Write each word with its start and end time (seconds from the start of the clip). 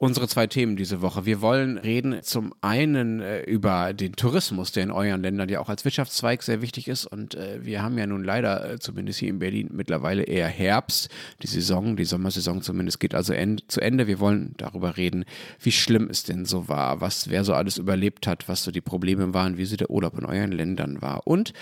unsere 0.00 0.26
zwei 0.28 0.46
Themen 0.46 0.76
diese 0.76 1.02
Woche. 1.02 1.26
Wir 1.26 1.42
wollen 1.42 1.76
reden 1.76 2.22
zum 2.22 2.54
einen 2.62 3.20
äh, 3.20 3.42
über 3.42 3.92
den 3.92 4.16
Tourismus, 4.16 4.72
der 4.72 4.84
in 4.84 4.90
euren 4.90 5.20
Ländern 5.20 5.50
ja 5.50 5.60
auch 5.60 5.68
als 5.68 5.84
Wirtschaftszweig 5.84 6.42
sehr 6.42 6.62
wichtig 6.62 6.88
ist. 6.88 7.04
Und 7.04 7.34
äh, 7.34 7.58
wir 7.62 7.82
haben 7.82 7.98
ja 7.98 8.06
nun 8.06 8.24
leider, 8.24 8.72
äh, 8.72 8.78
zumindest 8.78 9.18
hier 9.18 9.28
in 9.28 9.38
Berlin, 9.38 9.68
mittlerweile 9.72 10.22
eher 10.22 10.48
Herbst. 10.48 11.10
Die 11.42 11.46
Saison, 11.46 11.96
die 11.96 12.06
Sommersaison 12.06 12.62
zumindest 12.62 12.98
geht 12.98 13.14
also 13.14 13.34
end, 13.34 13.70
zu 13.70 13.82
Ende. 13.82 14.06
Wir 14.06 14.20
wollen 14.20 14.54
darüber 14.56 14.96
reden, 14.96 15.26
wie 15.60 15.72
schlimm 15.72 16.08
es 16.08 16.22
denn 16.22 16.46
so 16.46 16.66
war, 16.66 17.02
was 17.02 17.28
wer 17.28 17.44
so 17.44 17.52
alles 17.52 17.76
überlebt 17.76 18.26
hat, 18.26 18.48
was 18.48 18.64
so 18.64 18.70
die 18.70 18.80
Probleme 18.80 19.34
waren, 19.34 19.58
wie 19.58 19.66
so 19.66 19.76
der 19.76 19.90
Urlaub 19.90 20.18
in 20.18 20.24
euren 20.24 20.52
Ländern 20.52 21.02
war. 21.02 21.26
Und 21.26 21.52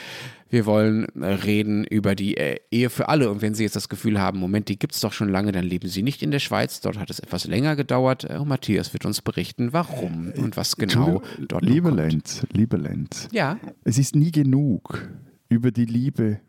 wir 0.50 0.66
wollen 0.66 1.04
reden 1.16 1.84
über 1.84 2.14
die 2.14 2.36
äh, 2.36 2.56
Ehe 2.70 2.90
für 2.90 3.08
alle. 3.08 3.30
Und 3.30 3.42
wenn 3.42 3.54
Sie 3.54 3.64
jetzt 3.64 3.76
das 3.76 3.88
Gefühl 3.88 4.20
haben, 4.20 4.38
Moment, 4.38 4.68
die 4.68 4.78
gibt 4.78 4.94
es 4.94 5.00
doch 5.00 5.12
schon 5.12 5.28
lange, 5.28 5.52
dann 5.52 5.64
leben 5.64 5.88
Sie 5.88 6.02
nicht 6.02 6.22
in 6.22 6.30
der 6.30 6.38
Schweiz. 6.38 6.80
Dort 6.80 6.98
hat 6.98 7.10
es 7.10 7.20
etwas 7.20 7.46
länger 7.46 7.76
gedauert. 7.76 8.24
Äh, 8.24 8.38
Matthias 8.44 8.92
wird 8.92 9.04
uns 9.04 9.20
berichten, 9.20 9.72
warum 9.72 10.32
und 10.36 10.56
was 10.56 10.76
genau 10.76 11.22
dort 11.38 11.64
Liebe 11.64 11.90
Lenz, 11.90 12.46
liebe 12.52 12.76
Lenz. 12.76 13.28
Ja. 13.32 13.58
Es 13.84 13.98
ist 13.98 14.16
nie 14.16 14.32
genug, 14.32 15.08
über 15.48 15.70
die 15.70 15.84
Liebe 15.84 16.40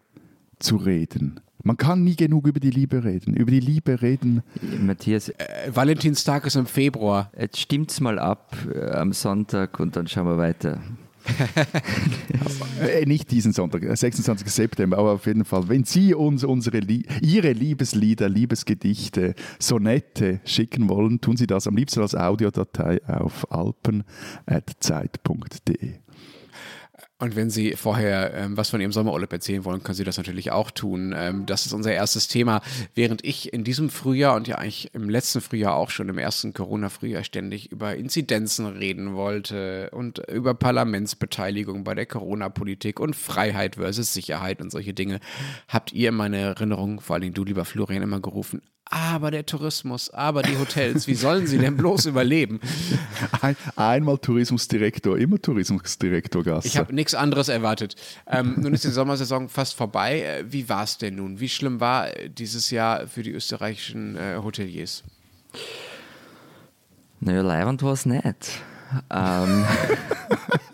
zu 0.60 0.78
reden. 0.78 1.40
Man 1.64 1.76
kann 1.76 2.04
nie 2.04 2.16
genug 2.16 2.48
über 2.48 2.62
die 2.62 2.70
Liebe 2.70 3.04
reden. 3.04 3.36
Über 3.36 3.52
die 3.52 3.60
Liebe 3.60 4.02
reden. 4.02 4.44
Matthias. 4.82 5.30
Äh, 5.30 5.36
Valentinstag 5.74 6.46
ist 6.46 6.56
im 6.56 6.66
Februar. 6.66 7.32
Jetzt 7.38 7.60
stimmt's 7.60 8.00
mal 8.00 8.18
ab 8.18 8.56
äh, 8.74 8.92
am 8.92 9.12
Sonntag 9.12 9.80
und 9.80 9.96
dann 9.96 10.08
schauen 10.08 10.26
wir 10.26 10.38
weiter. 10.38 10.82
Äh, 12.82 13.06
nicht 13.06 13.32
diesen 13.32 13.54
Sonntag, 13.54 13.84
26. 13.84 14.46
Äh, 14.46 14.50
September, 14.50 14.98
aber 14.98 15.14
auf 15.14 15.26
jeden 15.26 15.46
Fall, 15.46 15.70
wenn 15.70 15.84
Sie 15.84 16.14
uns 16.14 16.44
unsere, 16.44 16.80
Ihre 17.22 17.52
Liebeslieder, 17.54 18.28
Liebesgedichte, 18.30 19.36
Sonette 19.60 20.42
schicken 20.46 20.90
wollen, 20.90 21.22
tun 21.22 21.38
Sie 21.38 21.48
das 21.48 21.68
am 21.68 21.76
liebsten 21.76 22.02
als 22.02 22.16
Audiodatei 22.16 23.02
auf 23.08 23.52
alpen.zeit.de. 23.52 24.06
Und 27.22 27.36
wenn 27.36 27.50
Sie 27.50 27.74
vorher 27.76 28.34
ähm, 28.34 28.56
was 28.56 28.70
von 28.70 28.80
Ihrem 28.80 28.94
Sommerurlaub 28.94 29.32
erzählen 29.34 29.66
wollen, 29.66 29.84
können 29.84 29.96
Sie 29.96 30.06
das 30.06 30.16
natürlich 30.16 30.52
auch 30.52 30.72
tun. 30.72 31.14
Ähm, 31.16 31.46
das 31.46 31.66
ist 31.66 31.74
unser 31.74 31.92
erstes 31.92 32.30
Thema. 32.30 32.62
Während 32.96 33.26
ich 33.26 33.52
in 33.52 33.66
diesem 33.66 33.90
Frühjahr 33.90 34.38
und 34.38 34.48
ja 34.48 34.56
eigentlich 34.56 34.94
im 34.94 35.10
letzten 35.10 35.42
Frühjahr 35.42 35.76
auch 35.76 35.90
schon 35.90 36.08
im 36.08 36.18
ersten 36.18 36.54
Corona-Frühjahr 36.54 37.26
ständig 37.26 37.74
über 37.74 37.94
Inzidenzen 37.96 38.66
reden 38.68 39.16
wollte 39.16 39.90
und 39.92 40.20
über 40.30 40.54
Parlamentsbeteiligung 40.54 41.84
bei 41.84 41.94
der 41.94 42.06
Corona-Politik 42.06 43.02
und 43.02 43.18
Freiheit 43.18 43.76
versus 43.76 44.14
Sicherheit 44.14 44.62
und 44.62 44.72
solche 44.72 44.94
Dinge, 44.94 45.20
habt 45.68 45.92
ihr 45.92 46.10
in 46.10 46.16
meiner 46.16 46.38
Erinnerung, 46.38 47.02
vor 47.02 47.18
allem 47.18 47.34
du, 47.34 47.44
lieber 47.44 47.66
Florian, 47.66 48.02
immer 48.02 48.22
gerufen, 48.22 48.62
aber 48.90 49.30
der 49.30 49.46
Tourismus, 49.46 50.10
aber 50.10 50.42
die 50.42 50.58
Hotels, 50.58 51.08
wie 51.08 51.14
sollen 51.14 51.46
sie 51.46 51.60
denn 51.60 51.78
bloß 51.78 52.08
überleben? 52.08 52.60
Ein, 53.42 53.56
einmal 53.76 54.18
Tourismusdirektor, 54.18 55.18
immer 55.18 55.40
Tourismusdirektor 55.40 56.44
Gasser. 56.44 56.66
Ich 56.66 56.78
habe 56.78 56.94
nichts 56.94 57.14
anderes 57.14 57.50
erwartet. 57.50 57.96
Ähm, 58.28 58.56
nun 58.58 58.74
ist 58.74 58.84
die 58.84 58.90
Sommersaison 58.90 59.48
fast 59.48 59.76
vorbei. 59.76 60.22
Äh, 60.22 60.52
wie 60.52 60.68
war 60.70 60.84
es 60.84 60.98
denn 60.98 61.16
nun? 61.16 61.40
Wie 61.40 61.50
schlimm 61.50 61.80
war 61.80 62.10
dieses 62.30 62.72
Jahr 62.72 63.08
für 63.08 63.22
die 63.22 63.32
österreichischen 63.32 64.16
äh, 64.16 64.40
Hoteliers? 64.44 65.04
Naja, 67.20 67.42
leibend 67.42 67.84
war 67.84 67.94
es 67.94 68.06
nicht. 68.06 68.62
Ähm. 69.12 69.66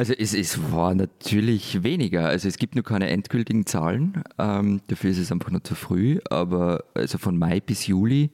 Also 0.00 0.14
es, 0.14 0.32
es 0.32 0.72
war 0.72 0.94
natürlich 0.94 1.82
weniger. 1.82 2.26
Also 2.26 2.48
es 2.48 2.56
gibt 2.56 2.74
nur 2.74 2.82
keine 2.82 3.10
endgültigen 3.10 3.66
Zahlen. 3.66 4.22
Ähm, 4.38 4.80
dafür 4.86 5.10
ist 5.10 5.18
es 5.18 5.30
einfach 5.30 5.50
nur 5.50 5.62
zu 5.62 5.74
früh. 5.74 6.20
Aber 6.30 6.84
also 6.94 7.18
von 7.18 7.36
Mai 7.36 7.60
bis 7.60 7.86
Juli 7.86 8.30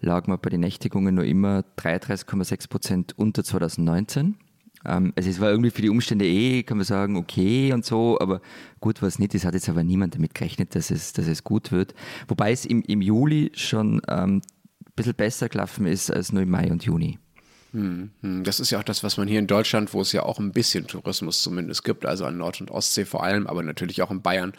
lag 0.00 0.26
man 0.26 0.40
bei 0.42 0.50
den 0.50 0.62
Nächtigungen 0.62 1.14
nur 1.14 1.24
immer 1.24 1.62
33,6 1.78 2.68
Prozent 2.68 3.16
unter 3.16 3.44
2019. 3.44 4.34
Ähm, 4.84 5.12
also 5.14 5.30
es 5.30 5.38
war 5.38 5.48
irgendwie 5.48 5.70
für 5.70 5.82
die 5.82 5.90
Umstände 5.90 6.24
eh, 6.26 6.64
kann 6.64 6.78
man 6.78 6.84
sagen, 6.84 7.14
okay 7.14 7.72
und 7.72 7.84
so, 7.84 8.18
aber 8.18 8.40
gut 8.80 9.00
war 9.00 9.06
es 9.06 9.20
nicht. 9.20 9.32
Es 9.36 9.44
hat 9.44 9.54
jetzt 9.54 9.68
aber 9.68 9.84
niemand 9.84 10.16
damit 10.16 10.34
gerechnet, 10.34 10.74
dass 10.74 10.90
es, 10.90 11.12
dass 11.12 11.28
es 11.28 11.44
gut 11.44 11.70
wird. 11.70 11.94
Wobei 12.26 12.50
es 12.50 12.66
im, 12.66 12.82
im 12.82 13.00
Juli 13.00 13.52
schon 13.54 14.02
ähm, 14.08 14.38
ein 14.38 14.92
bisschen 14.96 15.14
besser 15.14 15.48
gelaufen 15.48 15.86
ist 15.86 16.10
als 16.10 16.32
nur 16.32 16.42
im 16.42 16.50
Mai 16.50 16.68
und 16.72 16.82
Juni. 16.82 17.20
Hm, 17.72 18.10
hm. 18.22 18.44
Das 18.44 18.60
ist 18.60 18.70
ja 18.70 18.78
auch 18.78 18.84
das, 18.84 19.02
was 19.02 19.16
man 19.16 19.28
hier 19.28 19.38
in 19.38 19.46
Deutschland, 19.46 19.92
wo 19.92 20.00
es 20.00 20.12
ja 20.12 20.22
auch 20.22 20.38
ein 20.38 20.52
bisschen 20.52 20.86
Tourismus 20.86 21.42
zumindest 21.42 21.84
gibt, 21.84 22.06
also 22.06 22.24
an 22.24 22.38
Nord- 22.38 22.60
und 22.60 22.70
Ostsee 22.70 23.04
vor 23.04 23.22
allem, 23.22 23.46
aber 23.46 23.62
natürlich 23.62 24.02
auch 24.02 24.10
in 24.10 24.22
Bayern, 24.22 24.52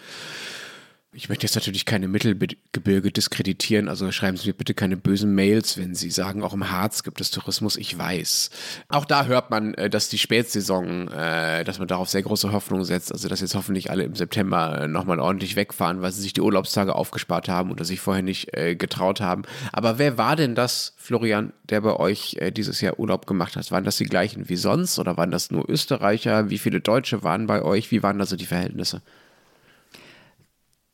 ich 1.14 1.30
möchte 1.30 1.46
jetzt 1.46 1.56
natürlich 1.56 1.86
keine 1.86 2.10
Mittelgebirge 2.10 3.12
diskreditieren, 3.12 3.88
also 3.88 4.12
schreiben 4.12 4.36
Sie 4.36 4.50
mir 4.50 4.54
bitte 4.54 4.74
keine 4.74 4.98
bösen 4.98 5.34
Mails, 5.34 5.78
wenn 5.78 5.96
Sie 5.96 6.12
sagen, 6.12 6.44
auch 6.44 6.54
im 6.54 6.70
Harz 6.70 7.02
gibt 7.02 7.22
es 7.22 7.32
Tourismus, 7.32 7.78
ich 7.78 7.98
weiß. 7.98 8.50
Auch 8.90 9.06
da 9.06 9.26
hört 9.26 9.50
man, 9.50 9.74
äh, 9.76 9.90
dass 9.90 10.10
die 10.10 10.18
Spätsaison, 10.18 11.08
äh, 11.08 11.64
dass 11.64 11.80
man 11.80 11.88
darauf 11.88 12.10
sehr 12.10 12.24
große 12.24 12.52
Hoffnung 12.52 12.84
setzt, 12.84 13.14
also 13.14 13.30
dass 13.30 13.40
jetzt 13.40 13.56
hoffentlich 13.56 13.90
alle 13.90 14.04
im 14.04 14.16
September 14.16 14.82
äh, 14.82 14.88
nochmal 14.88 15.20
ordentlich 15.20 15.56
wegfahren, 15.56 16.02
weil 16.02 16.12
sie 16.12 16.22
sich 16.22 16.34
die 16.34 16.42
Urlaubstage 16.42 16.94
aufgespart 16.94 17.48
haben 17.48 17.72
oder 17.72 17.86
sich 17.86 18.02
vorher 18.02 18.24
nicht 18.24 18.52
getraut 18.52 19.22
haben. 19.22 19.44
Aber 19.72 19.98
wer 19.98 20.18
war 20.18 20.36
denn 20.36 20.56
das, 20.56 20.94
Florian, 20.98 21.54
der 21.70 21.82
bei 21.82 21.96
euch 21.96 22.38
dieses 22.56 22.82
Jahr 22.82 23.00
Urlaub 23.00 23.26
gemacht 23.26 23.56
hat? 23.56 23.72
Waren 23.72 23.84
das 23.84 23.98
die 23.98 24.06
gleichen 24.06 24.50
wie 24.50 24.56
sonst 24.56 25.00
oder 25.00 25.18
waren 25.18 25.32
das 25.32 25.52
nur 25.52 25.70
Österreicher? 25.70 26.50
Wie 26.50 26.58
viele 26.58 26.82
Deutsche 26.82 27.24
waren 27.24 27.48
bei 27.48 27.62
euch? 27.62 27.92
Wie 27.92 28.04
waren 28.04 28.20
da 28.20 28.26
so 28.26 28.36
die 28.36 28.46
Verhältnisse? 28.46 29.02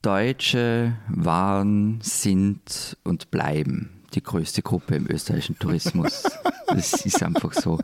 Deutsche 0.03 0.97
waren, 1.07 1.99
sind 2.01 2.97
und 3.03 3.31
bleiben 3.31 3.89
die 4.13 4.21
größte 4.21 4.61
Gruppe 4.61 4.95
im 4.95 5.09
österreichischen 5.09 5.57
Tourismus. 5.57 6.23
das 6.67 7.05
ist 7.05 7.23
einfach 7.23 7.53
so. 7.53 7.79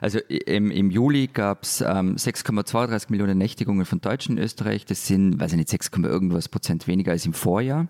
Also 0.00 0.18
im, 0.18 0.70
im 0.70 0.90
Juli 0.90 1.28
gab 1.28 1.64
es 1.64 1.80
ähm, 1.80 2.16
6,32 2.16 3.06
Millionen 3.08 3.38
Nächtigungen 3.38 3.84
von 3.84 4.00
Deutschen 4.00 4.36
in 4.36 4.44
Österreich. 4.44 4.84
Das 4.84 5.06
sind, 5.06 5.40
weiß 5.40 5.52
ich 5.52 5.58
nicht, 5.58 5.70
6, 5.70 5.90
irgendwas 6.04 6.48
Prozent 6.48 6.86
weniger 6.86 7.12
als 7.12 7.26
im 7.26 7.32
Vorjahr. 7.32 7.88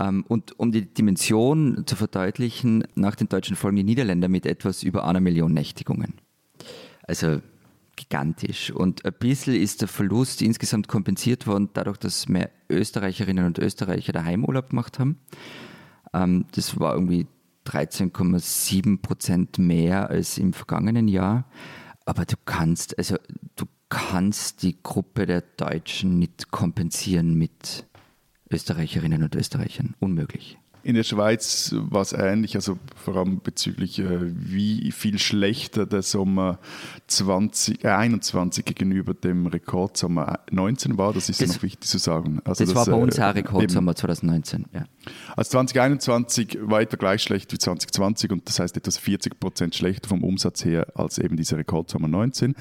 Ähm, 0.00 0.24
und 0.28 0.58
um 0.58 0.72
die 0.72 0.86
Dimension 0.86 1.82
zu 1.84 1.96
verdeutlichen, 1.96 2.84
nach 2.94 3.16
den 3.16 3.28
Deutschen 3.28 3.56
folgen 3.56 3.76
die 3.76 3.84
Niederländer 3.84 4.28
mit 4.28 4.46
etwas 4.46 4.82
über 4.82 5.04
einer 5.04 5.20
Million 5.20 5.52
Nächtigungen. 5.52 6.14
Also 7.02 7.40
gigantisch. 7.98 8.70
Und 8.70 9.04
ein 9.04 9.12
bisschen 9.18 9.54
ist 9.54 9.82
der 9.82 9.88
Verlust 9.88 10.40
insgesamt 10.40 10.88
kompensiert 10.88 11.46
worden, 11.46 11.70
dadurch, 11.74 11.98
dass 11.98 12.28
mehr 12.28 12.50
Österreicherinnen 12.70 13.44
und 13.44 13.58
Österreicher 13.58 14.12
daheim 14.12 14.44
Urlaub 14.44 14.70
gemacht 14.70 14.98
haben. 14.98 15.18
Ähm, 16.14 16.46
das 16.52 16.78
war 16.80 16.94
irgendwie 16.94 17.26
13,7 17.66 19.02
Prozent 19.02 19.58
mehr 19.58 20.08
als 20.08 20.38
im 20.38 20.52
vergangenen 20.52 21.08
Jahr. 21.08 21.44
Aber 22.06 22.24
du 22.24 22.36
kannst, 22.44 22.96
also 22.96 23.16
du 23.56 23.66
kannst 23.90 24.62
die 24.62 24.82
Gruppe 24.82 25.26
der 25.26 25.42
Deutschen 25.42 26.18
nicht 26.18 26.50
kompensieren 26.50 27.34
mit 27.34 27.86
Österreicherinnen 28.50 29.22
und 29.22 29.34
Österreichern. 29.34 29.94
Unmöglich. 29.98 30.58
In 30.82 30.94
der 30.94 31.02
Schweiz 31.02 31.74
war 31.76 32.02
es 32.02 32.12
ähnlich, 32.12 32.54
also 32.54 32.78
vor 32.96 33.16
allem 33.16 33.40
bezüglich, 33.40 33.98
äh, 33.98 34.18
wie 34.20 34.92
viel 34.92 35.18
schlechter 35.18 35.86
der 35.86 36.02
Sommer 36.02 36.58
2021 37.06 38.60
äh, 38.60 38.72
gegenüber 38.72 39.14
dem 39.14 39.46
Rekordsommer 39.46 40.40
19 40.50 40.96
war. 40.98 41.12
Das 41.12 41.28
ist 41.28 41.40
das, 41.40 41.48
ja 41.48 41.54
noch 41.54 41.62
wichtig 41.62 41.88
zu 41.88 41.98
sagen. 41.98 42.40
Also 42.44 42.64
das, 42.64 42.74
das 42.74 42.86
war 42.86 42.94
bei 42.96 43.02
uns 43.02 43.18
äh, 43.18 43.22
auch 43.22 43.34
Rekordsommer 43.34 43.94
2019. 43.94 44.66
Ja. 44.72 44.84
Also 45.36 45.50
2021 45.50 46.58
weiter 46.62 46.96
gleich 46.96 47.22
schlecht 47.22 47.52
wie 47.52 47.58
2020 47.58 48.30
und 48.30 48.48
das 48.48 48.58
heißt 48.60 48.76
etwas 48.76 48.98
40 48.98 49.40
Prozent 49.40 49.74
schlechter 49.74 50.08
vom 50.08 50.22
Umsatz 50.22 50.64
her 50.64 50.86
als 50.94 51.18
eben 51.18 51.36
dieser 51.36 51.56
Rekordsommer 51.58 52.08
19. 52.08 52.54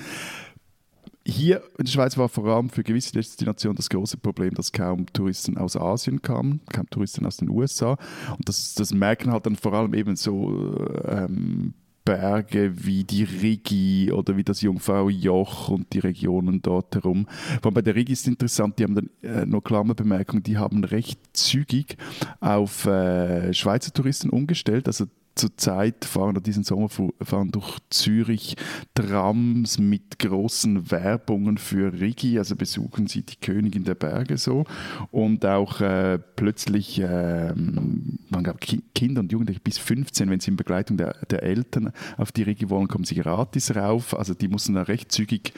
Hier 1.29 1.61
in 1.77 1.83
der 1.83 1.91
Schweiz 1.91 2.17
war 2.17 2.29
vor 2.29 2.45
allem 2.45 2.69
für 2.69 2.83
gewisse 2.83 3.11
Destinationen 3.11 3.75
das 3.75 3.89
große 3.89 4.15
Problem, 4.15 4.53
dass 4.53 4.71
kaum 4.71 5.07
Touristen 5.11 5.57
aus 5.57 5.75
Asien 5.75 6.21
kamen, 6.21 6.61
kaum 6.71 6.89
Touristen 6.89 7.25
aus 7.25 7.35
den 7.35 7.49
USA. 7.49 7.97
Und 8.37 8.47
das, 8.47 8.75
das 8.75 8.93
merken 8.93 9.33
halt 9.33 9.45
dann 9.45 9.57
vor 9.57 9.73
allem 9.73 9.93
eben 9.93 10.15
so 10.15 10.87
ähm, 11.03 11.73
Berge 12.05 12.85
wie 12.85 13.03
die 13.03 13.25
Rigi 13.25 14.09
oder 14.13 14.37
wie 14.37 14.45
das 14.45 14.61
Jungfraujoch 14.61 15.67
und 15.67 15.91
die 15.91 15.99
Regionen 15.99 16.61
dort 16.61 16.95
herum. 16.95 17.27
Vor 17.61 17.65
allem 17.65 17.73
bei 17.73 17.81
der 17.81 17.95
Rigi 17.95 18.13
ist 18.13 18.25
interessant, 18.25 18.79
die 18.79 18.85
haben 18.85 18.95
dann 18.95 19.09
äh, 19.21 19.45
nur 19.45 19.61
Klammerbemerkung, 19.61 20.43
die 20.43 20.57
haben 20.57 20.85
recht 20.85 21.19
zügig 21.33 21.97
auf 22.39 22.85
äh, 22.85 23.53
Schweizer 23.53 23.91
Touristen 23.91 24.29
umgestellt. 24.29 24.87
Also 24.87 25.07
zurzeit 25.37 26.05
fahren 26.05 26.41
diesen 26.43 26.63
Sommer 26.63 26.89
fahren 26.89 27.51
durch 27.51 27.77
Zürich 27.89 28.55
Trams 28.93 29.79
mit 29.79 30.19
großen 30.19 30.91
Werbungen 30.91 31.57
für 31.57 31.93
Rigi, 31.93 32.37
also 32.37 32.55
besuchen 32.55 33.07
sie 33.07 33.23
die 33.23 33.35
Königin 33.35 33.83
der 33.83 33.95
Berge 33.95 34.37
so 34.37 34.65
und 35.11 35.45
auch 35.45 35.81
äh, 35.81 36.19
plötzlich 36.35 36.99
äh, 36.99 37.53
man 37.53 38.43
gab 38.43 38.59
Kinder 38.95 39.21
und 39.21 39.31
Jugendliche 39.31 39.61
bis 39.61 39.77
15, 39.77 40.29
wenn 40.29 40.39
sie 40.39 40.51
in 40.51 40.57
Begleitung 40.57 40.97
der, 40.97 41.15
der 41.29 41.43
Eltern 41.43 41.91
auf 42.17 42.31
die 42.31 42.43
Rigi 42.43 42.69
wollen, 42.69 42.87
kommen 42.87 43.05
sie 43.05 43.15
gratis 43.15 43.75
rauf. 43.75 44.17
Also 44.17 44.33
die 44.33 44.47
mussten 44.47 44.73
da 44.73 44.83
recht 44.83 45.11
zügig 45.11 45.53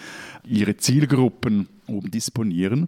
ihre 0.46 0.78
Zielgruppen 0.78 1.68
oben 1.90 2.12
disponieren. 2.12 2.88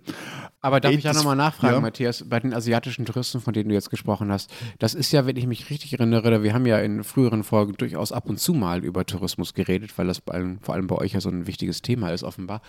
Aber 0.61 0.79
darf 0.79 0.93
ich 0.93 1.03
ja 1.03 1.13
nochmal 1.13 1.35
nachfragen, 1.35 1.75
ja. 1.75 1.81
Matthias, 1.81 2.25
bei 2.27 2.39
den 2.39 2.53
asiatischen 2.53 3.05
Touristen, 3.05 3.41
von 3.41 3.53
denen 3.53 3.69
du 3.69 3.75
jetzt 3.75 3.89
gesprochen 3.89 4.31
hast, 4.31 4.51
das 4.79 4.93
ist 4.93 5.11
ja, 5.11 5.25
wenn 5.25 5.37
ich 5.37 5.47
mich 5.47 5.69
richtig 5.69 5.93
erinnere, 5.93 6.43
wir 6.43 6.53
haben 6.53 6.65
ja 6.65 6.79
in 6.79 7.03
früheren 7.03 7.43
Folgen 7.43 7.73
durchaus 7.73 8.11
ab 8.11 8.29
und 8.29 8.39
zu 8.39 8.53
mal 8.53 8.83
über 8.83 9.05
Tourismus 9.05 9.53
geredet, 9.53 9.97
weil 9.97 10.07
das 10.07 10.25
allem, 10.27 10.59
vor 10.61 10.75
allem 10.75 10.87
bei 10.87 10.95
euch 10.95 11.13
ja 11.13 11.21
so 11.21 11.29
ein 11.29 11.47
wichtiges 11.47 11.81
Thema 11.81 12.09
ist, 12.09 12.23
offenbar. 12.23 12.61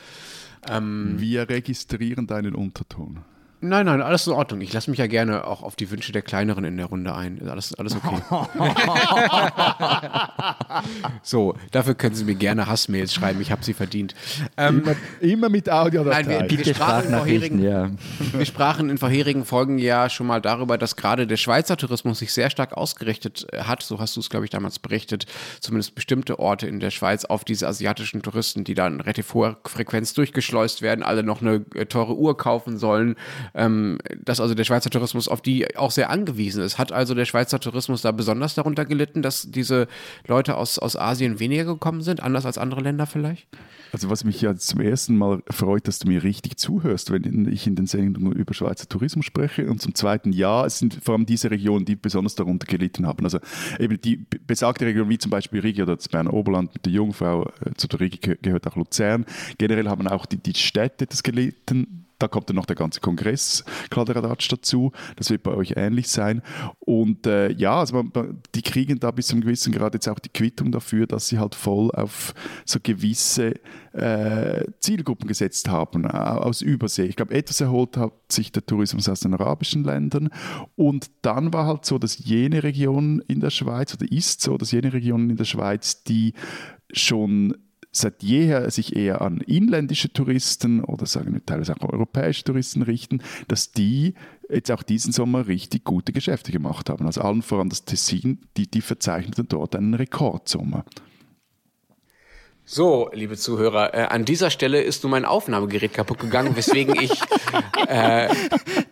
Ähm, 0.69 1.17
wir 1.19 1.49
registrieren 1.49 2.27
deinen 2.27 2.55
Unterton. 2.55 3.21
Nein, 3.65 3.87
nein, 3.87 4.03
alles 4.03 4.27
in 4.27 4.33
Ordnung. 4.33 4.61
Ich 4.61 4.73
lasse 4.73 4.91
mich 4.91 4.99
ja 4.99 5.07
gerne 5.07 5.47
auch 5.47 5.63
auf 5.63 5.77
die 5.77 5.89
Wünsche 5.93 6.11
der 6.11 6.23
Kleineren 6.23 6.65
in 6.65 6.77
der 6.77 6.87
Runde 6.87 7.15
ein. 7.15 7.49
Alles, 7.49 7.73
alles 7.75 7.95
okay. 7.95 8.21
so, 11.23 11.55
dafür 11.71 11.95
können 11.95 12.17
Sie 12.17 12.25
mir 12.25 12.35
gerne 12.35 12.67
Hassmails 12.67 13.15
schreiben. 13.15 13.41
Ich 13.41 13.53
habe 13.53 13.63
sie 13.63 13.73
verdient. 13.73 14.17
Ähm, 14.57 14.81
immer, 14.81 14.97
immer, 15.21 15.49
mit 15.49 15.71
Audio 15.71 16.03
Nein, 16.03 16.29
wir, 16.29 16.51
wir, 16.51 16.75
sprachen 16.75 17.63
ja. 17.63 17.89
wir 18.33 18.45
sprachen 18.45 18.91
in 18.91 18.99
vorherigen 18.99 19.45
Folgen 19.45 19.79
ja 19.79 20.11
schon 20.11 20.27
mal 20.27 20.41
darüber, 20.41 20.77
dass 20.77 20.97
gerade 20.97 21.29
der 21.29 21.37
Schweizer 21.37 21.77
Tourismus 21.77 22.19
sich 22.19 22.33
sehr 22.33 22.51
stark 22.51 22.73
ausgerichtet 22.73 23.47
hat. 23.57 23.85
So 23.85 24.01
hast 24.01 24.17
du 24.17 24.21
es, 24.21 24.29
glaube 24.29 24.45
ich, 24.45 24.51
damals 24.51 24.81
berichtet. 24.81 25.27
Zumindest 25.61 25.95
bestimmte 25.95 26.41
Orte 26.41 26.67
in 26.67 26.81
der 26.81 26.91
Schweiz 26.91 27.25
auf 27.25 27.45
diese 27.45 27.69
asiatischen 27.69 28.23
Touristen, 28.23 28.65
die 28.65 28.75
dann 28.75 29.01
relativ 29.01 29.33
hoher 29.35 29.59
Frequenz 29.65 30.15
durchgeschleust 30.15 30.83
werden, 30.83 31.05
alle 31.05 31.23
noch 31.23 31.43
eine 31.43 31.65
äh, 31.77 31.87
teure 31.87 32.17
Uhr 32.17 32.37
kaufen 32.37 32.77
sollen 32.77 33.15
ähm, 33.55 33.99
dass 34.25 34.41
also 34.41 34.55
der 34.55 34.65
Schweizer 34.65 34.91
Tourismus 34.91 35.29
auf 35.29 35.43
die 35.43 35.77
auch 35.77 35.91
sehr 35.91 36.11
angewiesen 36.11 36.63
ist. 36.63 36.79
Hat 36.79 36.93
also 36.93 37.15
der 37.15 37.25
Schweizer 37.25 37.61
Tourismus 37.61 38.03
da 38.03 38.13
besonders 38.13 38.55
darunter 38.55 38.85
gelitten, 38.85 39.23
dass 39.23 39.51
diese 39.51 39.89
Leute 40.27 40.57
aus, 40.57 40.79
aus 40.79 40.97
Asien 40.97 41.39
weniger 41.39 41.65
gekommen 41.65 42.03
sind, 42.03 42.23
anders 42.23 42.47
als 42.47 42.59
andere 42.59 42.81
Länder 42.81 43.07
vielleicht? 43.07 43.49
Also 43.93 44.09
was 44.09 44.25
mich 44.25 44.41
ja 44.41 44.57
zum 44.57 44.81
ersten 44.81 45.17
Mal 45.19 45.43
freut, 45.51 45.87
dass 45.87 45.99
du 45.99 46.09
mir 46.09 46.23
richtig 46.23 46.57
zuhörst, 46.57 47.11
wenn 47.11 47.47
ich 47.53 47.67
in 47.67 47.77
den 47.77 47.87
Sendungen 47.87 48.33
über 48.33 48.55
Schweizer 48.55 48.89
Tourismus 48.89 49.27
spreche. 49.27 49.67
Und 49.67 49.83
zum 49.83 49.95
zweiten, 49.95 50.33
ja, 50.33 50.65
es 50.65 50.79
sind 50.79 50.99
vor 51.03 51.15
allem 51.15 51.27
diese 51.27 51.51
Regionen, 51.51 51.85
die 51.85 51.95
besonders 51.95 52.35
darunter 52.35 52.67
gelitten 52.67 53.07
haben. 53.07 53.25
Also 53.25 53.39
eben 53.79 54.01
die 54.01 54.25
besagte 54.47 54.87
Region 54.87 55.11
wie 55.11 55.19
zum 55.19 55.31
Beispiel 55.31 55.61
Rigi 55.61 55.83
oder 55.83 55.97
das 55.97 56.09
Berner 56.09 56.33
Oberland 56.33 56.73
mit 56.73 56.87
der 56.87 56.93
Jungfrau, 56.93 57.51
äh, 57.65 57.75
zu 57.77 57.87
der 57.87 58.01
Rigi 58.01 58.37
gehört 58.41 58.67
auch 58.67 58.77
Luzern. 58.77 59.27
Generell 59.59 59.89
haben 59.89 60.07
auch 60.09 60.25
die, 60.25 60.39
die 60.39 60.55
Städte 60.55 61.07
das 61.07 61.23
gelitten 61.23 62.07
da 62.23 62.29
kommt 62.29 62.49
dann 62.49 62.57
noch 62.57 62.67
der 62.67 62.77
ganze 62.77 63.01
Kongress 63.01 63.65
Kladderadatsch 63.91 64.51
dazu. 64.51 64.93
Das 65.17 65.31
wird 65.31 65.43
bei 65.43 65.53
euch 65.53 65.75
ähnlich 65.77 66.09
sein. 66.09 66.43
Und 66.79 67.27
äh, 67.27 67.51
ja, 67.53 67.81
also 67.81 68.03
man, 68.03 68.41
die 68.55 68.63
kriegen 68.63 69.01
da 69.01 69.11
bis 69.11 69.27
zum 69.27 69.41
gewissen 69.41 69.73
Grad 69.73 69.95
jetzt 69.95 70.09
auch 70.09 70.19
die 70.19 70.29
Quittung 70.29 70.71
dafür, 70.71 71.07
dass 71.07 71.29
sie 71.29 71.39
halt 71.39 71.55
voll 71.55 71.91
auf 71.91 72.35
so 72.65 72.79
gewisse 72.83 73.55
äh, 73.93 74.65
Zielgruppen 74.81 75.27
gesetzt 75.27 75.69
haben 75.69 76.07
aus 76.07 76.63
Übersee. 76.63 77.05
Ich 77.05 77.17
glaube, 77.17 77.35
etwas 77.35 77.61
erholt 77.61 77.97
hat 77.97 78.13
sich 78.29 78.53
der 78.53 78.65
Tourismus 78.65 79.09
aus 79.09 79.21
den 79.21 79.35
arabischen 79.35 79.85
Ländern. 79.85 80.31
Und 80.77 81.11
dann 81.23 81.53
war 81.53 81.67
halt 81.67 81.85
so, 81.85 81.99
dass 81.99 82.19
jene 82.19 82.63
Region 82.63 83.23
in 83.27 83.41
der 83.41 83.51
Schweiz, 83.51 83.95
oder 83.95 84.11
ist 84.11 84.41
so, 84.41 84.57
dass 84.57 84.73
jene 84.73 84.93
Regionen 84.93 85.31
in 85.31 85.37
der 85.37 85.45
Schweiz, 85.45 86.05
die 86.05 86.35
schon 86.93 87.55
seit 87.93 88.23
jeher 88.23 88.71
sich 88.71 88.97
eher 88.97 89.21
an 89.21 89.39
inländische 89.39 90.13
Touristen 90.13 90.83
oder 90.83 91.07
sagen 91.07 91.35
wir 91.35 91.45
teilweise 91.45 91.77
auch 91.77 91.93
europäische 91.93 92.45
Touristen 92.45 92.83
richten, 92.83 93.23
dass 93.49 93.73
die 93.73 94.15
jetzt 94.49 94.71
auch 94.71 94.83
diesen 94.83 95.13
Sommer 95.13 95.47
richtig 95.47 95.85
gute 95.85 96.13
Geschäfte 96.13 96.53
gemacht 96.53 96.89
haben. 96.91 97.07
Also 97.07 97.21
allen 97.21 97.43
voran 97.43 97.69
das 97.69 97.85
Tessin, 97.85 98.41
die, 98.57 98.67
die 98.67 98.81
verzeichneten 98.81 99.47
dort 99.49 99.77
einen 99.77 99.95
Rekordsommer. 99.95 100.85
So, 102.65 103.11
liebe 103.13 103.37
Zuhörer, 103.37 103.93
äh, 103.93 104.03
an 104.05 104.25
dieser 104.25 104.49
Stelle 104.49 104.81
ist 104.81 105.03
nun 105.03 105.11
mein 105.11 105.25
Aufnahmegerät 105.25 105.95
kaputt 105.95 106.21
gegangen, 106.21 106.57
weswegen 106.57 106.95
ich. 107.01 107.13
Äh, 107.89 108.29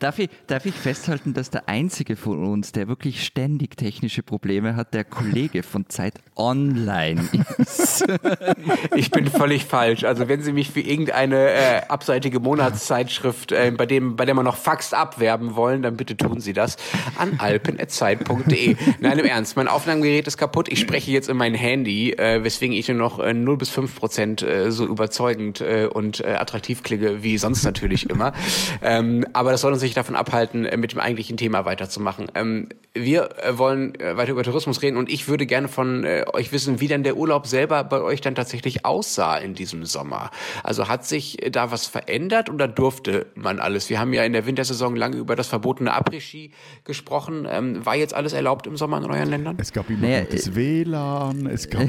darf 0.00 0.18
ich. 0.18 0.28
Darf 0.46 0.66
ich 0.66 0.74
festhalten, 0.74 1.32
dass 1.32 1.48
der 1.48 1.68
einzige 1.68 2.16
von 2.16 2.44
uns, 2.44 2.72
der 2.72 2.88
wirklich 2.88 3.24
ständig 3.24 3.76
technische 3.76 4.22
Probleme 4.22 4.76
hat, 4.76 4.92
der 4.92 5.04
Kollege 5.04 5.62
von 5.62 5.88
Zeit 5.88 6.14
Online 6.36 7.26
ist? 7.56 8.04
ich 8.94 9.10
bin 9.10 9.28
völlig 9.28 9.64
falsch. 9.64 10.04
Also, 10.04 10.28
wenn 10.28 10.42
Sie 10.42 10.52
mich 10.52 10.70
für 10.70 10.80
irgendeine 10.80 11.50
äh, 11.50 11.80
abseitige 11.88 12.40
Monatszeitschrift, 12.40 13.52
äh, 13.52 13.72
bei, 13.74 13.86
dem, 13.86 14.16
bei 14.16 14.26
der 14.26 14.34
man 14.34 14.44
noch 14.44 14.56
Fax 14.56 14.92
abwerben 14.92 15.54
wollen, 15.56 15.82
dann 15.82 15.96
bitte 15.96 16.16
tun 16.16 16.40
Sie 16.40 16.52
das 16.52 16.76
an 17.16 17.38
alpen.zeit.de. 17.38 18.76
Nein, 19.00 19.18
im 19.18 19.24
Ernst, 19.24 19.56
mein 19.56 19.68
Aufnahmegerät 19.68 20.26
ist 20.26 20.36
kaputt. 20.36 20.68
Ich 20.68 20.80
spreche 20.80 21.10
jetzt 21.10 21.30
in 21.30 21.38
mein 21.38 21.54
Handy, 21.54 22.12
äh, 22.12 22.44
weswegen 22.44 22.74
ich 22.74 22.88
nur 22.88 22.98
noch 22.98 23.18
äh, 23.20 23.32
0 23.32 23.56
bis 23.60 23.70
5 23.70 23.94
Prozent 23.94 24.42
äh, 24.42 24.72
so 24.72 24.84
überzeugend 24.84 25.60
äh, 25.60 25.86
und 25.86 26.20
äh, 26.20 26.32
attraktiv 26.32 26.82
klinge 26.82 27.22
wie 27.22 27.38
sonst 27.38 27.62
natürlich 27.62 28.10
immer. 28.10 28.32
Ähm, 28.82 29.26
aber 29.32 29.50
das 29.52 29.60
soll 29.60 29.72
uns 29.72 29.82
nicht 29.82 29.96
davon 29.96 30.16
abhalten, 30.16 30.64
äh, 30.64 30.76
mit 30.76 30.92
dem 30.92 31.00
eigentlichen 31.00 31.36
Thema 31.36 31.64
weiterzumachen. 31.64 32.30
Ähm, 32.34 32.68
wir 32.94 33.30
äh, 33.42 33.56
wollen 33.56 33.94
äh, 34.00 34.16
weiter 34.16 34.32
über 34.32 34.42
Tourismus 34.42 34.82
reden 34.82 34.96
und 34.96 35.08
ich 35.08 35.28
würde 35.28 35.46
gerne 35.46 35.68
von 35.68 36.04
äh, 36.04 36.24
euch 36.32 36.50
wissen, 36.50 36.80
wie 36.80 36.88
denn 36.88 37.04
der 37.04 37.16
Urlaub 37.16 37.46
selber 37.46 37.84
bei 37.84 38.00
euch 38.00 38.20
dann 38.20 38.34
tatsächlich 38.34 38.84
aussah 38.84 39.36
in 39.36 39.54
diesem 39.54 39.84
Sommer. 39.84 40.30
Also 40.64 40.88
hat 40.88 41.06
sich 41.06 41.36
da 41.52 41.70
was 41.70 41.86
verändert 41.86 42.50
oder 42.50 42.66
durfte 42.66 43.26
man 43.34 43.60
alles? 43.60 43.90
Wir 43.90 44.00
haben 44.00 44.12
ja 44.12 44.24
in 44.24 44.32
der 44.32 44.46
Wintersaison 44.46 44.96
lange 44.96 45.18
über 45.18 45.36
das 45.36 45.46
verbotene 45.46 45.92
Après-Ski 45.94 46.50
gesprochen. 46.84 47.46
Ähm, 47.48 47.84
war 47.86 47.94
jetzt 47.94 48.14
alles 48.14 48.32
erlaubt 48.32 48.66
im 48.66 48.76
Sommer 48.76 48.98
in 48.98 49.04
euren 49.04 49.28
Ländern? 49.28 49.56
Es 49.60 49.72
gab 49.72 49.88
immer 49.88 50.00
naja, 50.00 50.24
das 50.30 50.54
WLAN, 50.54 51.46
es 51.46 51.70
gab 51.70 51.82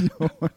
Handyladestation. 0.00 0.50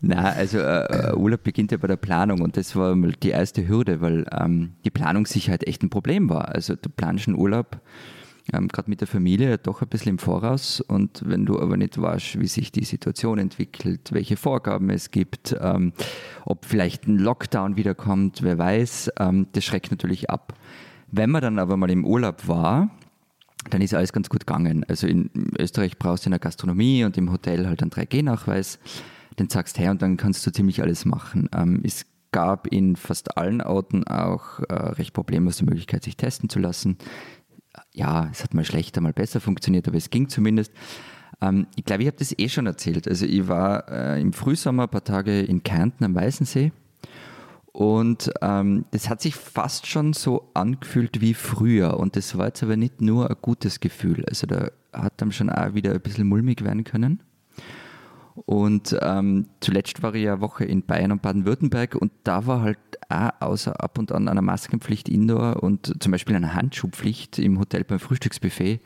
Na, 0.00 0.30
also 0.30 0.58
äh, 0.58 1.10
äh, 1.10 1.14
Urlaub 1.14 1.42
beginnt 1.42 1.72
ja 1.72 1.78
bei 1.78 1.88
der 1.88 1.96
Planung 1.96 2.40
und 2.40 2.56
das 2.56 2.74
war 2.74 2.94
mal 2.94 3.12
die 3.12 3.30
erste 3.30 3.66
Hürde, 3.66 4.00
weil 4.00 4.26
ähm, 4.32 4.74
die 4.84 4.90
Planungssicherheit 4.90 5.66
echt 5.66 5.82
ein 5.82 5.90
Problem 5.90 6.28
war. 6.28 6.48
Also 6.48 6.74
du 6.74 6.88
planst 6.90 7.28
einen 7.28 7.36
Urlaub 7.36 7.80
ähm, 8.52 8.68
gerade 8.68 8.90
mit 8.90 9.00
der 9.00 9.08
Familie 9.08 9.58
doch 9.58 9.82
ein 9.82 9.88
bisschen 9.88 10.10
im 10.10 10.18
Voraus 10.18 10.80
und 10.80 11.22
wenn 11.24 11.46
du 11.46 11.60
aber 11.60 11.76
nicht 11.76 12.00
weißt, 12.00 12.40
wie 12.40 12.46
sich 12.46 12.72
die 12.72 12.84
Situation 12.84 13.38
entwickelt, 13.38 14.12
welche 14.12 14.36
Vorgaben 14.36 14.90
es 14.90 15.10
gibt, 15.10 15.56
ähm, 15.60 15.92
ob 16.44 16.64
vielleicht 16.64 17.06
ein 17.06 17.18
Lockdown 17.18 17.76
wiederkommt, 17.76 18.42
wer 18.42 18.58
weiß, 18.58 19.12
ähm, 19.18 19.46
das 19.52 19.64
schreckt 19.64 19.90
natürlich 19.90 20.30
ab. 20.30 20.54
Wenn 21.10 21.30
man 21.30 21.42
dann 21.42 21.58
aber 21.58 21.76
mal 21.76 21.90
im 21.90 22.04
Urlaub 22.04 22.48
war, 22.48 22.90
dann 23.70 23.80
ist 23.80 23.94
alles 23.94 24.12
ganz 24.12 24.28
gut 24.28 24.46
gegangen. 24.46 24.84
Also 24.88 25.06
in 25.06 25.30
Österreich 25.58 25.98
brauchst 25.98 26.24
du 26.24 26.28
in 26.28 26.32
der 26.32 26.40
Gastronomie 26.40 27.04
und 27.04 27.16
im 27.16 27.30
Hotel 27.30 27.66
halt 27.66 27.82
einen 27.82 27.90
3G-Nachweis. 27.90 28.78
Den 29.38 29.48
sagst 29.48 29.78
her 29.78 29.90
und 29.90 30.02
dann 30.02 30.16
kannst 30.16 30.46
du 30.46 30.52
ziemlich 30.52 30.82
alles 30.82 31.04
machen. 31.04 31.48
Ähm, 31.54 31.80
es 31.84 32.06
gab 32.32 32.66
in 32.66 32.96
fast 32.96 33.36
allen 33.36 33.60
Orten 33.60 34.04
auch 34.04 34.60
äh, 34.60 34.74
recht 34.74 35.12
problemlose 35.12 35.64
Möglichkeit, 35.64 36.02
sich 36.04 36.16
testen 36.16 36.48
zu 36.48 36.58
lassen. 36.58 36.98
Ja, 37.92 38.28
es 38.30 38.42
hat 38.42 38.54
mal 38.54 38.64
schlechter, 38.64 39.00
mal 39.00 39.12
besser 39.12 39.40
funktioniert, 39.40 39.88
aber 39.88 39.96
es 39.96 40.10
ging 40.10 40.28
zumindest. 40.28 40.72
Ähm, 41.40 41.66
ich 41.76 41.84
glaube, 41.84 42.02
ich 42.02 42.08
habe 42.08 42.18
das 42.18 42.38
eh 42.38 42.48
schon 42.48 42.66
erzählt. 42.66 43.08
Also 43.08 43.26
ich 43.26 43.48
war 43.48 43.88
äh, 43.88 44.20
im 44.20 44.32
Frühsommer 44.32 44.84
ein 44.84 44.90
paar 44.90 45.04
Tage 45.04 45.40
in 45.40 45.62
Kärnten 45.62 46.04
am 46.04 46.14
Weißensee 46.14 46.72
und 47.72 48.30
ähm, 48.42 48.84
das 48.90 49.08
hat 49.08 49.22
sich 49.22 49.34
fast 49.34 49.86
schon 49.86 50.12
so 50.12 50.50
angefühlt 50.52 51.22
wie 51.22 51.32
früher. 51.32 51.98
Und 51.98 52.16
das 52.16 52.36
war 52.36 52.46
jetzt 52.46 52.62
aber 52.62 52.76
nicht 52.76 53.00
nur 53.00 53.30
ein 53.30 53.36
gutes 53.40 53.80
Gefühl. 53.80 54.24
Also 54.26 54.46
da 54.46 54.70
hat 54.92 55.14
dann 55.16 55.32
schon 55.32 55.48
auch 55.48 55.72
wieder 55.74 55.92
ein 55.92 56.00
bisschen 56.00 56.28
mulmig 56.28 56.62
werden 56.62 56.84
können. 56.84 57.22
Und 58.34 58.96
ähm, 59.00 59.48
zuletzt 59.60 60.02
war 60.02 60.14
ich 60.14 60.24
ja 60.24 60.34
eine 60.34 60.40
Woche 60.40 60.64
in 60.64 60.82
Bayern 60.82 61.12
und 61.12 61.22
Baden-Württemberg 61.22 61.96
und 61.96 62.12
da 62.24 62.46
war 62.46 62.62
halt 62.62 62.78
auch 63.10 63.30
außer 63.40 63.78
ab 63.82 63.98
und 63.98 64.10
an 64.10 64.26
einer 64.26 64.40
Maskenpflicht 64.40 65.08
indoor 65.10 65.62
und 65.62 66.02
zum 66.02 66.12
Beispiel 66.12 66.34
einer 66.34 66.54
Handschuhpflicht 66.54 67.38
im 67.38 67.58
Hotel 67.58 67.84
beim 67.84 67.98
Frühstücksbuffet 67.98 68.80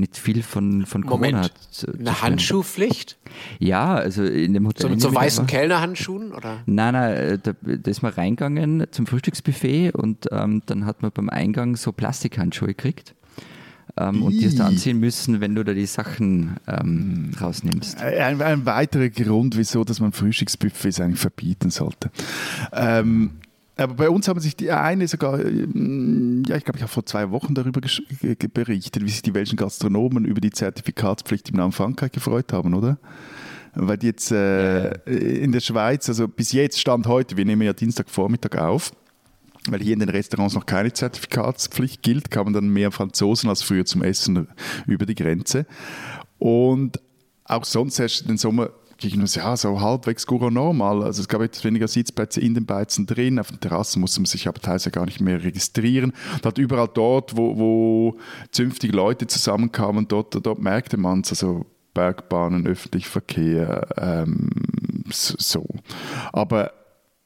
nicht 0.00 0.16
viel 0.16 0.42
von, 0.42 0.86
von 0.86 1.02
Moment, 1.02 1.32
Corona 1.32 1.50
zu, 1.70 1.86
Eine 1.92 2.22
Handschuhpflicht? 2.22 3.18
Ja, 3.58 3.94
also 3.94 4.24
in 4.24 4.54
dem 4.54 4.66
Hotel. 4.66 4.82
So 4.82 4.88
mit 4.88 5.00
so 5.00 5.14
weißen 5.14 5.46
Kellnerhandschuhen? 5.46 6.32
Oder? 6.32 6.62
Nein, 6.66 6.94
nein, 6.94 7.12
äh, 7.16 7.38
da, 7.38 7.52
da 7.62 7.90
ist 7.90 8.02
man 8.02 8.12
reingegangen 8.12 8.86
zum 8.90 9.06
Frühstücksbuffet 9.06 9.92
und 9.92 10.28
ähm, 10.32 10.62
dann 10.66 10.86
hat 10.86 11.02
man 11.02 11.12
beim 11.12 11.28
Eingang 11.28 11.76
so 11.76 11.92
Plastikhandschuhe 11.92 12.68
gekriegt. 12.68 13.14
Ähm, 13.96 14.22
und 14.22 14.32
die 14.32 14.46
hast 14.46 14.58
du 14.58 14.64
anziehen 14.64 14.98
müssen, 14.98 15.40
wenn 15.40 15.54
du 15.54 15.64
da 15.64 15.74
die 15.74 15.86
Sachen 15.86 16.56
ähm, 16.66 17.32
rausnimmst. 17.40 18.00
Ein, 18.00 18.40
ein, 18.40 18.66
weiterer 18.66 19.08
Grund, 19.08 19.56
wieso 19.56 19.84
dass 19.84 20.00
man 20.00 20.12
Frühstücksbuffets 20.12 21.00
eigentlich 21.00 21.20
verbieten 21.20 21.70
sollte. 21.70 22.10
Ähm, 22.72 23.32
Aber 23.80 23.94
bei 23.94 24.10
uns 24.10 24.28
haben 24.28 24.40
sich 24.40 24.56
die 24.56 24.70
eine 24.70 25.08
sogar, 25.08 25.40
ähm, 25.40 26.42
ja, 26.46 26.56
ich 26.56 26.64
glaube, 26.64 26.76
ich 26.76 26.82
habe 26.82 26.92
vor 26.92 27.06
zwei 27.06 27.30
Wochen 27.30 27.54
darüber 27.54 27.80
berichtet, 27.80 29.04
wie 29.04 29.10
sich 29.10 29.22
die 29.22 29.32
welschen 29.32 29.56
Gastronomen 29.56 30.26
über 30.26 30.42
die 30.42 30.50
Zertifikatspflicht 30.50 31.48
im 31.48 31.56
Namen 31.56 31.72
Frankreich 31.72 32.12
gefreut 32.12 32.52
haben, 32.52 32.74
oder? 32.74 32.98
Weil 33.74 33.96
die 33.96 34.08
jetzt 34.08 34.32
äh, 34.32 34.92
in 35.06 35.52
der 35.52 35.60
Schweiz, 35.60 36.08
also 36.10 36.28
bis 36.28 36.52
jetzt 36.52 36.78
stand 36.78 37.06
heute, 37.06 37.38
wir 37.38 37.46
nehmen 37.46 37.62
ja 37.62 37.72
Dienstagvormittag 37.72 38.58
auf, 38.58 38.92
weil 39.70 39.80
hier 39.80 39.94
in 39.94 40.00
den 40.00 40.10
Restaurants 40.10 40.54
noch 40.54 40.66
keine 40.66 40.92
Zertifikatspflicht 40.92 42.02
gilt, 42.02 42.30
kamen 42.30 42.52
dann 42.52 42.68
mehr 42.68 42.92
Franzosen 42.92 43.48
als 43.48 43.62
früher 43.62 43.86
zum 43.86 44.02
Essen 44.02 44.48
über 44.86 45.06
die 45.06 45.14
Grenze. 45.14 45.64
Und 46.38 47.00
auch 47.44 47.64
sonst 47.64 47.98
herrscht 47.98 48.28
den 48.28 48.36
Sommer 48.36 48.70
gegen 49.00 49.20
uns, 49.20 49.34
ja, 49.34 49.56
so 49.56 49.80
halbwegs 49.80 50.26
normal. 50.28 51.02
Also 51.02 51.22
es 51.22 51.28
gab 51.28 51.40
etwas 51.40 51.64
weniger 51.64 51.88
Sitzplätze 51.88 52.40
in 52.40 52.54
den 52.54 52.66
Beizen 52.66 53.06
drin. 53.06 53.38
Auf 53.38 53.48
den 53.48 53.60
Terrassen 53.60 54.00
musste 54.00 54.20
man 54.20 54.26
sich 54.26 54.46
aber 54.46 54.60
teilweise 54.60 54.90
gar 54.90 55.06
nicht 55.06 55.20
mehr 55.20 55.42
registrieren. 55.42 56.12
Und 56.34 56.44
halt 56.44 56.58
überall 56.58 56.88
dort, 56.92 57.36
wo, 57.36 57.58
wo 57.58 58.18
zünftige 58.52 58.94
Leute 58.94 59.26
zusammenkamen, 59.26 60.06
dort, 60.06 60.34
dort 60.44 60.60
merkte 60.60 60.96
man 60.96 61.22
es. 61.22 61.30
Also 61.30 61.66
Bergbahnen, 61.94 62.66
öffentlicher 62.66 63.10
Verkehr, 63.10 63.88
ähm, 63.96 64.50
so. 65.10 65.66
Aber 66.32 66.72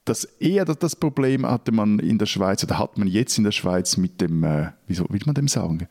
das 0.05 0.25
eher 0.25 0.65
das 0.65 0.97
Problem 0.97 1.47
hatte 1.47 1.73
man 1.73 1.99
in 1.99 2.19
der 2.19 2.27
Schweiz 2.27 2.63
oder 2.63 2.79
hat 2.79 2.99
man 2.99 3.09
jetzt 3.09 3.39
in 3.39 3.45
der 3.45 3.53
Schweiz 3.53 3.97
mit 3.97 4.21
dem, 4.21 4.45
äh, 4.45 4.71
wie 4.87 4.95
soll 4.95 5.07
man 5.25 5.35
dem 5.35 5.49
sagen, 5.49 5.89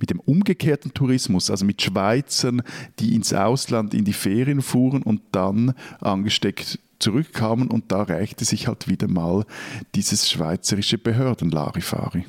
mit 0.00 0.10
dem 0.10 0.20
umgekehrten 0.20 0.92
Tourismus, 0.94 1.50
also 1.50 1.64
mit 1.64 1.82
Schweizern, 1.82 2.62
die 2.98 3.14
ins 3.14 3.32
Ausland 3.32 3.94
in 3.94 4.04
die 4.04 4.12
Ferien 4.12 4.62
fuhren 4.62 5.02
und 5.02 5.20
dann 5.32 5.74
angesteckt 6.00 6.78
zurückkamen 6.98 7.68
und 7.68 7.92
da 7.92 8.02
rächte 8.02 8.44
sich 8.44 8.66
halt 8.66 8.88
wieder 8.88 9.08
mal 9.08 9.44
dieses 9.94 10.30
schweizerische 10.30 10.98
Behörden-Larifari. 10.98 12.24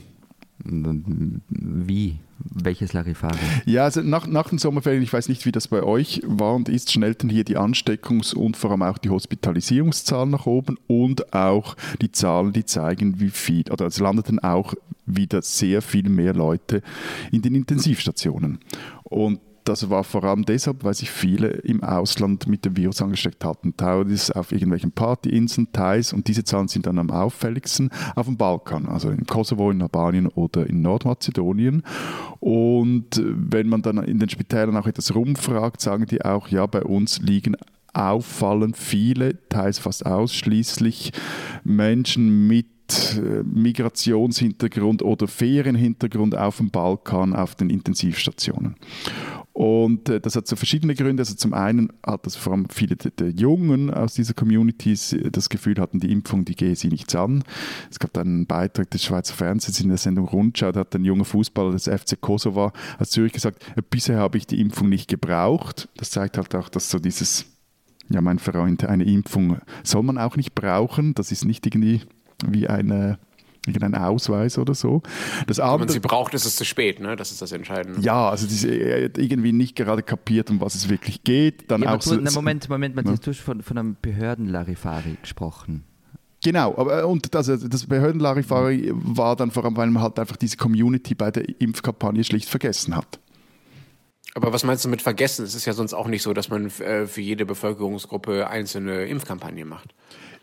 Wie? 0.59 2.19
Welches 2.37 2.93
Larifari? 2.93 3.37
Ja, 3.65 3.83
also 3.85 4.01
nach, 4.01 4.27
nach 4.27 4.49
den 4.49 4.57
Sommerferien, 4.57 5.03
ich 5.03 5.13
weiß 5.13 5.29
nicht, 5.29 5.45
wie 5.45 5.51
das 5.51 5.67
bei 5.67 5.83
euch 5.83 6.21
war 6.25 6.55
und 6.55 6.69
ist, 6.69 6.91
schnellten 6.91 7.29
hier 7.29 7.43
die 7.43 7.57
Ansteckungs- 7.57 8.35
und 8.35 8.57
vor 8.57 8.71
allem 8.71 8.83
auch 8.83 8.97
die 8.97 9.09
Hospitalisierungszahlen 9.09 10.29
nach 10.29 10.45
oben 10.45 10.77
und 10.87 11.33
auch 11.33 11.75
die 12.01 12.11
Zahlen, 12.11 12.53
die 12.53 12.65
zeigen, 12.65 13.19
wie 13.19 13.29
viel, 13.29 13.63
oder 13.71 13.85
es 13.85 13.99
landeten 13.99 14.39
auch 14.39 14.73
wieder 15.05 15.41
sehr 15.41 15.81
viel 15.81 16.09
mehr 16.09 16.33
Leute 16.33 16.81
in 17.31 17.41
den 17.41 17.55
Intensivstationen. 17.55 18.59
Und 19.03 19.39
das 19.65 19.89
war 19.89 20.03
vor 20.03 20.23
allem 20.23 20.45
deshalb, 20.45 20.83
weil 20.83 20.93
sich 20.93 21.09
viele 21.09 21.47
im 21.47 21.83
Ausland 21.83 22.47
mit 22.47 22.65
dem 22.65 22.77
Virus 22.77 23.01
angesteckt 23.01 23.43
hatten. 23.43 23.75
Teils 23.75 24.31
auf 24.31 24.51
irgendwelchen 24.51 24.91
Partyinseln, 24.91 25.67
teils, 25.73 26.13
und 26.13 26.27
diese 26.27 26.43
Zahlen 26.43 26.67
sind 26.67 26.85
dann 26.85 26.99
am 26.99 27.09
auffälligsten 27.09 27.89
auf 28.15 28.27
dem 28.27 28.37
Balkan, 28.37 28.85
also 28.87 29.09
in 29.09 29.25
Kosovo, 29.25 29.71
in 29.71 29.81
Albanien 29.81 30.27
oder 30.27 30.67
in 30.67 30.81
Nordmazedonien. 30.81 31.83
Und 32.39 33.21
wenn 33.23 33.67
man 33.67 33.81
dann 33.81 33.97
in 33.97 34.19
den 34.19 34.29
Spitälern 34.29 34.77
auch 34.77 34.87
etwas 34.87 35.13
rumfragt, 35.13 35.81
sagen 35.81 36.05
die 36.05 36.23
auch, 36.23 36.47
ja, 36.47 36.65
bei 36.67 36.83
uns 36.83 37.19
liegen 37.19 37.55
auffallend 37.93 38.77
viele, 38.77 39.47
teils 39.49 39.79
fast 39.79 40.05
ausschließlich 40.05 41.11
Menschen 41.63 42.47
mit 42.47 42.67
äh, 43.17 43.43
Migrationshintergrund 43.43 45.01
oder 45.01 45.27
Ferienhintergrund 45.27 46.37
auf 46.37 46.57
dem 46.57 46.69
Balkan 46.69 47.35
auf 47.35 47.55
den 47.55 47.69
Intensivstationen. 47.69 48.75
Und 49.55 50.09
äh, 50.09 50.19
das 50.19 50.35
hat 50.35 50.47
so 50.47 50.57
verschiedene 50.57 50.95
Gründe. 50.95 51.21
Also 51.21 51.33
zum 51.33 51.53
einen 51.53 51.93
hat 52.05 52.25
das 52.25 52.35
vor 52.35 52.51
allem 52.51 52.67
viele 52.69 52.97
der, 52.97 53.11
der 53.11 53.29
Jungen 53.29 53.89
aus 53.89 54.13
dieser 54.13 54.33
Communities 54.33 55.13
äh, 55.13 55.31
das 55.31 55.47
Gefühl 55.47 55.79
hatten, 55.79 56.01
die 56.01 56.11
Impfung, 56.11 56.43
die 56.43 56.55
gehe 56.55 56.75
sie 56.75 56.89
nichts 56.89 57.15
an. 57.15 57.41
Es 57.89 57.97
gab 57.97 58.17
einen 58.17 58.47
Beitrag 58.47 58.91
des 58.91 59.05
Schweizer 59.05 59.33
Fernsehens 59.33 59.79
in 59.79 59.87
der 59.87 59.97
Sendung 59.97 60.27
Rundschau, 60.27 60.73
da 60.73 60.81
hat 60.81 60.93
ein 60.93 61.05
junger 61.05 61.23
Fußballer 61.23 61.71
des 61.71 61.85
FC 61.85 62.19
Kosovo 62.19 62.73
aus 62.99 63.11
Zürich 63.11 63.31
gesagt, 63.31 63.63
äh, 63.77 63.81
bisher 63.89 64.17
habe 64.17 64.37
ich 64.37 64.45
die 64.45 64.59
Impfung 64.59 64.89
nicht 64.89 65.07
gebraucht. 65.07 65.87
Das 65.95 66.09
zeigt 66.09 66.35
halt 66.35 66.53
auch, 66.53 66.67
dass 66.67 66.89
so 66.89 66.99
dieses, 66.99 67.45
ja 68.09 68.19
mein 68.19 68.39
Freund, 68.39 68.83
eine 68.83 69.05
Impfung 69.05 69.59
soll 69.83 70.03
man 70.03 70.17
auch 70.17 70.35
nicht 70.35 70.53
brauchen. 70.53 71.13
Das 71.13 71.31
ist 71.31 71.45
nicht 71.45 71.65
irgendwie 71.65 72.01
wie 72.45 72.67
eine 72.67 73.19
irgendein 73.67 73.95
Ausweis 73.95 74.57
oder 74.57 74.73
so. 74.73 75.01
Das 75.47 75.57
Wenn 75.57 75.65
man 75.65 75.89
sie 75.89 75.99
braucht, 75.99 76.33
ist 76.33 76.45
es 76.45 76.55
zu 76.55 76.65
spät, 76.65 76.99
ne? 76.99 77.15
Das 77.15 77.31
ist 77.31 77.41
das 77.41 77.51
Entscheidende. 77.51 78.01
Ja, 78.01 78.29
also 78.29 78.47
die, 78.47 79.05
hat 79.05 79.17
irgendwie 79.17 79.51
nicht 79.51 79.75
gerade 79.75 80.03
kapiert, 80.03 80.49
um 80.49 80.61
was 80.61 80.75
es 80.75 80.89
wirklich 80.89 81.23
geht. 81.23 81.69
Dann 81.71 81.81
ja, 81.81 81.95
auch 81.95 82.01
so, 82.01 82.19
Moment, 82.19 82.69
Moment, 82.69 82.95
Matthias, 82.95 83.19
ja. 83.19 83.23
du 83.25 83.31
hast 83.31 83.39
von, 83.39 83.61
von 83.61 83.77
einem 83.77 83.97
Behörden-Larifari 84.01 85.17
gesprochen. 85.21 85.83
Genau, 86.43 86.77
aber 86.77 87.01
äh, 87.01 87.05
und 87.05 87.33
das, 87.33 87.47
äh, 87.47 87.57
das 87.57 87.87
Behörden-Larifari 87.87 88.91
war 88.93 89.35
dann 89.35 89.51
vor 89.51 89.65
allem, 89.65 89.75
weil 89.77 89.89
man 89.89 90.03
halt 90.03 90.19
einfach 90.19 90.37
diese 90.37 90.57
Community 90.57 91.15
bei 91.15 91.31
der 91.31 91.43
Impfkampagne 91.59 92.23
schlicht 92.23 92.49
vergessen 92.49 92.95
hat. 92.95 93.19
Aber 94.35 94.51
was 94.51 94.63
meinst 94.63 94.83
du 94.83 94.89
mit 94.89 95.01
vergessen? 95.01 95.45
Es 95.45 95.55
ist 95.55 95.65
ja 95.65 95.73
sonst 95.73 95.93
auch 95.93 96.07
nicht 96.07 96.21
so, 96.21 96.33
dass 96.33 96.49
man 96.49 96.67
äh, 96.67 97.07
für 97.07 97.21
jede 97.21 97.45
Bevölkerungsgruppe 97.45 98.47
einzelne 98.47 99.05
Impfkampagnen 99.05 99.67
macht. 99.67 99.95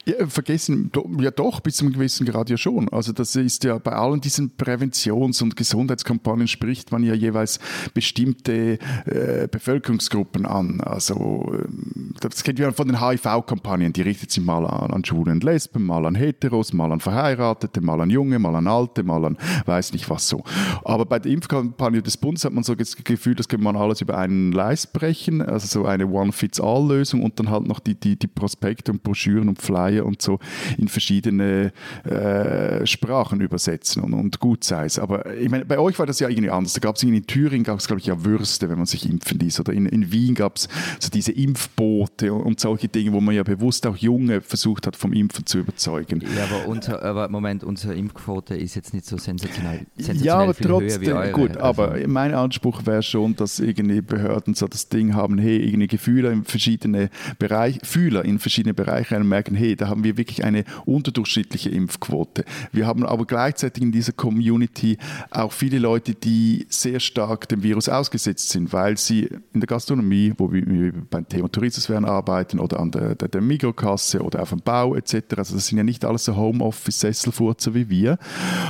Ja, 0.04 0.26
vergessen, 0.26 0.90
ja 1.21 1.30
doch, 1.30 1.61
bis 1.61 1.76
zum 1.76 1.92
gewissen 1.92 2.26
Grad 2.26 2.50
ja 2.50 2.56
schon. 2.56 2.88
Also 2.88 3.12
das 3.12 3.37
ist 3.37 3.62
ja 3.62 3.78
bei 3.78 3.92
allen 3.92 4.21
diesen 4.21 4.50
Präventions- 4.56 5.40
und 5.42 5.54
Gesundheitskampagnen 5.54 6.49
spricht 6.49 6.90
man 6.90 7.04
ja 7.04 7.14
jeweils 7.14 7.61
bestimmte 7.94 8.80
äh, 9.06 9.47
Bevölkerungsgruppen 9.49 10.44
an. 10.44 10.80
Also 10.80 11.52
ähm, 11.54 12.14
das 12.21 12.42
kennt 12.42 12.59
man 12.59 12.73
von 12.73 12.88
den 12.88 13.00
HIV-Kampagnen, 13.00 13.92
die 13.92 14.02
richtet 14.02 14.32
sich 14.32 14.42
mal 14.42 14.66
an, 14.66 14.90
an 14.90 15.04
Schwulen 15.04 15.35
und 15.35 15.44
Lesben, 15.44 15.85
mal 15.85 16.04
an 16.04 16.16
Heteros, 16.16 16.73
mal 16.73 16.90
an 16.90 16.99
Verheiratete, 16.99 17.80
mal 17.80 18.00
an 18.00 18.11
Junge, 18.11 18.40
mal 18.40 18.56
an 18.56 18.66
Alte, 18.66 19.04
mal 19.04 19.25
an 19.25 19.38
weiß 19.66 19.92
nicht 19.92 20.11
was 20.11 20.28
so. 20.28 20.42
Aber 20.82 21.06
bei 21.06 21.21
der 21.21 21.30
Impfkampagne 21.30 22.02
des 22.02 22.16
Bundes 22.16 22.44
hat 22.44 22.52
man 22.52 22.64
so 22.64 22.75
das 22.75 22.97
Gefühl, 22.97 23.37
das 23.37 23.47
kann 23.47 23.62
man 23.62 23.76
alles 23.76 24.00
über 24.00 24.18
einen 24.18 24.50
Leist 24.50 24.92
brechen, 24.92 25.42
also 25.42 25.68
so 25.68 25.87
eine 25.87 26.09
One-Fits-All-Lösung 26.09 27.23
und 27.23 27.38
dann 27.38 27.50
halt 27.50 27.68
noch 27.68 27.78
die, 27.78 27.94
die, 27.94 28.18
die 28.18 28.26
Prospekte 28.26 28.90
und 28.90 29.04
Broschüren 29.04 29.49
und 29.49 29.62
Flyer 29.62 29.91
Reihe 29.92 30.04
und 30.04 30.22
so 30.22 30.38
in 30.78 30.88
verschiedene 30.88 31.72
äh, 32.04 32.87
Sprachen 32.87 33.40
übersetzen 33.40 34.02
und, 34.02 34.14
und 34.14 34.40
gut 34.40 34.64
sei 34.64 34.87
es. 34.87 34.99
Aber 34.99 35.34
ich 35.34 35.49
meine, 35.49 35.64
bei 35.64 35.78
euch 35.78 35.99
war 35.99 36.06
das 36.06 36.20
ja 36.20 36.28
irgendwie 36.28 36.50
anders. 36.50 36.75
Da 36.75 36.80
gab 36.80 36.96
es 36.96 37.02
in 37.02 37.26
Thüringen, 37.26 37.64
gab 37.64 37.78
es 37.78 37.87
glaube 37.87 38.00
ich 38.00 38.06
ja 38.06 38.25
Würste, 38.25 38.68
wenn 38.68 38.78
man 38.78 38.87
sich 38.87 39.08
impfen 39.08 39.38
ließ. 39.38 39.61
Oder 39.61 39.72
in, 39.72 39.87
in 39.87 40.12
Wien 40.12 40.34
gab 40.34 40.56
es 40.56 40.68
so 40.99 41.11
diese 41.11 41.32
Impfboote 41.32 42.32
und, 42.32 42.42
und, 42.42 42.61
solche 42.61 42.88
Dinge, 42.88 43.12
wo 43.12 43.20
man 43.20 43.34
ja 43.34 43.42
bewusst 43.42 43.87
auch 43.87 43.96
Junge 43.96 44.40
versucht 44.40 44.87
hat, 44.87 44.96
vom 44.96 45.12
Impfen 45.12 45.46
zu 45.46 45.58
überzeugen. 45.58 46.22
Ja, 46.37 46.44
aber, 46.44 46.68
unser, 46.68 47.02
aber 47.02 47.28
Moment, 47.28 47.64
unsere 47.64 47.94
Impfquote 47.94 48.54
ist 48.56 48.75
jetzt 48.75 48.94
nicht 48.94 49.06
so 49.06 49.16
sensationell. 49.16 49.87
sensationell 49.96 50.25
ja, 50.25 50.38
aber 50.38 50.54
trotzdem, 50.54 51.32
gut, 51.32 51.56
also. 51.56 51.82
aber 51.82 51.96
mein 52.06 52.34
Anspruch 52.34 52.87
wäre 52.87 53.02
schon, 53.02 53.37
dass 53.37 53.58
irgendwie 53.58 54.00
Behörden 54.00 54.54
so 54.54 54.68
das 54.68 54.88
Ding 54.88 55.14
haben, 55.14 55.38
hey, 55.38 55.58
irgendwie 55.58 55.88
Gefühle 55.88 56.30
in 56.30 56.44
verschiedene 56.44 57.11
Bereiche, 57.38 57.80
Fühler 57.84 58.25
in 58.25 58.38
verschiedene 58.38 58.75
Bereiche 58.75 59.16
und 59.16 59.28
merken, 59.28 59.54
hey, 59.54 59.76
da 59.82 59.88
haben 59.88 60.04
wir 60.04 60.16
wirklich 60.16 60.44
eine 60.44 60.62
unterdurchschnittliche 60.84 61.68
Impfquote. 61.68 62.44
Wir 62.70 62.86
haben 62.86 63.04
aber 63.04 63.26
gleichzeitig 63.26 63.82
in 63.82 63.90
dieser 63.90 64.12
Community 64.12 64.96
auch 65.32 65.50
viele 65.50 65.80
Leute, 65.80 66.14
die 66.14 66.66
sehr 66.68 67.00
stark 67.00 67.48
dem 67.48 67.64
Virus 67.64 67.88
ausgesetzt 67.88 68.50
sind, 68.50 68.72
weil 68.72 68.96
sie 68.96 69.28
in 69.52 69.58
der 69.58 69.66
Gastronomie, 69.66 70.34
wo 70.38 70.52
wir 70.52 70.92
beim 71.10 71.28
Thema 71.28 71.50
Tourismus 71.50 71.88
werden 71.88 72.04
arbeiten 72.04 72.60
oder 72.60 72.78
an 72.78 72.92
der, 72.92 73.16
der, 73.16 73.26
der 73.26 73.40
Mikrokasse 73.40 74.22
oder 74.22 74.42
auf 74.42 74.50
dem 74.50 74.60
Bau 74.60 74.94
etc. 74.94 75.14
Also 75.36 75.56
das 75.56 75.66
sind 75.66 75.78
ja 75.78 75.84
nicht 75.84 76.04
alles 76.04 76.26
so 76.26 76.36
Homeoffice-Sesselfurzer 76.36 77.74
wie 77.74 77.90
wir. 77.90 78.18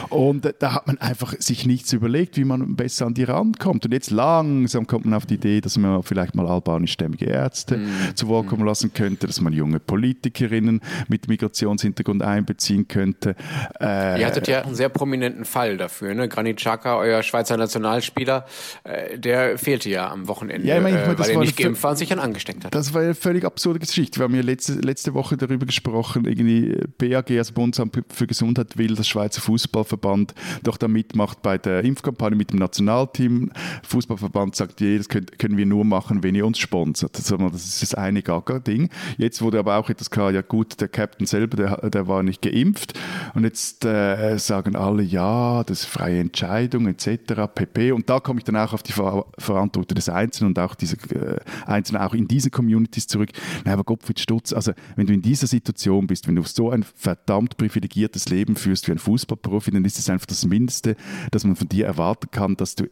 Und 0.08 0.50
da 0.60 0.74
hat 0.74 0.86
man 0.86 0.96
einfach 0.96 1.34
sich 1.40 1.66
nichts 1.66 1.92
überlegt, 1.92 2.38
wie 2.38 2.44
man 2.44 2.74
besser 2.74 3.04
an 3.04 3.12
die 3.12 3.24
rankommt. 3.24 3.84
Und 3.84 3.92
jetzt 3.92 4.10
langsam 4.10 4.86
kommt 4.86 5.04
man 5.04 5.12
auf 5.12 5.26
die 5.26 5.34
Idee, 5.34 5.60
dass 5.60 5.76
man 5.76 6.02
vielleicht 6.02 6.34
mal 6.34 6.46
albanischstämmige 6.46 7.26
Ärzte 7.26 7.76
mm. 7.76 8.16
zu 8.16 8.28
Wort 8.28 8.46
kommen 8.46 8.64
lassen 8.64 8.94
könnte, 8.94 9.26
dass 9.26 9.42
man 9.42 9.52
junge 9.52 9.78
Politikerinnen 9.78 10.80
mit 11.08 11.28
Migrationshintergrund 11.28 12.22
einbeziehen 12.22 12.88
könnte. 12.88 13.34
Äh, 13.80 14.20
Ihr 14.20 14.26
hattet 14.26 14.48
ja 14.48 14.62
einen 14.62 14.74
sehr 14.74 14.88
prominenten 14.88 15.44
Fall 15.44 15.76
dafür. 15.76 16.14
Ne? 16.14 16.28
Granit 16.28 16.58
Xhaka, 16.58 16.96
euer 16.96 17.22
Schweizer 17.22 17.56
Nationalspieler, 17.56 18.46
äh, 18.84 19.18
der 19.18 19.58
fehlte 19.58 19.88
ja 19.90 20.10
am 20.10 20.28
Wochenende, 20.28 20.66
ja, 20.66 20.76
ich 20.76 20.82
meine, 20.82 21.00
ich 21.00 21.06
meine, 21.06 21.16
äh, 21.16 21.18
weil 21.18 21.30
er 21.30 21.38
nicht 21.38 21.56
geimpft 21.56 21.82
war 21.82 21.92
und 21.92 21.96
sich 21.96 22.08
dann 22.08 22.18
angesteckt 22.18 22.64
hat. 22.64 22.74
Das 22.74 22.94
war 22.94 23.02
eine 23.02 23.14
völlig 23.14 23.44
absurde 23.44 23.78
Geschichte. 23.78 24.18
Wir 24.20 24.24
haben 24.24 24.34
ja 24.34 24.42
letzte, 24.42 24.74
letzte 24.74 25.14
Woche 25.14 25.36
darüber 25.36 25.66
gesprochen, 25.66 26.24
irgendwie 26.24 26.78
BAG, 26.98 27.30
also 27.30 27.52
Bundesamt 27.52 27.98
für 28.12 28.26
Gesundheit, 28.26 28.76
will, 28.78 28.94
dass 28.94 29.08
Schweizer 29.08 29.40
Fußballverband 29.40 30.34
doch 30.62 30.76
da 30.76 30.88
mitmacht 30.88 31.42
bei 31.42 31.58
der 31.58 31.84
Impfkampagne 31.84 32.36
mit 32.36 32.52
dem 32.52 32.58
Nationalteam. 32.58 33.50
Fußballverband 33.84 34.56
sagt, 34.56 34.80
ja, 34.80 34.96
das 34.96 35.08
können, 35.08 35.26
können 35.38 35.56
wir 35.56 35.66
nur 35.66 35.84
machen, 35.84 36.22
wenn 36.22 36.34
ihr 36.34 36.46
uns 36.46 36.58
sponsert. 36.58 37.18
Das 37.18 37.30
ist 37.30 37.82
das 37.82 37.94
eine 37.94 38.22
Gaga-Ding. 38.22 38.90
Jetzt 39.18 39.42
wurde 39.42 39.58
aber 39.58 39.76
auch 39.76 39.90
etwas 39.90 40.10
klar, 40.10 40.30
ja 40.30 40.42
gut, 40.42 40.80
der 40.80 40.88
Captain 40.92 41.26
selber, 41.26 41.56
der, 41.56 41.90
der 41.90 42.06
war 42.06 42.22
nicht 42.22 42.42
geimpft. 42.42 42.98
Und 43.34 43.44
jetzt 43.44 43.84
äh, 43.84 44.36
sagen 44.38 44.76
alle, 44.76 45.02
ja, 45.02 45.64
das 45.64 45.80
ist 45.80 45.86
freie 45.86 46.20
Entscheidung 46.20 46.86
etc. 46.86 47.48
pp. 47.54 47.92
Und 47.92 48.08
da 48.08 48.20
komme 48.20 48.40
ich 48.40 48.44
dann 48.44 48.56
auch 48.56 48.72
auf 48.72 48.82
die 48.82 48.92
Ver 48.92 49.26
Verantwortung 49.38 49.94
des 49.94 50.08
Einzelnen 50.08 50.50
und 50.50 50.58
auch 50.58 50.74
diese 50.74 50.96
äh, 51.14 51.38
Einzelnen 51.66 52.02
auch 52.02 52.14
in 52.14 52.28
diese 52.28 52.50
Communities 52.50 53.06
zurück. 53.06 53.30
Nein, 53.64 53.74
aber 53.74 53.84
Gottfried 53.84 54.20
Stutz, 54.20 54.52
also 54.52 54.72
wenn 54.96 55.06
du 55.06 55.12
in 55.12 55.22
dieser 55.22 55.46
Situation 55.46 56.06
bist, 56.06 56.28
wenn 56.28 56.36
du 56.36 56.42
so 56.42 56.70
ein 56.70 56.82
verdammt 56.82 57.56
privilegiertes 57.56 58.28
Leben 58.28 58.56
führst 58.56 58.88
wie 58.88 58.92
ein 58.92 58.98
Fußballprofi, 58.98 59.70
dann 59.70 59.84
ist 59.84 59.98
es 59.98 60.08
einfach 60.10 60.26
das 60.26 60.44
Mindeste, 60.44 60.96
dass 61.30 61.44
man 61.44 61.56
von 61.56 61.68
dir 61.68 61.86
erwarten 61.86 62.30
kann, 62.30 62.56
dass 62.56 62.74
du 62.74 62.88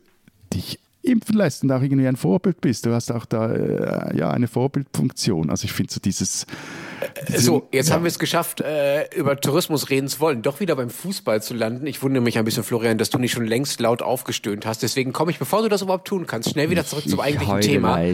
dich 0.53 0.79
impfen 1.03 1.37
lässt 1.37 1.63
und 1.63 1.73
auch 1.73 1.83
irgendwie 1.83 2.07
ein 2.07 2.17
Vorbild 2.17 2.61
bist. 2.61 2.87
Du 2.87 2.93
hast 2.93 3.11
auch 3.11 3.25
da 3.25 3.53
äh, 3.53 4.17
ja 4.17 4.31
eine 4.31 4.49
Vorbildfunktion. 4.49 5.51
Also 5.51 5.65
ich 5.65 5.73
finde 5.73 5.93
so 5.93 6.01
dieses 6.01 6.47
diese, 7.29 7.41
so, 7.41 7.69
jetzt 7.73 7.89
ja. 7.89 7.95
haben 7.95 8.05
wir 8.05 8.09
es 8.09 8.19
geschafft, 8.19 8.61
äh, 8.61 9.07
über 9.17 9.37
Tourismus 9.37 9.91
reden 9.91 10.09
zu 10.09 10.21
wollen, 10.21 10.43
doch 10.43 10.61
wieder 10.61 10.77
beim 10.77 10.91
Fußball 10.91 11.43
zu 11.43 11.55
landen. 11.55 11.87
Ich 11.87 12.03
wundere 12.03 12.23
mich 12.23 12.39
ein 12.39 12.45
bisschen, 12.45 12.63
Florian, 12.63 12.99
dass 12.99 13.11
du 13.11 13.19
nicht 13.19 13.33
schon 13.33 13.47
längst 13.47 13.81
laut 13.81 14.03
aufgestöhnt 14.03 14.67
hast. 14.67 14.83
Deswegen 14.83 15.13
komme 15.13 15.31
ich, 15.31 15.39
bevor 15.39 15.63
du 15.63 15.69
das 15.69 15.83
überhaupt 15.83 16.07
tun 16.07 16.27
kannst, 16.27 16.51
schnell 16.51 16.71
wieder 16.71 16.85
zurück 16.85 17.05
ich, 17.07 17.11
zum 17.11 17.21
eigentlichen 17.21 17.61
Thema. 17.61 17.99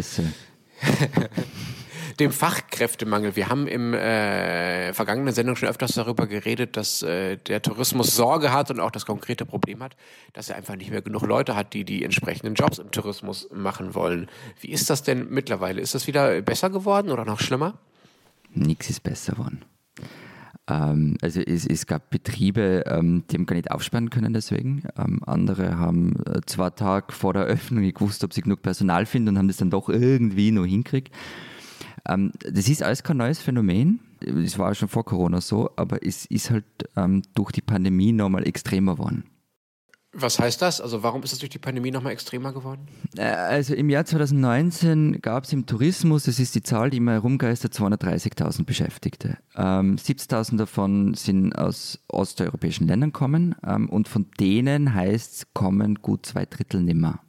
dem 2.16 2.32
Fachkräftemangel. 2.32 3.36
Wir 3.36 3.48
haben 3.48 3.66
im 3.66 3.94
äh, 3.94 4.92
vergangenen 4.92 5.34
Sendung 5.34 5.56
schon 5.56 5.68
öfters 5.68 5.92
darüber 5.92 6.26
geredet, 6.26 6.76
dass 6.76 7.02
äh, 7.02 7.36
der 7.36 7.62
Tourismus 7.62 8.14
Sorge 8.16 8.52
hat 8.52 8.70
und 8.70 8.80
auch 8.80 8.90
das 8.90 9.06
konkrete 9.06 9.46
Problem 9.46 9.82
hat, 9.82 9.96
dass 10.32 10.48
er 10.48 10.56
einfach 10.56 10.76
nicht 10.76 10.90
mehr 10.90 11.02
genug 11.02 11.22
Leute 11.22 11.56
hat, 11.56 11.74
die 11.74 11.84
die 11.84 12.04
entsprechenden 12.04 12.54
Jobs 12.54 12.78
im 12.78 12.90
Tourismus 12.90 13.48
machen 13.52 13.94
wollen. 13.94 14.28
Wie 14.60 14.70
ist 14.70 14.90
das 14.90 15.02
denn 15.02 15.28
mittlerweile? 15.30 15.80
Ist 15.80 15.94
das 15.94 16.06
wieder 16.06 16.40
besser 16.42 16.70
geworden 16.70 17.10
oder 17.10 17.24
noch 17.24 17.40
schlimmer? 17.40 17.78
Nichts 18.52 18.90
ist 18.90 19.02
besser 19.02 19.32
geworden. 19.32 19.64
Ähm, 20.68 21.16
also 21.22 21.40
es, 21.40 21.66
es, 21.66 21.86
gab 21.86 22.10
Betriebe, 22.10 22.84
ähm, 22.86 23.24
die 23.30 23.36
haben 23.36 23.46
gar 23.46 23.56
nicht 23.56 23.70
aufsperren 23.70 24.10
können 24.10 24.32
deswegen. 24.32 24.82
Ähm, 24.98 25.20
andere 25.24 25.78
haben 25.78 26.16
äh, 26.26 26.40
zwei 26.46 26.70
Tage 26.70 27.12
vor 27.12 27.32
der 27.32 27.44
Öffnung 27.44 27.82
nicht 27.82 27.98
gewusst, 27.98 28.24
ob 28.24 28.32
sie 28.32 28.42
genug 28.42 28.62
Personal 28.62 29.06
finden 29.06 29.30
und 29.30 29.38
haben 29.38 29.48
das 29.48 29.58
dann 29.58 29.70
doch 29.70 29.88
irgendwie 29.88 30.50
noch 30.50 30.64
hinkriegt. 30.64 31.14
Ähm, 32.08 32.32
das 32.40 32.68
ist 32.68 32.82
alles 32.82 33.02
kein 33.02 33.16
neues 33.16 33.40
Phänomen. 33.40 34.00
Es 34.20 34.58
war 34.58 34.74
schon 34.74 34.88
vor 34.88 35.04
Corona 35.04 35.40
so, 35.40 35.70
aber 35.76 36.04
es 36.04 36.26
ist 36.26 36.50
halt 36.50 36.64
ähm, 36.96 37.22
durch 37.34 37.52
die 37.52 37.60
Pandemie 37.60 38.12
nochmal 38.12 38.46
extremer 38.46 38.94
geworden. 38.96 39.24
Was 40.18 40.38
heißt 40.38 40.62
das? 40.62 40.80
Also 40.80 41.02
warum 41.02 41.22
ist 41.24 41.34
es 41.34 41.40
durch 41.40 41.50
die 41.50 41.58
Pandemie 41.58 41.90
nochmal 41.90 42.12
extremer 42.12 42.54
geworden? 42.54 42.88
Äh, 43.18 43.24
also 43.24 43.74
im 43.74 43.90
Jahr 43.90 44.06
2019 44.06 45.20
gab 45.20 45.44
es 45.44 45.52
im 45.52 45.66
Tourismus, 45.66 46.24
das 46.24 46.40
ist 46.40 46.54
die 46.54 46.62
Zahl, 46.62 46.88
die 46.88 46.96
immer 46.96 47.12
herumgeistert, 47.12 47.74
230.000 47.74 48.64
Beschäftigte. 48.64 49.36
Ähm, 49.54 49.96
70.000 49.96 50.56
davon 50.56 51.12
sind 51.12 51.52
aus 51.52 51.98
osteuropäischen 52.08 52.88
Ländern 52.88 53.12
kommen 53.12 53.56
ähm, 53.62 53.90
und 53.90 54.08
von 54.08 54.26
denen 54.40 54.94
heißt 54.94 55.34
es, 55.34 55.52
kommen 55.52 55.96
gut 55.96 56.24
zwei 56.24 56.46
Drittel 56.46 56.82
nimmer. 56.82 57.20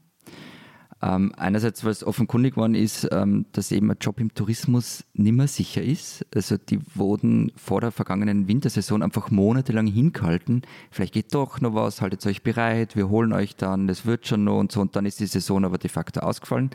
Ähm, 1.01 1.31
einerseits, 1.37 1.83
was 1.83 2.03
offenkundig 2.03 2.57
worden 2.57 2.73
ist, 2.73 3.07
ähm, 3.11 3.45
dass 3.51 3.71
eben 3.71 3.91
ein 3.91 3.97
Job 4.01 4.19
im 4.19 4.33
Tourismus 4.33 5.03
nimmer 5.13 5.47
sicher 5.47 5.83
ist. 5.83 6.25
Also 6.33 6.57
die 6.57 6.79
wurden 6.95 7.51
vor 7.55 7.81
der 7.81 7.91
vergangenen 7.91 8.47
Wintersaison 8.47 9.03
einfach 9.03 9.29
monatelang 9.29 9.85
hingehalten. 9.85 10.63
Vielleicht 10.89 11.13
geht 11.13 11.35
doch 11.35 11.61
noch 11.61 11.75
was, 11.75 12.01
haltet 12.01 12.25
euch 12.25 12.41
bereit, 12.41 12.95
wir 12.95 13.09
holen 13.09 13.31
euch 13.31 13.55
dann, 13.55 13.87
das 13.87 14.07
wird 14.07 14.27
schon 14.27 14.43
noch 14.43 14.59
und 14.59 14.71
so. 14.71 14.81
Und 14.81 14.95
dann 14.95 15.05
ist 15.05 15.19
die 15.19 15.27
Saison 15.27 15.65
aber 15.65 15.77
de 15.77 15.89
facto 15.89 16.21
ausgefallen 16.21 16.71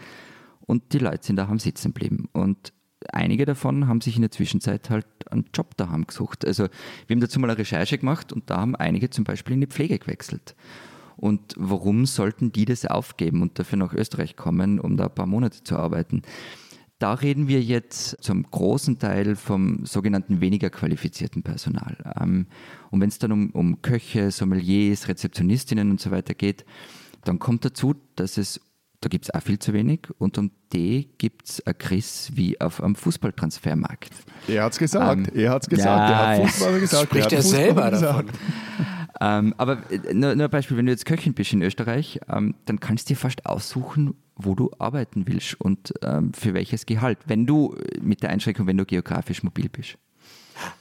und 0.67 0.93
die 0.93 0.99
Leute 0.99 1.27
sind 1.27 1.37
daheim 1.37 1.59
sitzen 1.59 1.93
geblieben. 1.93 2.29
Und 2.33 2.73
einige 3.13 3.45
davon 3.45 3.89
haben 3.89 4.01
sich 4.01 4.15
in 4.15 4.23
der 4.23 4.31
Zwischenzeit 4.31 4.89
halt 4.89 5.07
einen 5.31 5.47
Job 5.53 5.77
daheim 5.77 6.07
gesucht. 6.07 6.47
Also 6.47 6.69
wir 7.07 7.15
haben 7.15 7.21
dazu 7.21 7.41
mal 7.41 7.51
eine 7.51 7.59
Recherche 7.59 7.99
gemacht 7.99 8.33
und 8.33 8.51
da 8.51 8.59
haben 8.59 8.77
einige 8.77 9.11
zum 9.11 9.25
Beispiel 9.25 9.55
in 9.55 9.61
die 9.63 9.67
Pflege 9.67 9.99
gewechselt. 9.99 10.55
Und 11.17 11.55
warum 11.57 12.07
sollten 12.07 12.53
die 12.53 12.65
das 12.65 12.87
aufgeben 12.87 13.43
und 13.43 13.59
dafür 13.59 13.79
nach 13.79 13.93
Österreich 13.93 14.37
kommen, 14.37 14.81
um 14.81 14.97
da 14.97 15.05
ein 15.05 15.15
paar 15.15 15.27
Monate 15.27 15.63
zu 15.63 15.77
arbeiten? 15.77 16.23
Da 16.99 17.15
reden 17.15 17.49
wir 17.49 17.61
jetzt 17.61 18.23
zum 18.23 18.45
großen 18.49 19.01
Teil 19.01 19.35
vom 19.35 19.85
sogenannten 19.85 20.41
weniger 20.41 20.71
qualifizierten 20.71 21.43
Personal. 21.43 21.97
Ähm, 22.21 22.47
und 22.91 23.01
wenn 23.01 23.09
es 23.09 23.19
dann 23.19 23.33
um, 23.33 23.51
um 23.51 23.83
Köche, 23.83 24.31
Sommeliers, 24.31 25.09
Rezeptionistinnen 25.09 25.91
und 25.91 26.01
so 26.01 26.13
weiter 26.13 26.35
geht, 26.35 26.65
dann 27.25 27.41
kommt 27.41 27.65
dazu, 27.65 27.95
dass 28.15 28.37
es, 28.37 28.61
da 29.01 29.09
gibt 29.09 29.25
es 29.25 29.35
auch 29.35 29.43
viel 29.43 29.59
zu 29.59 29.73
wenig 29.73 30.09
und 30.19 30.39
um 30.39 30.53
die 30.73 31.11
gibt 31.19 31.49
es 31.49 31.67
ein 31.67 31.77
Chris 31.77 32.31
wie 32.35 32.61
auf 32.61 32.81
einem 32.81 32.95
Fußballtransfermarkt. 32.95 34.13
Er 34.47 34.63
hat 34.63 34.73
es 34.73 34.79
gesagt, 34.79 35.29
ähm, 35.29 35.35
er 35.35 35.51
hat 35.51 35.63
es 35.63 35.69
gesagt, 35.69 36.09
ja, 36.09 36.09
er 36.09 36.39
hat 36.39 36.51
Fußballer 36.51 36.81
gesagt. 36.81 37.03
Spricht 37.03 37.33
er, 37.33 37.39
er 37.39 37.43
selber 37.43 37.91
davon. 37.91 38.27
Ähm, 39.21 39.55
aber 39.57 39.79
äh, 39.91 40.15
nur, 40.15 40.35
nur 40.35 40.45
ein 40.47 40.51
Beispiel, 40.51 40.77
wenn 40.77 40.87
du 40.87 40.93
jetzt 40.93 41.07
Köchin 41.07 41.35
bist 41.35 41.53
in 41.53 41.63
Österreich, 41.63 42.21
ähm, 42.29 42.55
dann 42.65 42.81
kannst 42.81 43.09
du 43.09 43.15
dir 43.15 43.19
fast 43.19 43.47
aussuchen, 43.47 44.15
wo 44.37 44.55
du 44.55 44.71
arbeiten 44.79 45.27
willst 45.27 45.61
und 45.61 45.93
ähm, 46.03 46.33
für 46.33 46.55
welches 46.55 46.87
Gehalt, 46.87 47.19
wenn 47.27 47.47
du 47.47 47.75
äh, 47.75 48.01
mit 48.01 48.23
der 48.23 48.31
Einschränkung, 48.31 48.67
wenn 48.67 48.79
du 48.79 48.85
geografisch 48.85 49.43
mobil 49.43 49.69
bist. 49.69 49.99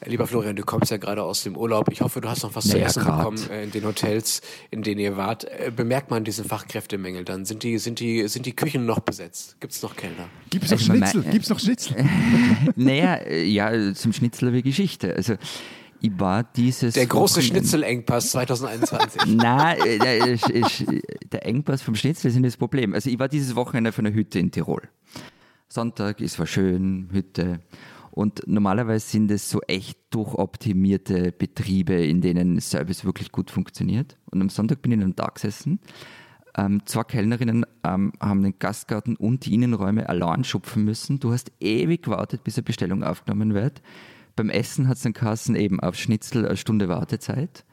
Lieber 0.06 0.28
Florian, 0.28 0.56
du 0.56 0.64
kommst 0.64 0.92
ja 0.92 0.98
gerade 0.98 1.24
aus 1.24 1.44
dem 1.44 1.56
Urlaub. 1.56 1.90
Ich 1.92 2.02
hoffe, 2.02 2.22
du 2.22 2.30
hast 2.30 2.44
noch 2.44 2.54
was 2.56 2.66
naja, 2.66 2.82
zu 2.82 2.86
essen 2.86 3.04
grad. 3.04 3.18
bekommen 3.20 3.50
äh, 3.50 3.64
in 3.64 3.72
den 3.72 3.86
Hotels, 3.86 4.42
in 4.70 4.84
denen 4.84 5.00
ihr 5.00 5.18
wart. 5.18 5.48
Bemerkt 5.76 6.12
man 6.12 6.24
diesen 6.24 6.46
Fachkräftemängel 6.46 7.24
dann? 7.24 7.46
Sind 7.46 7.64
die, 7.64 7.78
sind 7.78 8.00
die, 8.00 8.28
sind 8.28 8.46
die 8.46 8.56
Küchen 8.56 8.86
noch 8.86 9.00
besetzt? 9.00 9.58
Gibt 9.60 9.74
es 9.74 9.82
noch 9.82 9.96
Kellner? 9.96 10.28
Gibt 10.50 10.66
es 10.66 10.72
noch 10.72 10.78
also 10.78 10.94
Schnitzel? 10.94 11.24
Gibt 11.24 11.44
es 11.44 11.50
noch 11.50 11.60
Schnitzel? 11.60 11.96
naja, 12.76 13.28
ja, 13.30 13.94
zum 13.94 14.14
Schnitzel 14.14 14.54
ich 14.54 14.64
Geschichte. 14.64 15.16
Also 15.16 15.36
ich 16.02 16.20
war 16.20 16.44
dieses. 16.44 16.96
Der 16.96 17.06
große 17.06 17.38
Wochenende 17.38 17.60
Schnitzelengpass 17.60 18.32
2021. 18.32 19.36
Nein, 19.36 19.78
äh, 19.86 19.98
der, 20.00 20.38
der 21.32 21.46
Engpass 21.46 21.82
vom 21.82 21.96
Schnitzel 21.96 22.30
ist 22.30 22.36
nicht 22.36 22.46
das 22.46 22.58
Problem. 22.58 22.94
Also 22.94 23.10
ich 23.10 23.20
war 23.20 23.28
dieses 23.28 23.56
Wochenende 23.56 23.90
auf 23.90 24.00
einer 24.00 24.12
Hütte 24.12 24.40
in 24.40 24.52
Tirol. 24.52 24.82
Sonntag, 25.70 26.20
es 26.20 26.38
war 26.40 26.48
schön, 26.48 27.10
Hütte. 27.12 27.60
Und 28.10 28.42
normalerweise 28.46 29.08
sind 29.08 29.32
es 29.32 29.50
so 29.50 29.62
echt 29.62 29.98
durchoptimierte 30.10 31.32
Betriebe, 31.32 31.94
in 31.94 32.20
denen 32.20 32.60
Service 32.60 33.06
wirklich 33.06 33.32
gut 33.32 33.52
funktioniert. 33.52 34.18
Und 34.32 34.42
am 34.42 34.50
Sonntag 34.50 34.82
bin 34.82 34.92
ich 34.92 34.98
in 34.98 35.04
einem 35.04 35.16
Tag 35.16 35.36
gesessen. 35.36 35.80
Ähm, 36.58 36.82
zwei 36.86 37.04
Kellnerinnen 37.04 37.66
ähm, 37.86 38.12
haben 38.20 38.44
den 38.44 38.60
Gastgarten 38.60 39.16
und 39.16 39.46
die 39.46 39.54
Innenräume 39.54 40.10
allein 40.10 40.44
schupfen 40.44 40.84
müssen. 40.84 41.20
Du 41.20 41.32
hast 41.32 41.52
ewig 41.62 42.04
gewartet, 42.04 42.44
bis 42.44 42.58
eine 42.58 42.64
Bestellung 42.64 43.04
aufgenommen 43.04 43.54
wird. 43.54 43.82
Beim 44.36 44.50
Essen 44.50 44.88
hat 44.88 44.98
es 44.98 45.04
dann 45.04 45.14
Kassen 45.14 45.56
eben 45.56 45.80
auf 45.80 45.96
Schnitzel 45.96 46.46
eine 46.46 46.58
Stunde 46.58 46.90
Wartezeit. 46.90 47.66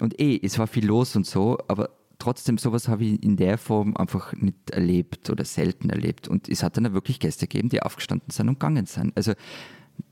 Und 0.00 0.18
eh, 0.20 0.40
es 0.42 0.58
war 0.58 0.66
viel 0.66 0.86
los 0.86 1.16
und 1.16 1.26
so, 1.26 1.58
aber 1.68 1.90
trotzdem, 2.18 2.58
sowas 2.58 2.88
habe 2.88 3.04
ich 3.04 3.22
in 3.22 3.36
der 3.36 3.58
Form 3.58 3.96
einfach 3.96 4.32
nicht 4.34 4.70
erlebt 4.70 5.28
oder 5.30 5.44
selten 5.44 5.90
erlebt. 5.90 6.28
Und 6.28 6.48
es 6.48 6.62
hat 6.62 6.76
dann 6.76 6.86
auch 6.86 6.92
wirklich 6.92 7.20
Gäste 7.20 7.46
gegeben, 7.46 7.68
die 7.68 7.82
aufgestanden 7.82 8.30
sind 8.30 8.48
und 8.48 8.60
gegangen 8.60 8.86
sind. 8.86 9.16
Also 9.16 9.32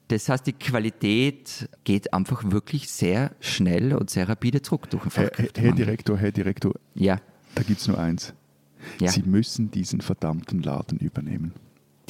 das 0.08 0.28
heißt, 0.28 0.46
die 0.46 0.52
Qualität 0.52 1.68
geht 1.84 2.12
einfach 2.12 2.50
wirklich 2.50 2.90
sehr 2.90 3.30
schnell 3.38 3.94
und 3.94 4.10
sehr 4.10 4.28
rapide 4.28 4.60
zurück 4.60 4.90
durch 4.90 5.04
den 5.04 5.12
Herr, 5.12 5.30
Herr 5.56 5.72
Direktor, 5.72 6.18
Herr 6.18 6.32
Direktor, 6.32 6.74
ja. 6.94 7.20
da 7.54 7.62
gibt 7.62 7.80
es 7.80 7.86
nur 7.86 7.98
eins. 7.98 8.34
Ja. 9.00 9.10
Sie 9.10 9.22
müssen 9.22 9.70
diesen 9.70 10.00
verdammten 10.00 10.62
Laden 10.62 10.98
übernehmen. 10.98 11.52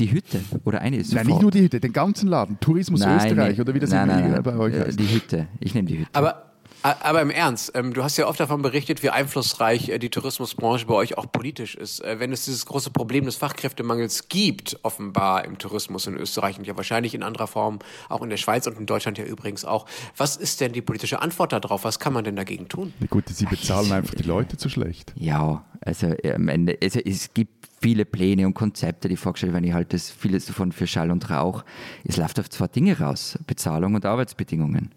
Die 0.01 0.11
Hütte 0.11 0.41
oder 0.65 0.81
eine 0.81 0.97
ist 0.97 1.13
Nein, 1.13 1.27
nicht 1.27 1.43
nur 1.43 1.51
die 1.51 1.61
Hütte, 1.61 1.79
den 1.79 1.93
ganzen 1.93 2.29
Laden. 2.29 2.59
Tourismus 2.59 3.01
nein, 3.01 3.19
Österreich 3.19 3.61
oder 3.61 3.75
wie 3.75 3.81
das 3.81 3.91
nein, 3.91 4.09
nein, 4.09 4.33
nein, 4.33 4.43
bei 4.43 4.57
euch 4.57 4.75
heißt. 4.75 4.99
Die 4.99 5.09
Hütte. 5.09 5.47
Ich 5.61 5.75
nehme 5.75 5.89
die 5.89 5.99
Hütte. 5.99 6.11
Aber 6.15 6.50
aber 6.83 7.23
im 7.23 7.31
Ernst, 7.31 7.73
ähm, 7.75 7.93
du 7.93 8.03
hast 8.03 8.17
ja 8.17 8.27
oft 8.27 8.41
davon 8.41 8.63
berichtet, 8.63 9.03
wie 9.03 9.11
einflussreich 9.11 9.89
äh, 9.89 9.99
die 9.99 10.11
Tourismusbranche 10.11 10.87
bei 10.87 10.95
euch 10.95 11.19
auch 11.19 11.31
politisch 11.31 11.75
ist. 11.75 12.01
Äh, 12.01 12.21
wenn 12.21 12.33
es 12.33 12.45
dieses 12.45 12.67
große 12.67 12.91
Problem 12.91 13.25
des 13.25 13.37
Fachkräftemangels 13.37 14.29
gibt, 14.29 14.79
offenbar 14.83 15.45
im 15.45 15.59
Tourismus 15.59 16.07
in 16.07 16.17
Österreich 16.17 16.59
und 16.59 16.67
ja 16.67 16.77
wahrscheinlich 16.77 17.15
in 17.15 17.23
anderer 17.23 17.47
Form 17.47 17.79
auch 18.09 18.23
in 18.23 18.31
der 18.31 18.37
Schweiz 18.37 18.67
und 18.67 18.79
in 18.79 18.87
Deutschland 18.87 19.19
ja 19.19 19.25
übrigens 19.25 19.65
auch, 19.65 19.87
was 20.17 20.37
ist 20.37 20.61
denn 20.61 20.73
die 20.73 20.83
politische 20.83 21.21
Antwort 21.21 21.53
darauf? 21.53 21.85
Was 21.85 21.99
kann 21.99 22.13
man 22.13 22.25
denn 22.25 22.37
dagegen 22.37 22.69
tun? 22.69 22.93
Na 23.01 23.07
gut, 23.07 23.25
sie 23.29 23.47
bezahlen 23.47 23.93
einfach 23.93 24.15
die 24.15 24.23
Leute 24.23 24.57
zu 24.57 24.69
schlecht. 24.69 25.13
Ja, 25.17 25.65
also 25.81 26.15
am 26.35 26.49
Ende, 26.49 26.79
also 26.83 27.01
es 27.01 27.33
gibt 27.35 27.69
viele 27.81 28.05
Pläne 28.05 28.47
und 28.47 28.55
Konzepte, 28.55 29.09
die 29.09 29.17
vorgestellt 29.17 29.53
werden. 29.53 29.65
Ich 29.65 29.73
halte 29.73 29.97
das 29.97 30.11
vieles 30.11 30.47
davon 30.47 30.73
für 30.73 30.87
Schall 30.87 31.11
und 31.11 31.31
Rauch. 31.31 31.65
Es 32.05 32.17
läuft 32.17 32.39
auf 32.39 32.51
zwei 32.51 32.67
Dinge 32.69 32.99
raus: 32.99 33.39
Bezahlung 33.47 33.95
und 33.95 34.05
Arbeitsbedingungen. 34.05 34.95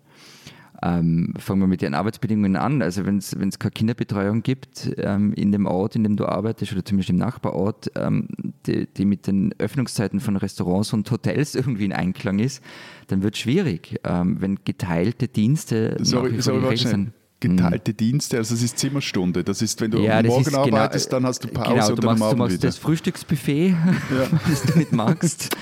Ähm, 0.83 1.33
fangen 1.37 1.61
wir 1.61 1.67
mit 1.67 1.81
den 1.81 1.93
Arbeitsbedingungen 1.93 2.57
an. 2.57 2.81
Also 2.81 3.05
wenn 3.05 3.19
es 3.19 3.31
keine 3.59 3.71
Kinderbetreuung 3.71 4.43
gibt 4.43 4.91
ähm, 4.97 5.33
in 5.33 5.51
dem 5.51 5.65
Ort, 5.65 5.95
in 5.95 6.03
dem 6.03 6.17
du 6.17 6.25
arbeitest 6.25 6.73
oder 6.73 6.83
zumindest 6.83 7.09
im 7.09 7.17
Nachbarort, 7.17 7.91
ähm, 7.95 8.27
die, 8.65 8.87
die, 8.87 9.05
mit 9.05 9.27
den 9.27 9.53
Öffnungszeiten 9.59 10.19
von 10.19 10.35
Restaurants 10.35 10.91
und 10.91 11.09
Hotels 11.09 11.55
irgendwie 11.55 11.85
in 11.85 11.93
Einklang 11.93 12.39
ist, 12.39 12.61
dann 13.07 13.23
wird 13.23 13.35
es 13.35 13.41
schwierig. 13.41 13.99
Ähm, 14.03 14.41
wenn 14.41 14.59
geteilte 14.65 15.27
Dienste 15.27 15.97
sorry, 16.01 16.41
sorry, 16.41 16.75
sind 16.75 17.13
geteilte 17.39 17.91
mhm. 17.91 17.97
Dienste, 17.97 18.37
also 18.37 18.55
es 18.55 18.63
ist 18.63 18.77
Zimmerstunde. 18.77 19.43
Das 19.43 19.61
ist, 19.61 19.79
wenn 19.81 19.91
du 19.91 19.99
ja, 19.99 20.21
morgen 20.23 20.43
genau- 20.43 20.63
arbeitest, 20.63 21.09
genau, 21.09 21.19
dann 21.19 21.27
hast 21.27 21.43
du 21.43 21.47
Pause 21.49 21.93
genau, 21.93 21.95
du 21.95 22.07
machst, 22.07 22.33
du 22.33 22.37
machst 22.37 22.63
das 22.63 22.77
Frühstücksbuffet, 22.77 23.69
ja. 23.69 24.27
das 24.49 24.63
du 24.63 24.77
nicht 24.77 24.91
magst. 24.91 25.55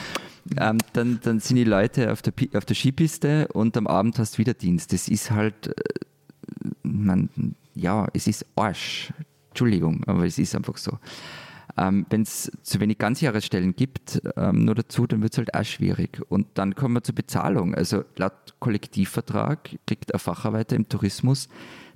Ähm, 0.58 0.78
dann, 0.94 1.20
dann 1.24 1.40
sind 1.40 1.56
die 1.56 1.64
Leute 1.64 2.12
auf 2.12 2.22
der, 2.22 2.34
auf 2.54 2.66
der 2.66 2.76
Skipiste 2.76 3.48
und 3.50 3.78
am 3.78 3.88
Abend 3.88 4.20
hast 4.20 4.36
du 4.36 4.38
wieder 4.40 4.54
Dienst. 4.54 4.94
Das 4.94 5.08
ist 5.08 5.32
halt, 5.32 5.68
äh, 5.68 5.74
man, 6.84 7.30
ja, 7.76 8.08
es 8.14 8.28
ist 8.28 8.46
Arsch. 8.56 9.14
Entschuldigung, 9.50 10.04
aber 10.08 10.26
es 10.26 10.40
ist 10.40 10.56
einfach 10.56 10.78
so. 10.78 10.98
Ähm, 11.78 12.06
Wenn 12.10 12.24
es 12.24 12.52
zu 12.64 12.80
wenig 12.80 12.98
Ganzjahresstellen 12.98 13.76
gibt, 13.76 14.22
ähm, 14.36 14.66
nur 14.66 14.76
dazu, 14.76 15.08
dann 15.08 15.22
wird 15.22 15.34
es 15.34 15.38
halt 15.38 15.54
auch 15.54 15.64
schwierig. 15.64 16.22
Und 16.30 16.48
dann 16.56 16.76
kommen 16.76 16.96
wir 16.96 17.04
zur 17.04 17.16
Bezahlung. 17.16 17.76
Also 17.76 18.04
laut 18.18 18.56
Kollektivvertrag 18.60 19.78
kriegt 19.86 20.14
ein 20.14 20.20
Facharbeiter 20.20 20.76
im 20.76 20.88
Tourismus 20.90 21.48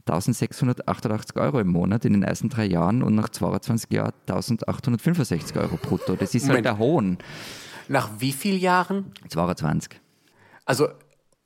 1688 0.07 1.35
Euro 1.37 1.59
im 1.59 1.69
Monat 1.69 2.05
in 2.05 2.13
den 2.13 2.23
ersten 2.23 2.49
drei 2.49 2.65
Jahren 2.65 3.01
und 3.01 3.15
nach 3.15 3.29
22 3.29 3.91
Jahren 3.91 4.13
1865 4.27 5.57
Euro 5.57 5.77
brutto. 5.77 6.15
Das 6.15 6.35
ist 6.35 6.47
halt 6.47 6.65
der 6.65 6.77
Hohn. 6.77 7.17
Nach 7.87 8.09
wie 8.19 8.31
vielen 8.31 8.59
Jahren? 8.59 9.11
22. 9.29 9.99
Also 10.65 10.87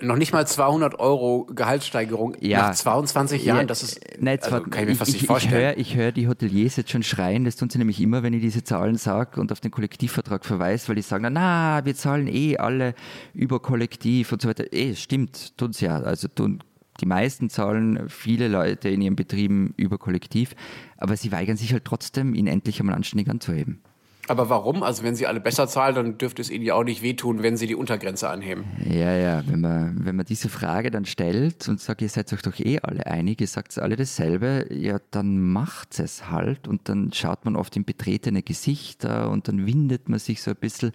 noch 0.02 0.16
nicht 0.16 0.32
mal 0.32 0.48
200 0.48 0.98
Euro 1.00 1.46
Gehaltssteigerung 1.54 2.38
Ja. 2.40 2.68
nach 2.70 2.76
22 2.76 3.44
Jahren, 3.44 3.68
das 3.68 3.84
ist, 3.84 4.00
Nein, 4.18 4.38
also, 4.38 4.50
zwar- 4.50 4.62
kann 4.70 4.84
ich 4.84 4.90
mir 4.90 4.96
fast 4.96 5.10
ich, 5.10 5.16
nicht 5.18 5.28
vorstellen. 5.28 5.74
Ich 5.78 5.96
höre 5.96 6.06
hör 6.06 6.12
die 6.14 6.28
Hoteliers 6.30 6.78
jetzt 6.78 6.92
schon 6.92 7.04
schreien, 7.04 7.44
das 7.44 7.58
tun 7.58 7.70
sie 7.70 7.80
nämlich 7.80 8.00
immer, 8.00 8.24
wenn 8.24 8.34
ich 8.34 8.40
diese 8.42 8.64
Zahlen 8.64 8.96
sage 8.96 9.42
und 9.42 9.52
auf 9.52 9.60
den 9.60 9.72
Kollektivvertrag 9.72 10.46
verweise, 10.46 10.88
weil 10.88 10.96
die 10.96 11.02
sagen, 11.02 11.24
na, 11.24 11.30
na, 11.30 11.86
wir 11.86 11.96
zahlen 11.96 12.28
eh 12.28 12.58
alle 12.58 12.94
über 13.34 13.60
Kollektiv 13.60 14.32
und 14.32 14.42
so 14.42 14.48
weiter. 14.48 14.72
Eh, 14.72 14.96
stimmt, 14.96 15.58
tun 15.58 15.74
sie 15.74 15.86
ja. 15.86 15.98
Also 15.98 16.30
tun, 16.30 16.64
die 17.02 17.06
meisten 17.06 17.50
zahlen 17.50 18.08
viele 18.08 18.48
Leute 18.48 18.88
in 18.88 19.02
ihren 19.02 19.18
Betrieben 19.18 19.74
über 19.76 19.98
Kollektiv, 19.98 20.56
aber 20.98 21.18
sie 21.18 21.34
weigern 21.34 21.58
sich 21.58 21.74
halt 21.74 21.84
trotzdem, 21.84 22.34
ihn 22.36 22.48
endlich 22.48 22.80
einmal 22.80 22.96
anständig 22.96 23.30
anzuheben. 23.30 23.82
Aber 24.30 24.50
warum? 24.50 24.84
Also 24.84 25.04
wenn 25.04 25.16
sie 25.16 25.26
alle 25.26 25.40
besser 25.40 25.68
zahlen, 25.68 25.96
dann 25.96 26.18
dürfte 26.20 26.42
es 26.42 26.52
ihnen 26.52 26.64
ja 26.64 26.76
auch 26.76 26.84
nicht 26.84 27.02
wehtun, 27.02 27.42
wenn 27.42 27.58
sie 27.58 27.66
die 27.66 27.74
Untergrenze 27.74 28.30
anheben. 28.30 28.66
Ja, 28.88 29.12
ja, 29.16 29.44
wenn 29.48 29.62
man, 29.62 30.06
wenn 30.06 30.16
man 30.16 30.26
diese 30.26 30.50
Frage 30.50 30.92
dann 30.92 31.06
stellt 31.06 31.68
und 31.68 31.82
sagt, 31.82 32.04
ihr 32.04 32.10
seid 32.10 32.32
euch 32.32 32.44
doch 32.44 32.60
eh 32.60 32.80
alle 32.80 33.08
einig, 33.08 33.42
ihr 33.42 33.48
sagt 33.48 33.80
alle 33.80 33.96
dasselbe, 33.96 34.68
ja, 34.70 35.00
dann 35.10 35.40
macht 35.40 36.00
es 36.00 36.30
halt 36.30 36.68
und 36.68 36.88
dann 36.90 37.12
schaut 37.12 37.44
man 37.44 37.56
oft 37.56 37.76
in 37.76 37.86
betretene 37.86 38.44
Gesichter 38.44 39.32
und 39.32 39.48
dann 39.48 39.66
windet 39.66 40.10
man 40.10 40.20
sich 40.20 40.44
so 40.44 40.52
ein 40.52 40.58
bisschen. 40.58 40.92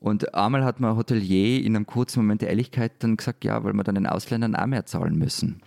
Und 0.00 0.34
einmal 0.34 0.64
hat 0.64 0.80
man 0.80 0.90
ein 0.90 0.96
Hotelier 0.96 1.64
in 1.64 1.76
einem 1.76 1.86
kurzen 1.86 2.20
Moment 2.20 2.42
der 2.42 2.50
Ehrlichkeit 2.50 2.92
dann 2.98 3.16
gesagt, 3.16 3.44
ja, 3.44 3.62
weil 3.62 3.74
wir 3.74 3.84
dann 3.84 3.94
den 3.94 4.06
Ausländern 4.08 4.56
auch 4.56 4.66
mehr 4.66 4.86
zahlen 4.86 5.16
müssen. 5.16 5.62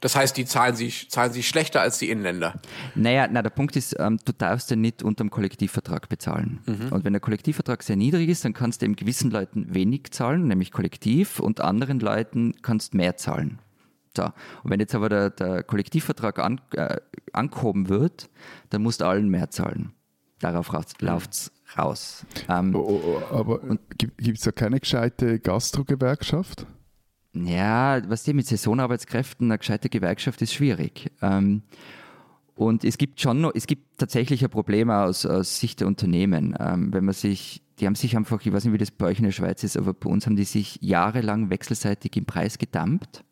Das 0.00 0.16
heißt, 0.16 0.36
die 0.36 0.44
zahlen 0.44 0.76
sie, 0.76 0.90
zahlen 1.08 1.32
sie 1.32 1.42
schlechter 1.42 1.80
als 1.80 1.98
die 1.98 2.10
Inländer. 2.10 2.60
Naja, 2.94 3.28
na, 3.30 3.42
der 3.42 3.50
Punkt 3.50 3.76
ist, 3.76 3.96
ähm, 3.98 4.18
du 4.24 4.32
darfst 4.32 4.70
den 4.70 4.80
nicht 4.80 5.02
unter 5.02 5.24
dem 5.24 5.30
Kollektivvertrag 5.30 6.08
bezahlen. 6.08 6.60
Und 6.90 7.04
wenn 7.04 7.12
der 7.12 7.20
Kollektivvertrag 7.20 7.82
sehr 7.82 7.96
niedrig 7.96 8.28
ist, 8.28 8.44
dann 8.44 8.52
kannst 8.52 8.82
du 8.82 8.86
eben 8.86 8.96
gewissen 8.96 9.30
Leuten 9.30 9.74
wenig 9.74 10.10
zahlen, 10.12 10.48
nämlich 10.48 10.72
kollektiv, 10.72 11.40
und 11.40 11.60
anderen 11.60 12.00
Leuten 12.00 12.54
kannst 12.62 12.94
mehr 12.94 13.16
zahlen. 13.16 13.58
So. 14.16 14.24
Und 14.24 14.70
wenn 14.70 14.80
jetzt 14.80 14.94
aber 14.94 15.08
der, 15.08 15.30
der 15.30 15.62
Kollektivvertrag 15.62 16.38
an, 16.38 16.60
äh, 16.72 16.96
angehoben 17.32 17.88
wird, 17.88 18.28
dann 18.70 18.82
musst 18.82 19.00
du 19.00 19.06
allen 19.06 19.28
mehr 19.28 19.50
zahlen. 19.50 19.92
Darauf 20.40 20.70
läuft 21.00 21.32
es 21.32 21.52
raus. 21.78 22.26
Ähm, 22.48 22.74
Oh, 22.74 22.80
oh, 22.80 23.22
oh, 23.30 23.34
aber 23.34 23.60
gibt 23.96 24.38
es 24.38 24.44
da 24.44 24.52
keine 24.52 24.80
gescheite 24.80 25.38
Gastro-Gewerkschaft? 25.38 26.66
Ja, 27.34 28.02
was 28.08 28.24
die 28.24 28.34
mit 28.34 28.46
Saisonarbeitskräften, 28.46 29.50
eine 29.50 29.58
gescheite 29.58 29.88
Gewerkschaft 29.88 30.42
ist 30.42 30.52
schwierig. 30.52 31.10
Ähm, 31.22 31.62
und 32.54 32.84
es 32.84 32.98
gibt 32.98 33.20
schon 33.20 33.40
noch, 33.40 33.52
es 33.54 33.66
gibt 33.66 33.98
tatsächlich 33.98 34.44
ein 34.44 34.50
Problem 34.50 34.90
aus, 34.90 35.24
aus 35.24 35.58
Sicht 35.58 35.80
der 35.80 35.86
Unternehmen. 35.86 36.54
Ähm, 36.60 36.92
wenn 36.92 37.04
man 37.04 37.14
sich, 37.14 37.62
die 37.80 37.86
haben 37.86 37.94
sich 37.94 38.16
einfach, 38.16 38.44
ich 38.44 38.52
weiß 38.52 38.64
nicht, 38.64 38.74
wie 38.74 38.78
das 38.78 38.90
bei 38.90 39.06
euch 39.06 39.18
in 39.18 39.24
der 39.24 39.32
Schweiz 39.32 39.64
ist, 39.64 39.78
aber 39.78 39.94
bei 39.94 40.10
uns 40.10 40.26
haben 40.26 40.36
die 40.36 40.44
sich 40.44 40.78
jahrelang 40.82 41.48
wechselseitig 41.48 42.16
im 42.16 42.26
Preis 42.26 42.58
gedammt. 42.58 43.24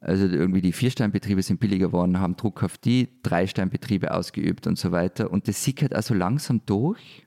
Also 0.00 0.26
irgendwie 0.26 0.60
die 0.60 0.72
Viersteinbetriebe 0.72 1.42
sind 1.42 1.58
billiger 1.58 1.88
geworden, 1.88 2.20
haben 2.20 2.36
Druck 2.36 2.62
auf 2.62 2.78
die, 2.78 3.08
Dreisteinbetriebe 3.24 4.14
ausgeübt 4.14 4.68
und 4.68 4.78
so 4.78 4.92
weiter. 4.92 5.32
Und 5.32 5.48
das 5.48 5.64
sickert 5.64 5.94
also 5.94 6.14
langsam 6.14 6.60
durch. 6.64 7.25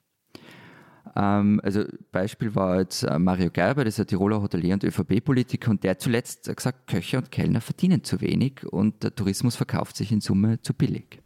Ähm, 1.19 1.59
also 1.63 1.83
Beispiel 2.11 2.55
war 2.55 2.79
jetzt 2.79 3.03
äh, 3.03 3.19
Mario 3.19 3.49
Gerber, 3.49 3.83
das 3.83 3.95
ist 3.95 3.99
ein 3.99 4.07
Tiroler 4.07 4.41
Hotelier 4.41 4.75
und 4.75 4.83
ÖVP-Politiker 4.83 5.69
und 5.71 5.83
der 5.83 5.91
hat 5.91 6.01
zuletzt 6.01 6.55
gesagt, 6.55 6.87
Köche 6.87 7.17
und 7.17 7.29
Kellner 7.31 7.59
verdienen 7.61 8.03
zu 8.03 8.21
wenig 8.21 8.65
und 8.65 9.03
der 9.03 9.13
Tourismus 9.13 9.55
verkauft 9.57 9.97
sich 9.97 10.11
in 10.11 10.21
Summe 10.21 10.61
zu 10.61 10.73
billig. 10.73 11.19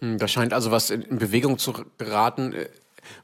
Hm, 0.00 0.18
Da 0.18 0.28
scheint 0.28 0.52
also 0.52 0.70
was 0.70 0.90
in 0.90 1.02
in 1.02 1.18
Bewegung 1.18 1.56
zu 1.58 1.72
geraten. 1.96 2.54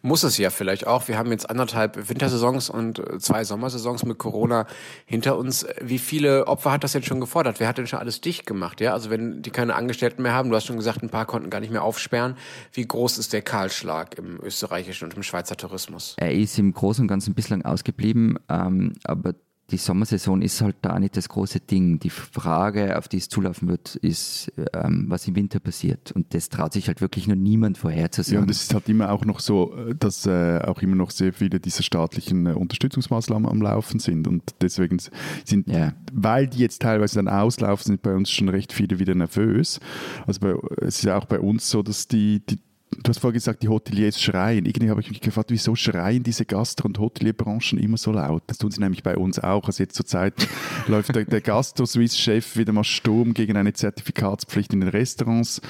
Muss 0.03 0.23
es 0.23 0.39
ja 0.39 0.51
vielleicht 0.51 0.87
auch. 0.87 1.09
Wir 1.09 1.19
haben 1.19 1.31
jetzt 1.31 1.49
anderthalb 1.49 2.09
Wintersaisons 2.09 2.71
und 2.71 2.99
äh, 2.99 3.19
zwei 3.19 3.45
Sommersaisons 3.45 4.05
mit 4.05 4.19
Corona 4.19 4.67
hinter 5.07 5.39
uns. 5.39 5.67
Wie 5.81 5.99
viele 5.99 6.47
Opfer 6.47 6.73
hat 6.73 6.85
das 6.85 6.93
denn 6.93 7.03
schon 7.03 7.21
gefordert? 7.21 7.61
Wer 7.61 7.69
hat 7.69 7.79
denn 7.79 7.87
schon 7.87 7.99
alles 7.99 8.21
dicht 8.21 8.47
gemacht? 8.47 8.81
Ja, 8.81 8.93
also 8.93 9.11
wenn 9.11 9.43
die 9.43 9.51
keine 9.51 9.75
Angestellten 9.75 10.23
mehr 10.23 10.33
haben, 10.33 10.51
du 10.51 10.57
hast 10.57 10.67
schon 10.67 10.77
gesagt, 10.77 11.03
ein 11.03 11.11
paar 11.11 11.27
konnten 11.27 11.51
gar 11.51 11.61
nicht 11.61 11.73
mehr 11.73 11.83
aufsperren. 11.83 12.37
Wie 12.73 12.87
groß 12.87 13.19
ist 13.19 13.33
der 13.33 13.43
Kahlschlag 13.43 14.19
im 14.19 14.41
österreichischen 14.43 15.05
und 15.05 15.15
im 15.15 15.23
Schweizer 15.23 15.57
Tourismus? 15.57 16.17
Er 16.19 16.33
ist 16.33 16.59
im 16.59 16.73
Großen 16.73 17.03
und 17.03 17.09
Ganzen 17.09 17.35
bislang 17.35 17.65
ausgeblieben, 17.65 18.39
ähm, 18.49 18.95
aber 19.05 19.35
die 19.71 19.79
Sommersaison 19.79 20.43
ist 20.43 20.61
halt 20.61 20.77
da 20.83 20.99
nicht 21.01 21.17
das 21.17 21.29
große 21.29 21.61
Ding. 21.61 21.99
Die 21.99 22.11
Frage, 22.11 22.99
auf 22.99 23.09
die 23.09 23.17
es 23.17 23.29
zulaufen 23.31 23.67
wird, 23.69 23.97
ist, 23.97 24.53
ähm, 24.75 25.07
was 25.09 25.27
im 25.27 25.37
Winter 25.37 25.59
passiert. 25.59 26.13
Und 26.13 26.35
das 26.35 26.51
traut 26.51 26.75
sich 26.75 26.87
halt 26.89 27.01
wirklich 27.01 27.27
nur 27.27 27.37
niemand 27.37 27.79
Ja, 27.79 27.81
vorherzusagen. 27.83 28.43
und 28.43 28.51
es 28.51 28.63
ist 28.65 28.75
halt 28.75 28.89
immer 28.91 29.11
auch 29.11 29.25
noch 29.25 29.41
so, 29.41 29.75
dass 29.99 30.27
äh, 30.27 30.59
auch 30.61 30.83
immer 30.83 30.97
noch 30.97 31.11
sehr 31.11 31.33
viele 31.33 31.61
dieser 31.61 31.83
staatlichen 31.83 32.47
äh, 32.47 32.51
Unterstützungsmaßnahmen 32.53 33.49
am 33.49 33.63
Laufen 33.63 34.01
sind. 34.01 34.29
Und 34.29 34.43
deswegen 34.61 34.99
sind, 35.45 35.67
Ja. 35.69 35.95
weil 36.13 36.47
die 36.47 36.59
jetzt 36.59 36.83
teilweise 36.83 37.17
dann 37.17 37.29
auslaufen, 37.29 37.85
sind 37.85 38.03
bei 38.03 38.15
uns 38.15 38.31
schon 38.31 38.51
recht 38.51 38.73
viele 38.73 38.99
wieder 38.99 39.15
nervös. 39.15 39.81
Also 40.27 40.41
bei, 40.41 40.55
es 40.83 40.97
ist 40.99 41.05
ja 41.05 41.17
auch 41.17 41.25
bei 41.25 41.41
uns 41.41 41.71
so, 41.71 41.83
dass 41.83 42.07
die, 42.07 42.41
die 42.47 42.59
Du 43.03 43.09
hast 43.09 43.19
vorhin 43.19 43.35
gesagt, 43.35 43.63
die 43.63 43.69
Hoteliers 43.69 44.21
schreien. 44.21 44.67
Irgendwie 44.67 44.91
habe 44.91 45.01
ich 45.01 45.09
mich 45.09 45.21
gefragt, 45.21 45.51
wieso 45.51 45.75
schreien 45.75 46.23
diese 46.23 46.45
Gastro- 46.45 46.87
und 46.87 46.99
Hotelierbranchen 46.99 47.79
immer 47.79 47.97
so 47.97 48.13
laut? 48.13 48.43
Das 48.47 48.59
tun 48.59 48.71
sie 48.71 48.81
nämlich 48.81 49.03
bei 49.03 49.17
uns 49.17 49.39
auch. 49.39 49.67
Also 49.67 49.83
jetzt 49.83 49.95
zur 49.95 50.07
Zeit 50.07 50.35
läuft 50.87 51.15
der, 51.15 51.25
der 51.25 51.41
Gastro-Swiss-Chef 51.41 52.57
wieder 52.57 52.73
mal 52.73 52.85
Sturm 52.85 53.35
gegen 53.35 53.57
eine 53.57 53.73
Zertifikatspflicht 53.73 54.73
in 54.73 54.81
den 54.81 54.89
Restaurants. 54.91 55.61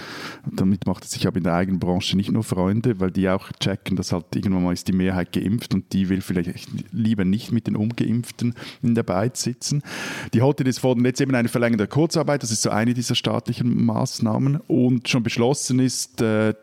Und 0.44 0.60
damit 0.60 0.86
macht 0.86 1.04
er 1.04 1.08
sich 1.08 1.26
aber 1.26 1.38
in 1.38 1.44
der 1.44 1.54
eigenen 1.54 1.80
Branche 1.80 2.16
nicht 2.16 2.30
nur 2.30 2.44
Freunde, 2.44 3.00
weil 3.00 3.10
die 3.10 3.28
auch 3.28 3.50
checken, 3.60 3.96
dass 3.96 4.12
halt 4.12 4.26
irgendwann 4.34 4.64
mal 4.64 4.72
ist 4.72 4.88
die 4.88 4.92
Mehrheit 4.92 5.32
geimpft 5.32 5.74
und 5.74 5.92
die 5.92 6.08
will 6.08 6.20
vielleicht 6.20 6.68
lieber 6.92 7.24
nicht 7.24 7.52
mit 7.52 7.66
den 7.66 7.76
Ungeimpften 7.76 8.54
in 8.82 8.94
der 8.94 9.02
Beiz 9.02 9.42
sitzen. 9.42 9.82
Die 10.32 10.42
Hoteliers 10.42 10.78
fordern 10.78 11.04
jetzt 11.04 11.20
eben 11.20 11.34
eine 11.34 11.48
Verlängerung 11.48 11.78
der 11.78 11.86
Kurzarbeit. 11.86 12.42
Das 12.42 12.50
ist 12.50 12.62
so 12.62 12.70
eine 12.70 12.94
dieser 12.94 13.14
staatlichen 13.14 13.84
Maßnahmen. 13.84 14.56
Und 14.56 15.08
schon 15.08 15.22
beschlossen 15.22 15.78
ist, 15.78 16.20
äh, 16.20 16.54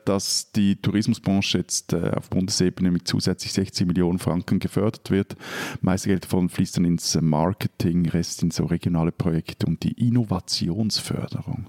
die 0.56 0.76
Tourismusbranche 0.76 1.60
jetzt 1.60 1.94
äh, 1.94 2.12
auf 2.16 2.30
Bundesebene 2.30 2.92
mit 2.92 3.08
zusätzlich 3.08 3.54
60 3.54 3.88
Millionen 3.88 4.20
Franken 4.20 4.60
gefördert 4.60 5.10
wird. 5.12 5.36
Meiste 5.82 6.10
Geld 6.10 6.26
davon 6.26 6.50
fließt 6.50 6.78
dann 6.78 6.86
ins 6.86 7.20
Marketing, 7.20 8.08
Rest 8.10 8.44
in 8.44 8.52
so 8.52 8.66
regionale 8.66 9.12
Projekte 9.12 9.68
und 9.68 9.84
die 9.84 9.94
Innovationsförderung. 9.94 11.68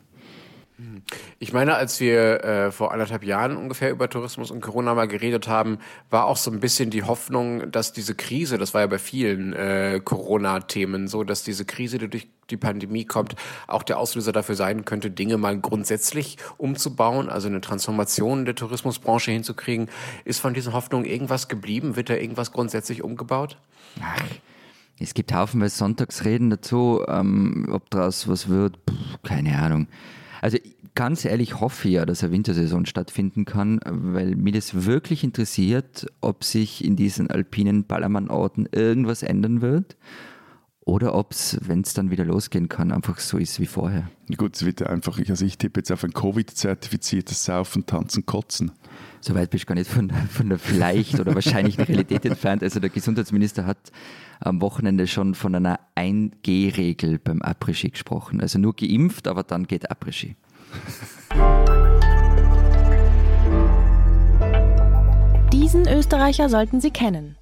Ich 1.39 1.53
meine, 1.53 1.75
als 1.75 2.01
wir 2.01 2.45
äh, 2.45 2.73
vor 2.73 2.93
anderthalb 2.93 3.25
Jahren 3.25 3.57
ungefähr 3.57 3.91
über 3.91 4.09
Tourismus 4.09 4.51
und 4.51 4.61
Corona 4.61 4.95
mal 4.95 5.09
geredet 5.09 5.49
haben, 5.49 5.79
war 6.11 6.27
auch 6.27 6.37
so 6.37 6.51
ein 6.51 6.61
bisschen 6.61 6.91
die 6.91 7.03
Hoffnung, 7.03 7.71
dass 7.71 7.93
diese 7.93 8.15
Krise, 8.15 8.59
das 8.59 8.75
war 8.75 8.83
ja 8.83 8.87
bei 8.87 8.99
vielen 8.99 9.53
äh, 9.53 10.01
Corona-Themen 10.03 11.09
so, 11.09 11.25
dass 11.25 11.43
diese 11.43 11.65
Krise, 11.65 11.99
die 11.99 12.09
durch 12.09 12.29
die 12.51 12.57
Pandemie 12.57 13.05
kommt, 13.05 13.35
auch 13.67 13.83
der 13.83 13.99
Auslöser 13.99 14.33
dafür 14.33 14.55
sein 14.55 14.85
könnte, 14.85 15.11
Dinge 15.11 15.37
mal 15.37 15.59
grundsätzlich 15.59 16.37
umzubauen, 16.59 17.29
also 17.29 17.49
eine 17.49 17.61
Transformation 17.61 18.45
der 18.45 18.55
Tourismusbranche 18.55 19.33
hinzukriegen. 19.33 19.89
Ist 20.25 20.41
von 20.41 20.55
diesen 20.55 20.73
Hoffnungen 20.73 21.07
irgendwas 21.07 21.49
geblieben? 21.49 21.97
Wird 21.97 22.11
da 22.11 22.15
irgendwas 22.15 22.53
grundsätzlich 22.53 23.03
umgebaut? 23.03 23.59
Ach, 24.01 24.23
es 24.99 25.15
gibt 25.15 25.33
haufenweise 25.33 25.77
Sonntagsreden 25.77 26.51
dazu, 26.51 27.05
ähm, 27.09 27.69
ob 27.73 27.91
daraus 27.91 28.29
was 28.29 28.49
wird, 28.49 28.85
Puh, 28.87 28.95
keine 29.23 29.59
Ahnung. 29.59 29.89
Also 30.41 30.59
ganz 30.95 31.25
ehrlich 31.25 31.61
hoffe 31.61 31.89
ich 31.89 31.95
ja, 31.95 32.07
dass 32.07 32.23
eine 32.23 32.33
Wintersaison 32.33 32.87
stattfinden 32.87 33.45
kann, 33.45 33.81
weil 33.85 34.37
mir 34.37 34.53
das 34.53 34.85
wirklich 34.85 35.25
interessiert, 35.25 36.07
ob 36.21 36.45
sich 36.45 36.85
in 36.85 36.97
diesen 36.97 37.31
alpinen 37.31 37.85
Ballermann-Orten 37.85 38.69
irgendwas 38.73 39.23
ändern 39.23 39.61
wird 39.61 39.97
oder 40.85 41.15
ob 41.15 41.33
es, 41.33 41.59
wenn 41.63 41.83
es 41.83 41.95
dann 41.95 42.11
wieder 42.11 42.25
losgehen 42.25 42.69
kann, 42.69 42.91
einfach 42.91 43.21
so 43.21 43.39
ist 43.39 43.61
wie 43.61 43.67
vorher. 43.67 44.11
Gut, 44.37 44.57
es 44.57 44.65
wird 44.65 44.83
einfach, 44.83 45.19
also 45.29 45.45
ich 45.45 45.57
tippe 45.57 45.81
jetzt 45.81 45.93
auf 45.93 46.03
ein 46.03 46.13
Covid-zertifiziertes 46.13 47.45
Saufen, 47.45 47.87
Tanzen, 47.87 48.27
Kotzen. 48.27 48.73
Soweit 49.21 49.51
bist 49.51 49.65
du 49.65 49.69
gar 49.69 49.75
nicht 49.77 49.89
von, 49.89 50.11
von 50.11 50.49
der 50.49 50.59
vielleicht 50.59 51.21
oder 51.21 51.35
wahrscheinlichen 51.37 51.85
Realität 51.85 52.25
entfernt. 52.25 52.65
Also 52.65 52.81
der 52.81 52.91
Gesundheitsminister 52.91 53.65
hat 53.65 53.93
am 54.41 54.61
Wochenende 54.61 55.07
schon 55.07 55.37
von 55.37 55.55
einer 55.55 55.79
1G-Regel 55.97 57.21
beim 57.21 57.41
Après-Ski 57.43 57.91
gesprochen. 57.91 58.41
Also 58.41 58.59
nur 58.59 58.75
geimpft, 58.75 59.29
aber 59.29 59.45
dann 59.45 59.69
geht 59.69 59.89
Après-Ski. 59.89 60.35
Diesen 65.53 65.87
Österreicher 65.89 66.49
sollten 66.49 66.81
Sie 66.81 66.91
kennen. 66.91 67.37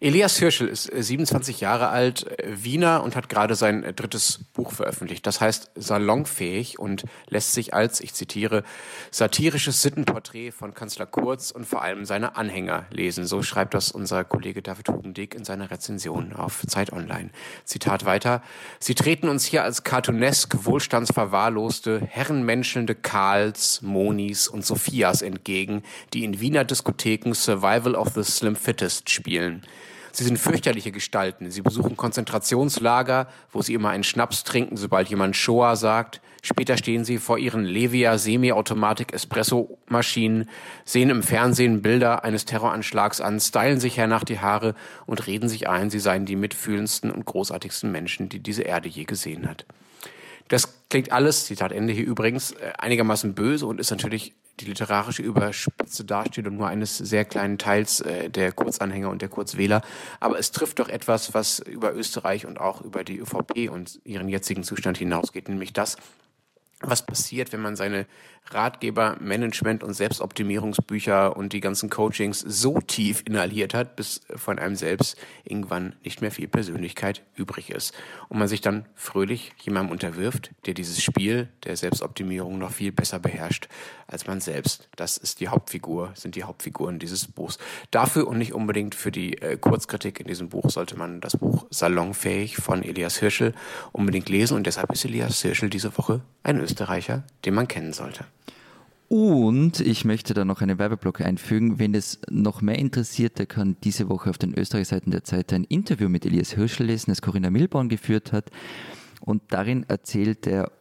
Elias 0.00 0.38
Hirschel 0.38 0.68
ist 0.68 0.84
27 0.84 1.56
äh, 1.56 1.64
Jahre 1.64 1.88
alt, 1.88 2.26
äh, 2.38 2.62
Wiener 2.62 3.02
und 3.02 3.16
hat 3.16 3.28
gerade 3.28 3.54
sein 3.54 3.84
äh, 3.84 3.92
drittes 3.92 4.40
Buch 4.52 4.72
veröffentlicht. 4.72 5.26
Das 5.26 5.40
heißt 5.40 5.70
salonfähig 5.74 6.78
und 6.78 7.04
lässt 7.28 7.52
sich 7.52 7.74
als, 7.74 8.00
ich 8.00 8.14
zitiere, 8.14 8.64
satirisches 9.10 9.82
Sittenporträt 9.82 10.50
von 10.50 10.74
Kanzler 10.74 11.06
Kurz 11.06 11.50
und 11.50 11.66
vor 11.66 11.82
allem 11.82 12.04
seine 12.04 12.36
Anhänger 12.36 12.86
lesen. 12.90 13.26
So 13.26 13.42
schreibt 13.42 13.74
das 13.74 13.92
unser 13.92 14.24
Kollege 14.24 14.62
David 14.62 14.88
Hugendick 14.88 15.34
in 15.34 15.44
seiner 15.44 15.70
Rezension 15.70 16.32
auf 16.32 16.66
Zeit 16.66 16.92
Online. 16.92 17.30
Zitat 17.64 18.04
weiter. 18.04 18.42
Sie 18.80 18.94
treten 18.94 19.28
uns 19.28 19.44
hier 19.44 19.62
als 19.62 19.84
cartoonesk 19.84 20.64
wohlstandsverwahrloste, 20.64 22.00
herrenmenschelnde 22.06 22.94
Karls, 22.94 23.82
Monis 23.82 24.48
und 24.48 24.64
Sophias 24.64 25.22
entgegen, 25.22 25.82
die 26.12 26.24
in 26.24 26.40
Wiener 26.40 26.64
Diskotheken 26.64 27.34
Survival 27.34 27.94
of 27.94 28.08
the 28.14 28.24
Slim 28.24 28.56
Fittest 28.56 29.10
spielen. 29.10 29.62
Sie 30.16 30.22
sind 30.22 30.38
fürchterliche 30.38 30.92
Gestalten. 30.92 31.50
Sie 31.50 31.60
besuchen 31.60 31.96
Konzentrationslager, 31.96 33.26
wo 33.50 33.62
sie 33.62 33.74
immer 33.74 33.88
einen 33.88 34.04
Schnaps 34.04 34.44
trinken, 34.44 34.76
sobald 34.76 35.08
jemand 35.08 35.34
Shoah 35.34 35.74
sagt. 35.74 36.20
Später 36.40 36.76
stehen 36.76 37.04
sie 37.04 37.18
vor 37.18 37.36
ihren 37.36 37.64
Levia 37.64 38.16
Semi-Automatik 38.16 39.12
Espresso 39.12 39.76
Maschinen, 39.88 40.48
sehen 40.84 41.10
im 41.10 41.24
Fernsehen 41.24 41.82
Bilder 41.82 42.22
eines 42.22 42.44
Terroranschlags 42.44 43.20
an, 43.20 43.40
stylen 43.40 43.80
sich 43.80 43.96
hernach 43.96 44.22
die 44.22 44.38
Haare 44.38 44.76
und 45.06 45.26
reden 45.26 45.48
sich 45.48 45.68
ein, 45.68 45.90
sie 45.90 45.98
seien 45.98 46.26
die 46.26 46.36
mitfühlendsten 46.36 47.10
und 47.10 47.24
großartigsten 47.24 47.90
Menschen, 47.90 48.28
die 48.28 48.38
diese 48.38 48.62
Erde 48.62 48.88
je 48.88 49.04
gesehen 49.04 49.48
hat. 49.48 49.66
Das 50.46 50.88
klingt 50.90 51.10
alles, 51.10 51.46
Zitat 51.46 51.72
Ende 51.72 51.92
hier 51.92 52.06
übrigens, 52.06 52.52
äh, 52.52 52.72
einigermaßen 52.78 53.34
böse 53.34 53.66
und 53.66 53.80
ist 53.80 53.90
natürlich 53.90 54.34
die 54.60 54.66
literarische 54.66 55.22
überspitzte 55.22 56.04
Darstellung 56.04 56.56
nur 56.56 56.68
eines 56.68 56.96
sehr 56.98 57.24
kleinen 57.24 57.58
Teils 57.58 58.00
äh, 58.00 58.30
der 58.30 58.52
Kurzanhänger 58.52 59.10
und 59.10 59.22
der 59.22 59.28
Kurzwähler. 59.28 59.82
Aber 60.20 60.38
es 60.38 60.52
trifft 60.52 60.78
doch 60.78 60.88
etwas, 60.88 61.34
was 61.34 61.58
über 61.58 61.94
Österreich 61.94 62.46
und 62.46 62.60
auch 62.60 62.80
über 62.80 63.04
die 63.04 63.18
ÖVP 63.18 63.70
und 63.70 64.00
ihren 64.04 64.28
jetzigen 64.28 64.62
Zustand 64.62 64.98
hinausgeht, 64.98 65.48
nämlich 65.48 65.72
das, 65.72 65.96
was 66.88 67.04
passiert, 67.04 67.52
wenn 67.52 67.60
man 67.60 67.76
seine 67.76 68.06
Ratgeber, 68.50 69.16
Management 69.20 69.82
und 69.82 69.94
Selbstoptimierungsbücher 69.94 71.36
und 71.36 71.52
die 71.52 71.60
ganzen 71.60 71.88
Coachings 71.88 72.40
so 72.40 72.80
tief 72.80 73.22
inhaliert 73.26 73.72
hat, 73.72 73.96
bis 73.96 74.20
von 74.36 74.58
einem 74.58 74.76
selbst 74.76 75.16
irgendwann 75.44 75.94
nicht 76.04 76.20
mehr 76.20 76.30
viel 76.30 76.48
Persönlichkeit 76.48 77.22
übrig 77.36 77.70
ist. 77.70 77.94
Und 78.28 78.38
man 78.38 78.48
sich 78.48 78.60
dann 78.60 78.86
fröhlich 78.94 79.52
jemandem 79.62 79.92
unterwirft, 79.92 80.50
der 80.66 80.74
dieses 80.74 81.02
Spiel 81.02 81.48
der 81.64 81.76
Selbstoptimierung 81.76 82.58
noch 82.58 82.72
viel 82.72 82.92
besser 82.92 83.18
beherrscht 83.18 83.68
als 84.06 84.26
man 84.26 84.40
selbst. 84.40 84.88
Das 84.96 85.16
ist 85.16 85.40
die 85.40 85.48
Hauptfigur, 85.48 86.12
sind 86.14 86.36
die 86.36 86.44
Hauptfiguren 86.44 86.98
dieses 86.98 87.26
Buchs. 87.26 87.58
Dafür 87.90 88.28
und 88.28 88.38
nicht 88.38 88.52
unbedingt 88.52 88.94
für 88.94 89.10
die 89.10 89.40
äh, 89.40 89.56
Kurzkritik 89.56 90.20
in 90.20 90.26
diesem 90.26 90.50
Buch 90.50 90.70
sollte 90.70 90.96
man 90.96 91.20
das 91.20 91.36
Buch 91.36 91.66
Salonfähig 91.70 92.56
von 92.56 92.82
Elias 92.82 93.16
Hirschel 93.16 93.54
unbedingt 93.92 94.28
lesen 94.28 94.56
und 94.56 94.66
deshalb 94.66 94.92
ist 94.92 95.04
Elias 95.04 95.40
Hirschel 95.40 95.70
diese 95.70 95.96
Woche 95.96 96.20
ein 96.42 96.60
Österreicher, 96.60 96.73
den 97.44 97.54
man 97.54 97.68
kennen 97.68 97.92
sollte. 97.92 98.24
Und 99.08 99.80
ich 99.80 100.04
möchte 100.04 100.34
da 100.34 100.44
noch 100.44 100.60
einen 100.60 100.78
Werbeblock 100.78 101.20
einfügen. 101.20 101.78
Wenn 101.78 101.94
es 101.94 102.20
noch 102.30 102.62
mehr 102.62 102.78
interessiert, 102.78 103.38
der 103.38 103.46
kann 103.46 103.76
diese 103.84 104.08
Woche 104.08 104.30
auf 104.30 104.38
den 104.38 104.54
Österreichseiten 104.58 105.12
der 105.12 105.24
Zeit 105.24 105.52
ein 105.52 105.64
Interview 105.64 106.08
mit 106.08 106.24
Elias 106.26 106.52
Hirschel 106.52 106.86
lesen, 106.86 107.10
das 107.10 107.22
Corinna 107.22 107.50
Milborn 107.50 107.88
geführt 107.88 108.32
hat. 108.32 108.50
Und 109.20 109.42
darin 109.50 109.84
erzählt 109.88 110.46
er 110.46 110.72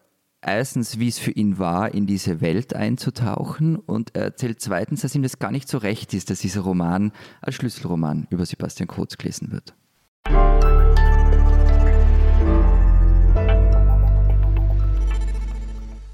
erstens, 0.41 0.99
wie 0.99 1.09
es 1.09 1.19
für 1.19 1.31
ihn 1.31 1.59
war, 1.59 1.93
in 1.93 2.07
diese 2.07 2.41
Welt 2.41 2.73
einzutauchen. 2.73 3.75
Und 3.75 4.15
er 4.15 4.23
erzählt 4.23 4.61
zweitens, 4.61 5.01
dass 5.01 5.15
ihm 5.15 5.23
das 5.23 5.39
gar 5.39 5.51
nicht 5.51 5.67
so 5.67 5.77
recht 5.77 6.13
ist, 6.13 6.29
dass 6.29 6.39
dieser 6.39 6.61
Roman 6.61 7.11
als 7.41 7.55
Schlüsselroman 7.55 8.27
über 8.29 8.45
Sebastian 8.45 8.87
Kurz 8.87 9.17
gelesen 9.17 9.51
wird. 9.51 9.75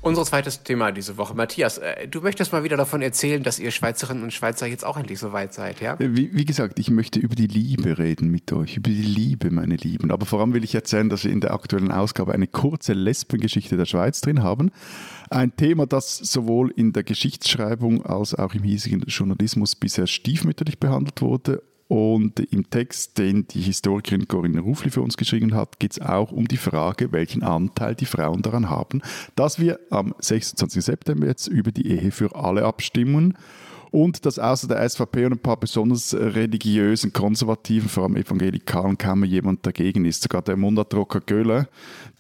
Unser 0.10 0.26
zweites 0.26 0.63
Thema 0.63 0.91
diese 0.91 1.17
Woche. 1.17 1.36
Matthias, 1.36 1.78
äh, 1.78 2.08
du 2.08 2.22
möchtest 2.22 2.52
mal 2.52 2.63
wieder 2.63 2.78
davon 2.78 3.04
erzählen, 3.04 3.43
dass 3.43 3.60
ihr 3.60 3.69
Schweizerinnen 3.69 4.24
und 4.24 4.34
Schweizer 4.34 4.65
jetzt 4.65 4.84
auch 4.84 4.98
endlich 4.98 5.19
so 5.19 5.34
weit 5.34 5.54
seid, 5.54 5.82
ja? 5.82 5.98
Wie, 6.00 6.34
wie, 6.34 6.45
gesagt, 6.45 6.80
ich 6.80 6.89
möchte 6.89 7.19
über 7.19 7.36
die 7.36 7.45
Liebe 7.45 8.00
reden 8.00 8.32
mit 8.32 8.52
euch, 8.52 8.78
über 8.78 8.89
die 8.89 9.04
Liebe, 9.04 9.52
meine 9.52 9.76
Lieben. 9.76 10.10
Aber 10.10 10.26
vor 10.26 10.39
allem 10.39 10.56
will 10.56 10.63
ich 10.63 10.74
erzählen, 10.74 11.10
dass 11.10 11.26
wir 11.26 11.32
in 11.32 11.41
der 11.41 11.54
aktuellen 11.54 11.91
Ausgabe 11.91 12.34
eine 12.34 12.48
kurze 12.48 12.93
Lesbengeschichte 12.93 13.78
der 13.78 13.86
Schweiz 13.86 14.19
drin 14.22 14.41
haben. 14.41 14.72
Ein 15.30 15.56
Thema, 15.56 15.86
das 15.86 16.17
sowohl 16.17 16.72
in 16.72 16.91
der 16.91 17.04
Geschichtsschreibung 17.04 18.04
als 18.04 18.34
auch 18.34 18.56
im 18.56 18.63
hiesigen 18.63 19.02
Journalismus 19.02 19.76
bisher 19.76 20.08
stiefmütterlich 20.08 20.80
behandelt 20.80 21.22
wurde 21.22 21.62
und 21.89 22.39
im 22.39 22.69
Text, 22.69 23.17
den 23.17 23.47
die 23.47 23.62
Historikerin 23.62 24.28
Corinne 24.28 24.60
Rufli 24.60 24.91
für 24.91 25.02
uns 25.02 25.17
geschrieben 25.17 25.56
hat, 25.56 25.80
geht 25.80 25.93
es 25.93 25.99
auch 25.99 26.32
um 26.32 26.47
die 26.47 26.58
Frage, 26.58 27.12
welchen 27.12 27.41
Anteil 27.41 27.95
die 27.95 28.06
Frauen 28.06 28.43
daran 28.43 28.69
haben, 28.69 29.02
dass 29.36 29.58
wir 29.58 29.80
am 29.89 30.13
26. 30.19 30.86
September 30.86 31.25
jetzt 31.25 31.47
über 31.47 31.71
die 31.71 31.88
Ehe 31.88 32.12
für 32.12 32.36
alle 32.36 32.63
abstimmen 32.63 33.36
und 33.91 34.25
dass 34.25 34.39
außer 34.39 34.67
der 34.67 34.88
SVP 34.88 35.25
und 35.25 35.34
ein 35.34 35.39
paar 35.39 35.58
besonders 35.58 36.13
religiösen, 36.13 37.13
konservativen, 37.13 37.89
vor 37.89 38.04
allem 38.04 38.15
evangelikalen 38.15 38.97
Kammern 38.97 39.30
jemand 39.30 39.65
dagegen 39.65 40.06
ist. 40.06 40.23
Sogar 40.23 40.41
der 40.41 40.58
Mundartrocker 40.58 41.21
Göller, 41.21 41.67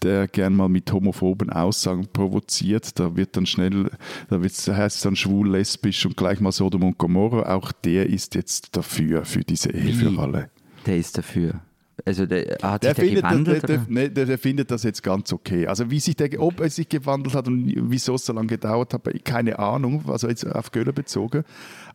der 0.01 0.27
gern 0.27 0.55
mal 0.55 0.69
mit 0.69 0.91
homophoben 0.91 1.49
Aussagen 1.49 2.07
provoziert, 2.11 2.99
da 2.99 3.15
wird 3.15 3.37
dann 3.37 3.45
schnell, 3.45 3.91
da 4.29 4.39
heißt 4.41 4.97
es 4.97 5.01
dann 5.01 5.15
schwul, 5.15 5.49
lesbisch 5.49 6.05
und 6.05 6.17
gleich 6.17 6.39
mal 6.39 6.51
Sodom 6.51 6.83
und 6.83 6.97
Gomorra, 6.97 7.55
auch 7.55 7.71
der 7.71 8.07
ist 8.07 8.35
jetzt 8.35 8.75
dafür, 8.75 9.25
für 9.25 9.41
diese 9.41 9.71
Ehe 9.71 9.93
für 9.93 10.19
alle. 10.19 10.49
Der 10.85 10.97
ist 10.97 11.17
dafür. 11.17 11.61
Also 12.09 12.25
der, 12.25 12.57
hat 12.63 12.81
der 12.81 12.95
sich 12.95 13.13
der 13.13 13.21
gewandelt? 13.21 13.69
Der, 13.69 13.77
der, 13.77 14.09
der, 14.09 14.25
der, 14.25 14.37
findet 14.39 14.71
das 14.71 14.81
jetzt 14.81 15.03
ganz 15.03 15.31
okay. 15.31 15.67
Also 15.67 15.91
wie 15.91 15.99
sich 15.99 16.15
der, 16.15 16.41
ob 16.41 16.59
er 16.59 16.71
sich 16.71 16.89
gewandelt 16.89 17.35
hat 17.35 17.47
und 17.47 17.71
wieso 17.75 18.15
es 18.15 18.25
so 18.25 18.33
lange 18.33 18.47
gedauert 18.47 18.95
hat, 18.95 19.07
keine 19.23 19.59
Ahnung, 19.59 20.03
also 20.07 20.27
jetzt 20.27 20.43
auf 20.43 20.71
Göller 20.71 20.91
bezogen. 20.91 21.43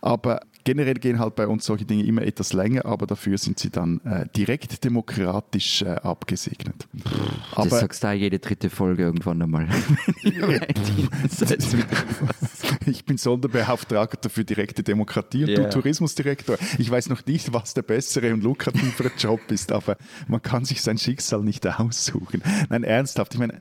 Aber 0.00 0.40
generell 0.64 0.94
gehen 0.94 1.18
halt 1.18 1.36
bei 1.36 1.46
uns 1.46 1.66
solche 1.66 1.84
Dinge 1.84 2.04
immer 2.04 2.22
etwas 2.22 2.52
länger, 2.52 2.86
aber 2.86 3.06
dafür 3.06 3.38
sind 3.38 3.58
sie 3.58 3.70
dann 3.70 4.00
äh, 4.04 4.26
direkt 4.34 4.84
demokratisch 4.84 5.82
äh, 5.82 5.90
abgesegnet. 5.90 6.88
Pff, 6.96 7.12
aber, 7.52 7.68
das 7.68 7.80
sagst 7.80 8.02
du 8.02 8.12
jede 8.12 8.38
dritte 8.38 8.70
Folge 8.70 9.02
irgendwann 9.04 9.42
einmal. 9.42 9.68
ich 12.86 13.04
bin 13.04 13.18
Sonderbeauftragter 13.18 14.30
für 14.30 14.44
direkte 14.44 14.82
Demokratie 14.82 15.44
und 15.44 15.50
yeah. 15.50 15.64
du 15.64 15.70
Tourismusdirektor. 15.70 16.56
Ich 16.78 16.90
weiß 16.90 17.10
noch 17.10 17.24
nicht, 17.26 17.52
was 17.52 17.74
der 17.74 17.82
bessere 17.82 18.32
und 18.32 18.42
lukrativere 18.42 19.12
Job 19.18 19.40
ist, 19.50 19.70
aber 19.70 19.96
man 20.28 20.40
kann 20.42 20.64
sich 20.64 20.80
sein 20.80 20.98
Schicksal 20.98 21.42
nicht 21.42 21.66
aussuchen. 21.66 22.42
Nein, 22.70 22.84
ernsthaft. 22.84 23.34
Ich 23.34 23.40
meine, 23.40 23.60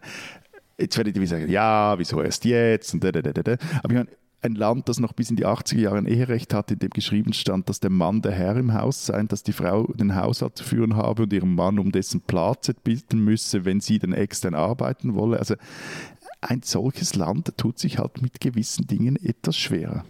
jetzt 0.80 0.98
werdet 0.98 1.18
ihr 1.18 1.28
sagen, 1.28 1.50
ja, 1.50 2.00
wieso 2.00 2.22
erst 2.22 2.46
jetzt? 2.46 2.94
Und 2.94 3.04
da, 3.04 3.12
da, 3.12 3.22
da, 3.22 3.32
da. 3.32 3.58
Aber 3.84 3.90
ich 3.90 3.98
meine, 3.98 4.08
ein 4.44 4.56
Land, 4.56 4.90
das 4.90 5.00
noch 5.00 5.14
bis 5.14 5.30
in 5.30 5.36
die 5.36 5.46
80er 5.46 5.80
Jahre 5.80 5.98
ein 5.98 6.06
Eherecht 6.06 6.54
hatte, 6.54 6.74
in 6.74 6.80
dem 6.80 6.90
geschrieben 6.90 7.34
stand, 7.34 7.70
dass 7.70 7.80
der 7.80 7.90
Mann 7.90 8.22
der 8.22 8.34
Herr 8.34 8.58
im 8.58 8.74
Haus 8.74 9.06
sei, 9.06 9.24
dass 9.24 9.44
die 9.44 9.54
Frau 9.54 9.88
den 9.94 10.16
Haushalt 10.16 10.58
zu 10.58 10.64
führen 10.64 10.96
habe 10.96 11.24
und 11.24 11.34
ihrem 11.34 11.56
Mann 11.56 11.80
um 11.80 11.92
dessen 11.92 12.22
Platz 12.22 12.72
bitten 12.84 13.20
müsse, 13.20 13.66
wenn 13.66 13.80
sie 13.80 14.00
dann 14.00 14.14
extern 14.14 14.56
arbeiten 14.56 15.16
wolle. 15.16 15.40
Also 15.40 15.56
ein 16.42 16.62
solches 16.64 17.16
Land 17.16 17.54
tut 17.58 17.80
sich 17.80 18.00
halt 18.00 18.22
mit 18.22 18.42
gewissen 18.42 18.88
Dingen 18.88 19.16
etwas 19.16 19.58
schwerer. 19.58 20.04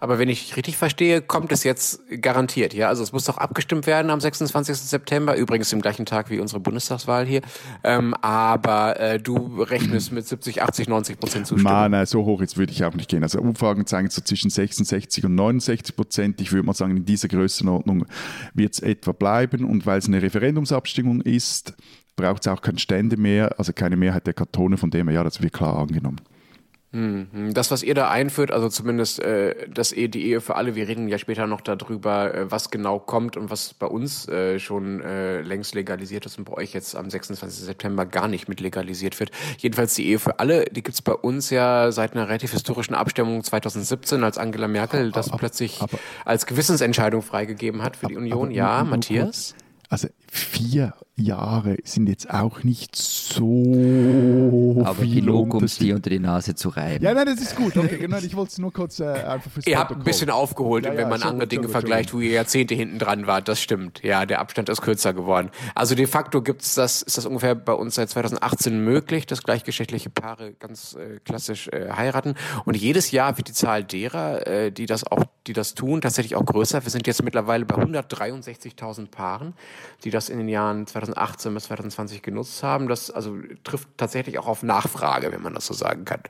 Aber 0.00 0.18
wenn 0.18 0.28
ich 0.28 0.56
richtig 0.56 0.76
verstehe, 0.76 1.20
kommt 1.20 1.52
es 1.52 1.64
jetzt 1.64 2.00
garantiert, 2.20 2.74
ja? 2.74 2.88
Also 2.88 3.02
es 3.02 3.12
muss 3.12 3.24
doch 3.24 3.38
abgestimmt 3.38 3.86
werden 3.86 4.10
am 4.10 4.20
26. 4.20 4.76
September, 4.76 5.36
übrigens 5.36 5.72
im 5.72 5.80
gleichen 5.80 6.06
Tag 6.06 6.30
wie 6.30 6.40
unsere 6.40 6.60
Bundestagswahl 6.60 7.26
hier. 7.26 7.42
Ähm, 7.82 8.14
aber 8.22 8.98
äh, 9.00 9.18
du 9.18 9.62
rechnest 9.62 10.12
mit 10.12 10.26
70, 10.26 10.62
80, 10.62 10.88
90 10.88 11.20
Prozent 11.20 11.46
Zustimmung. 11.46 11.72
Nein, 11.72 11.90
nein, 11.90 12.06
so 12.06 12.24
hoch 12.24 12.40
jetzt 12.40 12.56
würde 12.56 12.72
ich 12.72 12.84
auch 12.84 12.94
nicht 12.94 13.08
gehen. 13.08 13.22
Also 13.22 13.40
Umfragen 13.40 13.86
zeigen 13.86 14.10
so 14.10 14.22
zwischen 14.22 14.50
66 14.50 15.24
und 15.24 15.34
69 15.34 15.96
Prozent. 15.96 16.40
Ich 16.40 16.52
würde 16.52 16.66
mal 16.66 16.74
sagen, 16.74 16.96
in 16.96 17.04
dieser 17.04 17.28
Größenordnung 17.28 18.06
wird 18.54 18.74
es 18.74 18.80
etwa 18.80 19.12
bleiben. 19.12 19.64
Und 19.64 19.86
weil 19.86 19.98
es 19.98 20.06
eine 20.06 20.22
Referendumsabstimmung 20.22 21.20
ist, 21.20 21.74
braucht 22.16 22.46
es 22.46 22.52
auch 22.52 22.60
keine 22.60 22.78
Stände 22.78 23.16
mehr, 23.16 23.58
also 23.58 23.72
keine 23.72 23.96
Mehrheit 23.96 24.26
der 24.26 24.34
Kantone, 24.34 24.76
von 24.76 24.90
dem 24.90 25.08
her, 25.08 25.16
ja, 25.16 25.24
das 25.24 25.42
wird 25.42 25.52
klar 25.52 25.76
angenommen. 25.78 26.20
Mhm. 26.94 27.52
Das, 27.54 27.72
was 27.72 27.82
ihr 27.82 27.94
da 27.94 28.08
einführt, 28.08 28.52
also 28.52 28.68
zumindest 28.68 29.18
äh, 29.18 29.68
das 29.68 29.90
Ehe, 29.90 30.08
die 30.08 30.26
Ehe 30.26 30.40
für 30.40 30.54
alle, 30.54 30.76
wir 30.76 30.86
reden 30.86 31.08
ja 31.08 31.18
später 31.18 31.48
noch 31.48 31.60
darüber, 31.60 32.32
äh, 32.32 32.50
was 32.50 32.70
genau 32.70 33.00
kommt 33.00 33.36
und 33.36 33.50
was 33.50 33.74
bei 33.74 33.86
uns 33.86 34.28
äh, 34.28 34.60
schon 34.60 35.00
äh, 35.02 35.40
längst 35.40 35.74
legalisiert 35.74 36.24
ist 36.24 36.38
und 36.38 36.44
bei 36.44 36.52
euch 36.52 36.72
jetzt 36.72 36.94
am 36.94 37.10
26. 37.10 37.64
September 37.64 38.06
gar 38.06 38.28
nicht 38.28 38.48
mit 38.48 38.60
legalisiert 38.60 39.18
wird. 39.18 39.32
Jedenfalls 39.58 39.94
die 39.94 40.06
Ehe 40.06 40.20
für 40.20 40.38
alle, 40.38 40.66
die 40.66 40.84
gibt's 40.84 41.02
bei 41.02 41.14
uns 41.14 41.50
ja 41.50 41.90
seit 41.90 42.12
einer 42.12 42.28
relativ 42.28 42.52
historischen 42.52 42.94
Abstimmung 42.94 43.42
2017, 43.42 44.22
als 44.22 44.38
Angela 44.38 44.68
Merkel 44.68 45.10
das 45.10 45.30
aber, 45.30 45.38
plötzlich 45.38 45.82
aber, 45.82 45.98
als 46.24 46.46
Gewissensentscheidung 46.46 47.22
freigegeben 47.22 47.82
hat 47.82 47.96
für 47.96 48.06
die 48.06 48.16
Union. 48.16 48.52
ja, 48.52 48.84
Matthias? 48.84 49.56
Also 49.88 50.08
vier 50.34 50.94
Jahre 51.16 51.76
sind 51.84 52.08
jetzt 52.08 52.28
auch 52.28 52.64
nicht 52.64 52.96
so 52.96 54.82
Aber 54.84 54.96
viel 54.96 55.20
genug, 55.20 55.54
um 55.54 55.62
es 55.62 55.78
dir 55.78 55.94
unter 55.94 56.10
die 56.10 56.18
Nase 56.18 56.56
zu 56.56 56.70
reiben. 56.70 57.04
Ja, 57.04 57.14
nein, 57.14 57.26
das 57.26 57.40
ist 57.40 57.54
gut. 57.54 57.76
Okay, 57.76 57.98
genau. 57.98 58.18
Ich 58.18 58.34
wollte 58.34 58.50
es 58.50 58.58
nur 58.58 58.72
kurz 58.72 58.98
äh, 58.98 59.04
einfach 59.04 59.48
fürs 59.48 59.64
Ihr 59.66 59.78
habt 59.78 59.92
ein 59.92 60.02
bisschen 60.02 60.28
aufgeholt, 60.28 60.84
Ja, 60.84 60.90
wenn 60.90 60.98
ja, 61.00 61.08
man 61.08 61.22
andere 61.22 61.46
Dinge 61.46 61.68
vergleicht, 61.68 62.12
wo 62.12 62.18
ihr 62.18 62.32
Jahrzehnte 62.32 62.74
hinten 62.74 62.98
dran 62.98 63.28
wart. 63.28 63.46
Das 63.46 63.60
stimmt. 63.60 64.02
Ja, 64.02 64.26
der 64.26 64.40
Abstand 64.40 64.68
ist 64.68 64.82
kürzer 64.82 65.14
geworden. 65.14 65.50
Also 65.76 65.94
de 65.94 66.06
facto 66.08 66.42
gibt's 66.42 66.74
das, 66.74 67.02
ist 67.02 67.16
das 67.16 67.26
ungefähr 67.26 67.54
bei 67.54 67.74
uns 67.74 67.94
seit 67.94 68.10
2018 68.10 68.82
möglich, 68.82 69.26
dass 69.26 69.44
gleichgeschlechtliche 69.44 70.10
Paare 70.10 70.54
ganz 70.54 70.94
äh, 70.94 71.20
klassisch 71.24 71.68
äh, 71.68 71.90
heiraten. 71.92 72.34
Und 72.64 72.76
jedes 72.76 73.12
Jahr 73.12 73.36
wird 73.36 73.46
die 73.46 73.52
Zahl 73.52 73.84
derer, 73.84 74.48
äh, 74.48 74.72
die 74.72 74.86
das 74.86 75.06
auch, 75.06 75.22
die 75.46 75.52
das 75.52 75.74
tun, 75.74 76.00
tatsächlich 76.00 76.34
auch 76.34 76.44
größer. 76.44 76.82
Wir 76.82 76.90
sind 76.90 77.06
jetzt 77.06 77.22
mittlerweile 77.22 77.64
bei 77.64 77.76
163.000 77.76 79.10
Paaren, 79.10 79.54
die 80.02 80.10
das 80.10 80.23
in 80.28 80.38
den 80.38 80.48
Jahren 80.48 80.86
2018 80.86 81.54
bis 81.54 81.64
2020 81.64 82.22
genutzt 82.22 82.62
haben. 82.62 82.88
Das 82.88 83.10
also 83.10 83.36
trifft 83.62 83.88
tatsächlich 83.96 84.38
auch 84.38 84.46
auf 84.46 84.62
Nachfrage, 84.62 85.32
wenn 85.32 85.42
man 85.42 85.54
das 85.54 85.66
so 85.66 85.74
sagen 85.74 86.04
kann. 86.04 86.20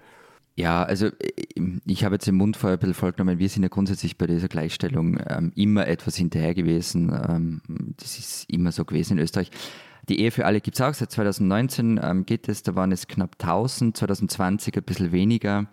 Ja, 0.57 0.85
also 0.85 1.07
äh, 1.07 1.81
ich 1.87 2.05
habe 2.05 2.15
jetzt 2.15 2.29
im 2.29 2.37
Mund 2.37 2.57
vorher 2.57 2.77
ein 2.77 2.81
bisschen 2.81 2.95
vorgenommen, 2.95 3.39
wir 3.39 3.49
sind 3.49 3.63
ja 3.63 3.69
grundsätzlich 3.69 4.19
bei 4.19 4.27
dieser 4.27 4.49
Gleichstellung 4.49 5.19
ähm, 5.29 5.53
immer 5.57 5.87
etwas 5.87 6.17
hinterher 6.17 6.55
gewesen. 6.55 7.11
Ähm, 7.29 7.61
das 7.97 8.19
ist 8.19 8.51
immer 8.51 8.73
so 8.73 8.85
gewesen 8.85 9.19
in 9.19 9.25
Österreich. 9.25 9.51
Die 10.09 10.21
Ehe 10.21 10.31
für 10.31 10.45
alle 10.45 10.61
gibt 10.61 10.77
es 10.77 10.81
auch, 10.83 10.93
seit 10.93 11.11
2019 11.11 11.99
ähm, 12.03 12.27
geht 12.27 12.49
es, 12.49 12.63
da 12.63 12.75
waren 12.75 12.93
es 12.93 13.09
knapp 13.09 13.37
1000, 13.41 13.97
2020 13.97 14.77
ein 14.77 14.83
bisschen 14.83 15.13
weniger. 15.13 15.67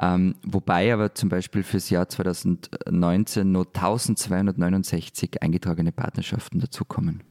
Ähm, 0.00 0.34
wobei 0.42 0.92
aber 0.92 1.14
zum 1.14 1.28
Beispiel 1.28 1.62
fürs 1.62 1.90
Jahr 1.90 2.08
2019 2.08 3.50
nur 3.50 3.66
1269 3.66 5.42
eingetragene 5.42 5.92
Partnerschaften 5.92 6.58
dazukommen. 6.60 7.22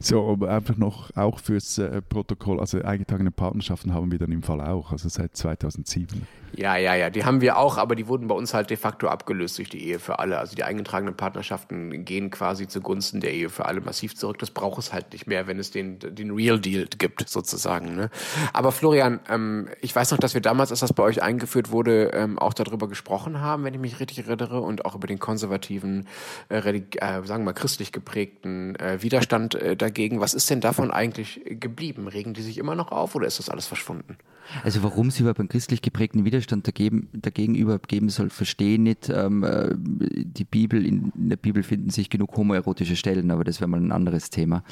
So, 0.00 0.28
aber 0.28 0.50
einfach 0.50 0.76
noch 0.76 1.16
auch 1.16 1.38
fürs 1.38 1.78
äh, 1.78 2.02
Protokoll, 2.02 2.60
also 2.60 2.82
eingetragene 2.82 3.30
Partnerschaften 3.30 3.92
haben 3.92 4.10
wir 4.10 4.18
dann 4.18 4.32
im 4.32 4.42
Fall 4.42 4.60
auch, 4.60 4.92
also 4.92 5.08
seit 5.08 5.36
2007. 5.36 6.26
Ja, 6.54 6.76
ja, 6.76 6.94
ja, 6.94 7.08
die 7.08 7.24
haben 7.24 7.40
wir 7.40 7.56
auch, 7.56 7.78
aber 7.78 7.94
die 7.94 8.08
wurden 8.08 8.28
bei 8.28 8.34
uns 8.34 8.52
halt 8.52 8.68
de 8.68 8.76
facto 8.76 9.08
abgelöst 9.08 9.56
durch 9.56 9.70
die 9.70 9.88
Ehe 9.88 9.98
für 9.98 10.18
alle. 10.18 10.38
Also 10.38 10.54
die 10.54 10.64
eingetragenen 10.64 11.16
Partnerschaften 11.16 12.04
gehen 12.04 12.30
quasi 12.30 12.68
zugunsten 12.68 13.20
der 13.20 13.32
Ehe 13.32 13.48
für 13.48 13.64
alle 13.64 13.80
massiv 13.80 14.14
zurück. 14.14 14.38
Das 14.38 14.50
braucht 14.50 14.78
es 14.78 14.92
halt 14.92 15.12
nicht 15.12 15.26
mehr, 15.26 15.46
wenn 15.46 15.58
es 15.58 15.70
den, 15.70 15.98
den 15.98 16.30
Real 16.30 16.60
Deal 16.60 16.86
gibt, 16.98 17.26
sozusagen. 17.28 17.96
Ne? 17.96 18.10
Aber 18.52 18.70
Florian, 18.70 19.20
ähm, 19.30 19.68
ich 19.80 19.96
weiß 19.96 20.10
noch, 20.10 20.18
dass 20.18 20.34
wir 20.34 20.42
damals, 20.42 20.70
als 20.70 20.80
das 20.80 20.92
bei 20.92 21.02
euch 21.02 21.22
eingeführt 21.22 21.70
wurde, 21.70 22.10
ähm, 22.12 22.38
auch 22.38 22.52
darüber 22.52 22.86
gesprochen 22.86 23.40
haben, 23.40 23.64
wenn 23.64 23.72
ich 23.72 23.80
mich 23.80 23.98
richtig 23.98 24.18
erinnere, 24.18 24.60
und 24.60 24.84
auch 24.84 24.94
über 24.94 25.06
den 25.06 25.18
konservativen, 25.18 26.06
äh, 26.50 26.58
äh, 26.58 26.82
sagen 26.98 27.42
wir 27.42 27.46
mal, 27.46 27.52
christlich 27.54 27.92
geprägten 27.92 28.76
äh, 28.76 29.02
Widerstand 29.02 29.54
äh, 29.54 29.76
dagegen. 29.76 30.20
Was 30.20 30.34
ist 30.34 30.50
denn 30.50 30.60
davon 30.60 30.90
eigentlich 30.90 31.40
geblieben? 31.46 32.08
Regen 32.08 32.34
die 32.34 32.42
sich 32.42 32.58
immer 32.58 32.74
noch 32.74 32.92
auf 32.92 33.14
oder 33.14 33.26
ist 33.26 33.38
das 33.38 33.48
alles 33.48 33.66
verschwunden? 33.66 34.18
Also 34.64 34.82
warum 34.82 35.08
es 35.08 35.18
überhaupt 35.18 35.38
einen 35.38 35.48
christlich 35.48 35.82
geprägten 35.82 36.24
Widerstand 36.24 36.41
dagegen, 36.46 37.08
dagegen 37.12 37.54
überhaupt 37.54 37.88
geben 37.88 38.08
soll, 38.08 38.30
verstehe 38.30 38.74
ich 38.74 38.78
nicht. 38.80 39.08
Ähm, 39.08 39.42
äh, 39.44 39.74
die 39.76 40.44
Bibel, 40.44 40.84
in, 40.86 41.12
in 41.16 41.28
der 41.30 41.36
Bibel 41.36 41.62
finden 41.62 41.90
sich 41.90 42.10
genug 42.10 42.36
homoerotische 42.36 42.96
Stellen, 42.96 43.30
aber 43.30 43.44
das 43.44 43.60
wäre 43.60 43.68
mal 43.68 43.80
ein 43.80 43.92
anderes 43.92 44.30
Thema. 44.30 44.64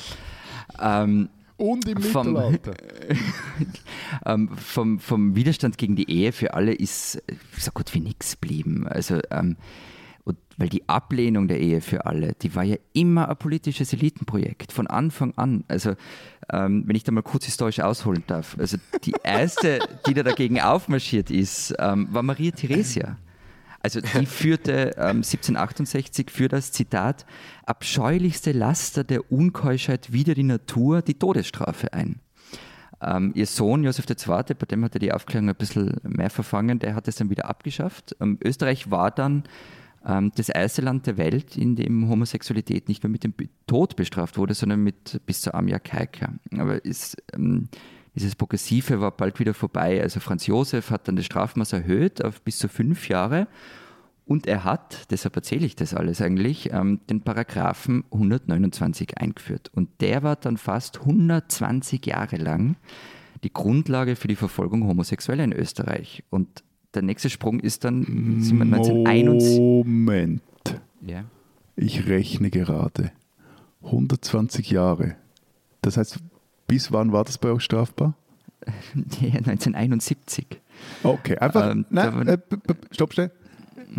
Ähm, 0.80 1.28
Und 1.56 1.87
im 1.88 2.00
Vom- 2.02 2.33
Mittelalter. 2.33 2.74
ähm, 4.26 4.48
vom, 4.56 4.98
vom 4.98 5.35
Widerstand 5.37 5.78
gegen 5.78 5.96
die 5.96 6.11
Ehe 6.11 6.33
für 6.33 6.54
alle 6.54 6.72
ist 6.72 7.22
so 7.59 7.70
gut 7.72 7.94
wie 7.94 8.00
nichts 8.00 8.40
geblieben. 8.40 8.87
Also, 8.88 9.20
ähm, 9.30 9.56
und 10.31 10.38
weil 10.57 10.69
die 10.69 10.88
Ablehnung 10.88 11.49
der 11.49 11.61
Ehe 11.61 11.81
für 11.81 12.07
alle, 12.07 12.35
die 12.43 12.55
war 12.55 12.64
ja 12.64 12.77
immer 12.93 13.29
ein 13.29 13.37
politisches 13.37 13.93
Elitenprojekt, 13.93 14.73
von 14.73 14.87
Anfang 14.87 15.33
an. 15.37 15.64
Also, 15.69 15.95
ähm, 16.53 16.85
wenn 16.87 16.97
ich 16.97 17.05
da 17.05 17.12
mal 17.12 17.23
kurz 17.23 17.47
historisch 17.47 17.81
ausholen 17.81 18.25
darf. 18.27 18.57
Also, 18.59 18.77
die 19.05 19.14
erste, 19.23 19.79
die 20.07 20.14
da 20.14 20.23
dagegen 20.23 20.61
aufmarschiert 20.61 21.31
ist, 21.31 21.75
ähm, 21.79 22.09
war 22.11 22.23
Maria 22.23 22.51
Theresia. 22.51 23.16
Also 23.83 24.01
die 24.03 24.27
führte 24.27 24.93
ähm, 24.99 25.23
1768 25.23 26.31
für 26.31 26.49
das 26.49 26.71
Zitat 26.71 27.25
abscheulichste 27.64 28.53
Laster 28.53 29.05
der 29.05 29.33
Unkeuschheit 29.33 30.12
wider 30.12 30.35
die 30.35 30.43
Natur 30.43 31.01
die 31.01 31.14
Todesstrafe 31.14 31.95
ein. 31.95 32.21
Ähm, 33.01 33.33
ihr 33.35 33.47
Sohn 33.47 33.83
Josef 33.83 34.05
II., 34.07 34.55
bei 34.59 34.66
dem 34.66 34.85
hatte 34.85 34.99
die 34.99 35.12
Aufklärung 35.12 35.49
ein 35.49 35.57
bisschen 35.57 35.97
mehr 36.03 36.29
verfangen, 36.29 36.79
der 36.79 36.95
hat 36.95 37.09
es 37.09 37.16
dann 37.16 37.31
wieder 37.31 37.47
abgeschafft. 37.47 38.14
Ähm, 38.21 38.38
Österreich 38.45 38.90
war 38.90 39.11
dann 39.11 39.45
das 40.02 40.48
erste 40.48 40.80
Land 40.80 41.06
der 41.06 41.18
Welt, 41.18 41.58
in 41.58 41.76
dem 41.76 42.08
Homosexualität 42.08 42.88
nicht 42.88 43.02
mehr 43.02 43.10
mit 43.10 43.22
dem 43.22 43.34
Tod 43.66 43.96
bestraft 43.96 44.38
wurde, 44.38 44.54
sondern 44.54 44.82
mit 44.82 45.20
bis 45.26 45.42
zur 45.42 45.54
Amia 45.54 45.78
Kaika. 45.78 46.32
Aber 46.56 46.82
ist, 46.84 47.22
ähm, 47.34 47.68
dieses 48.14 48.34
Progressive 48.34 49.00
war 49.00 49.10
bald 49.10 49.38
wieder 49.38 49.52
vorbei. 49.52 50.00
Also 50.02 50.20
Franz 50.20 50.46
Josef 50.46 50.90
hat 50.90 51.06
dann 51.06 51.16
das 51.16 51.26
Strafmaß 51.26 51.74
erhöht 51.74 52.24
auf 52.24 52.40
bis 52.42 52.58
zu 52.58 52.68
fünf 52.68 53.08
Jahre. 53.08 53.46
Und 54.24 54.46
er 54.46 54.64
hat, 54.64 55.10
deshalb 55.10 55.36
erzähle 55.36 55.66
ich 55.66 55.76
das 55.76 55.92
alles 55.92 56.22
eigentlich, 56.22 56.72
ähm, 56.72 57.00
den 57.10 57.22
Paragraphen 57.22 58.04
129 58.12 59.18
eingeführt. 59.18 59.70
Und 59.74 59.88
der 60.00 60.22
war 60.22 60.36
dann 60.36 60.56
fast 60.56 61.00
120 61.00 62.06
Jahre 62.06 62.36
lang 62.36 62.76
die 63.42 63.52
Grundlage 63.52 64.16
für 64.16 64.28
die 64.28 64.36
Verfolgung 64.36 64.86
Homosexueller 64.86 65.44
in 65.44 65.52
Österreich. 65.52 66.22
Und 66.30 66.62
der 66.94 67.03
nächste 67.03 67.31
Sprung 67.31 67.61
ist 67.61 67.85
dann 67.85 68.05
sind 68.40 68.59
wir 68.59 68.64
1971. 68.64 69.59
Moment. 69.59 70.42
Ja. 71.07 71.24
Ich 71.76 72.07
rechne 72.07 72.50
gerade. 72.50 73.12
120 73.85 74.70
Jahre. 74.70 75.16
Das 75.83 75.96
heißt, 75.96 76.18
bis 76.66 76.92
wann 76.92 77.12
war 77.12 77.24
das 77.24 77.38
bei 77.38 77.50
euch 77.50 77.62
strafbar? 77.62 78.14
Ja, 79.20 79.35
1971. 79.37 80.46
Okay, 81.03 81.37
einfach. 81.38 81.70
Ähm, 81.70 81.87
nein, 81.90 82.26
äh, 82.29 82.38
stopp 82.90 83.14
schnell. 83.14 83.31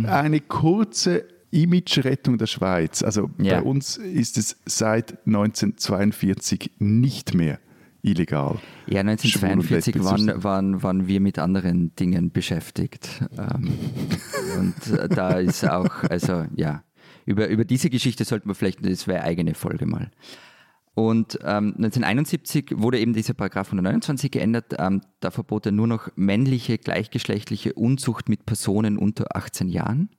Eine 0.04 0.40
kurze 0.40 1.26
Image-Rettung 1.52 2.38
der 2.38 2.46
Schweiz. 2.48 3.02
Also 3.04 3.30
Ja. 3.40 3.60
bei 3.60 3.64
uns 3.68 3.98
ist 3.98 4.38
es 4.38 4.58
seit 4.66 5.18
1942 5.26 6.72
nicht 6.80 7.34
mehr 7.34 7.60
illegal. 8.02 8.60
Ja, 8.88 9.02
Schwul- 9.02 9.52
und 9.52 9.72
1942 9.72 9.96
lesbisch 9.96 10.02
zu 10.02 10.06
waren, 10.06 10.44
waren, 10.44 10.84
waren 10.84 11.08
wir 11.08 11.20
mit 11.20 11.40
anderen 11.40 11.96
Dingen 11.96 12.32
beschäftigt. 12.32 13.24
Ähm, 13.38 13.74
und 14.60 14.98
äh, 14.98 15.10
da 15.10 15.32
ist 15.40 15.68
auch, 15.68 16.04
also 16.04 16.46
ja, 16.56 16.84
über, 17.26 17.48
über 17.48 17.66
diese 17.66 17.90
Geschichte 17.90 18.26
sollten 18.26 18.50
wir 18.50 18.56
vielleicht, 18.56 18.86
das 18.86 19.08
wäre 19.08 19.20
eine 19.20 19.28
eigene 19.28 19.54
Folge 19.54 19.86
mal. 19.86 20.12
Und 20.94 21.40
ähm, 21.42 21.74
1971 21.78 22.74
wurde 22.76 23.00
eben 23.00 23.14
dieser 23.14 23.34
Paragraph 23.34 23.68
129 23.68 24.30
geändert. 24.30 24.76
Ähm, 24.78 25.02
da 25.22 25.32
verbot 25.32 25.66
er 25.66 25.72
nur 25.72 25.88
noch 25.88 26.10
männliche, 26.16 26.78
gleichgeschlechtliche 26.78 27.74
Unzucht 27.74 28.28
mit 28.28 28.46
Personen 28.46 28.98
unter 28.98 29.36
18 29.36 29.70
Jahren. 29.70 30.10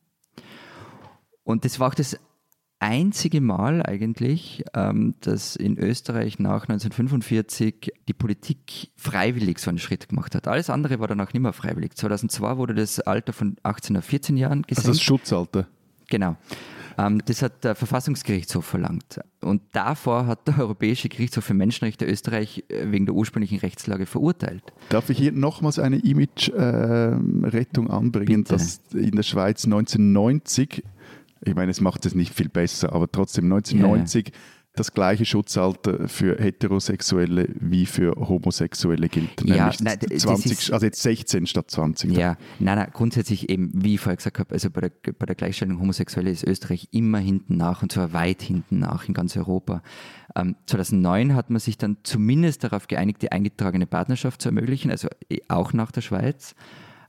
Und 1.45 1.65
das 1.65 1.79
war 1.79 1.89
auch 1.89 1.95
das 1.95 2.19
einzige 2.83 3.41
Mal 3.41 3.83
eigentlich, 3.87 4.65
ähm, 4.75 5.15
dass 5.21 5.55
in 5.55 5.79
Österreich 5.79 6.41
nach 6.41 6.63
1945 6.63 7.93
die 8.09 8.13
Politik 8.13 8.91
freiwillig 8.97 9.61
so 9.61 9.71
einen 9.71 9.79
Schritt 9.79 10.09
gemacht 10.09 10.35
hat. 10.35 10.49
Alles 10.49 10.69
andere 10.69 10.99
war 10.99 11.07
danach 11.07 11.33
nicht 11.33 11.43
mehr 11.43 11.53
freiwillig. 11.53 11.95
2002 11.95 12.57
wurde 12.57 12.75
das 12.75 12.99
Alter 12.99 13.33
von 13.33 13.57
18 13.63 13.97
auf 13.97 14.05
14 14.05 14.37
Jahren 14.37 14.63
gesenkt. 14.63 14.79
Also 14.79 14.91
das 14.91 15.01
Schutzalter. 15.01 15.69
Genau. 16.09 16.37
Ähm, 16.99 17.23
das 17.25 17.41
hat 17.43 17.63
der 17.65 17.77
Verfassungsgerichtshof 17.77 18.65
verlangt. 18.65 19.21
Und 19.41 19.63
davor 19.73 20.27
hat 20.27 20.49
der 20.49 20.59
Europäische 20.59 21.09
Gerichtshof 21.09 21.45
für 21.45 21.55
Menschenrechte 21.55 22.05
Österreich 22.05 22.65
äh, 22.69 22.91
wegen 22.91 23.07
der 23.07 23.15
ursprünglichen 23.15 23.59
Rechtslage 23.59 24.07
verurteilt. 24.07 24.65
Darf 24.89 25.09
ich 25.09 25.19
hier 25.19 25.33
nochmals 25.33 25.79
eine 25.79 25.99
Image-Rettung 25.99 27.91
anbringen, 27.91 28.43
Bitte. 28.45 28.55
dass 28.55 28.81
in 28.93 29.13
der 29.13 29.23
Schweiz 29.23 29.65
1990, 29.65 30.83
ich 31.45 31.55
meine, 31.55 31.71
es 31.71 31.81
macht 31.81 32.07
es 32.07 32.15
nicht 32.15 32.33
viel 32.35 32.49
besser, 32.49 32.93
aber 32.93 33.11
trotzdem 33.11 33.45
1990 33.53 34.33
das 34.75 34.95
gleiche 34.95 35.27
Schutzalter 35.27 36.09
für 36.09 36.39
Heterosexuelle 36.43 37.47
wie 37.61 37.85
für 37.85 38.13
Homosexuelle 38.17 39.11
gilt. 39.11 39.43
Ja, 39.45 39.57
Nämlich 39.67 39.81
nein, 39.81 39.99
d- 39.99 40.07
das 40.07 40.23
20, 40.23 40.53
ist- 40.53 40.73
also 40.73 40.87
jetzt 40.87 41.03
16 41.03 41.47
statt 41.47 41.71
20. 41.71 42.13
Ja, 42.17 42.39
nein, 42.59 42.79
nein, 42.79 42.89
grundsätzlich 42.91 43.51
eben, 43.51 43.71
wie 43.75 43.95
ich 43.95 44.01
vorher 44.01 44.17
gesagt 44.17 44.39
habe, 44.39 44.55
also 44.55 44.71
bei 44.71 44.81
der, 44.81 44.93
bei 45.19 45.27
der 45.27 45.35
Gleichstellung 45.35 45.79
Homosexuelle 45.79 46.31
ist 46.31 46.45
Österreich 46.45 46.89
immer 46.91 47.19
hinten 47.19 47.59
nach 47.59 47.83
und 47.83 47.93
zwar 47.93 48.15
weit 48.15 48.41
hinten 48.41 48.79
nach 48.79 49.07
in 49.09 49.13
ganz 49.13 49.37
Europa. 49.37 49.83
Ähm, 50.35 50.57
2009 50.67 51.35
hat 51.35 51.51
man 51.51 51.61
sich 51.61 51.77
dann 51.77 51.99
zumindest 52.03 52.65
darauf 52.65 52.89
geeinigt, 52.89 53.21
die 53.21 53.31
eingetragene 53.31 53.87
Partnerschaft 53.87 54.41
zu 54.41 54.49
ermöglichen, 54.49 54.91
also 54.91 55.09
eh 55.31 55.41
auch 55.49 55.75
nach 55.75 55.93
der 55.93 56.01
Schweiz. 56.01 56.55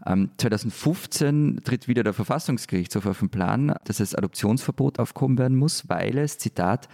Ähm, 0.05 0.31
2015 0.37 1.61
tritt 1.63 1.87
wieder 1.87 2.03
der 2.03 2.13
Verfassungsgerichtshof 2.13 3.05
auf 3.05 3.19
den 3.19 3.29
Plan, 3.29 3.75
dass 3.85 3.97
das 3.97 4.15
Adoptionsverbot 4.15 4.99
aufgehoben 4.99 5.37
werden 5.37 5.57
muss, 5.57 5.87
weil 5.89 6.17
es, 6.17 6.37
Zitat, 6.37 6.89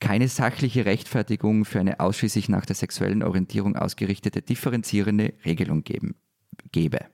keine 0.00 0.28
sachliche 0.28 0.84
Rechtfertigung 0.84 1.64
für 1.64 1.80
eine 1.80 2.00
ausschließlich 2.00 2.48
nach 2.48 2.66
der 2.66 2.76
sexuellen 2.76 3.22
Orientierung 3.22 3.76
ausgerichtete 3.76 4.42
differenzierende 4.42 5.34
Regelung 5.44 5.84
geben, 5.84 6.16
gebe. 6.72 7.06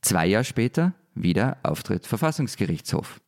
Zwei 0.00 0.26
Jahre 0.26 0.44
später 0.44 0.94
wieder 1.14 1.56
Auftritt 1.62 2.06
Verfassungsgerichtshof. 2.06 3.20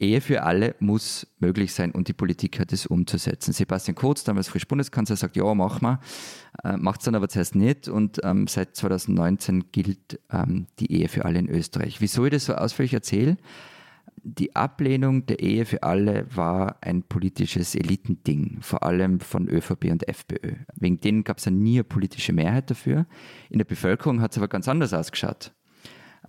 Ehe 0.00 0.20
für 0.20 0.44
alle 0.44 0.76
muss 0.78 1.26
möglich 1.40 1.72
sein 1.72 1.90
und 1.90 2.06
die 2.06 2.12
Politik 2.12 2.60
hat 2.60 2.72
es 2.72 2.86
umzusetzen. 2.86 3.52
Sebastian 3.52 3.96
Kurz, 3.96 4.22
damals 4.22 4.48
frisch 4.48 4.68
Bundeskanzler, 4.68 5.16
sagt, 5.16 5.36
ja, 5.36 5.52
mach 5.54 5.80
mal, 5.80 5.98
äh, 6.62 6.76
macht 6.76 7.00
es 7.00 7.04
dann 7.06 7.16
aber 7.16 7.28
zuerst 7.28 7.56
nicht 7.56 7.88
und 7.88 8.20
ähm, 8.22 8.46
seit 8.46 8.76
2019 8.76 9.72
gilt 9.72 10.20
ähm, 10.30 10.66
die 10.78 10.92
Ehe 10.92 11.08
für 11.08 11.24
alle 11.24 11.40
in 11.40 11.48
Österreich. 11.48 12.00
Wieso 12.00 12.24
ich 12.26 12.30
das 12.30 12.44
so 12.44 12.54
ausführlich 12.54 12.94
erzähle? 12.94 13.38
Die 14.22 14.54
Ablehnung 14.54 15.26
der 15.26 15.40
Ehe 15.40 15.64
für 15.64 15.82
alle 15.82 16.26
war 16.34 16.76
ein 16.80 17.02
politisches 17.02 17.74
Elitending, 17.74 18.58
vor 18.60 18.82
allem 18.82 19.20
von 19.20 19.48
ÖVP 19.48 19.86
und 19.90 20.08
FPÖ. 20.08 20.54
Wegen 20.74 21.00
denen 21.00 21.24
gab 21.24 21.38
es 21.38 21.44
ja 21.44 21.50
nie 21.50 21.76
eine 21.76 21.84
politische 21.84 22.32
Mehrheit 22.32 22.70
dafür. 22.70 23.06
In 23.50 23.58
der 23.58 23.64
Bevölkerung 23.64 24.20
hat 24.20 24.32
es 24.32 24.38
aber 24.38 24.48
ganz 24.48 24.68
anders 24.68 24.92
ausgeschaut. 24.92 25.52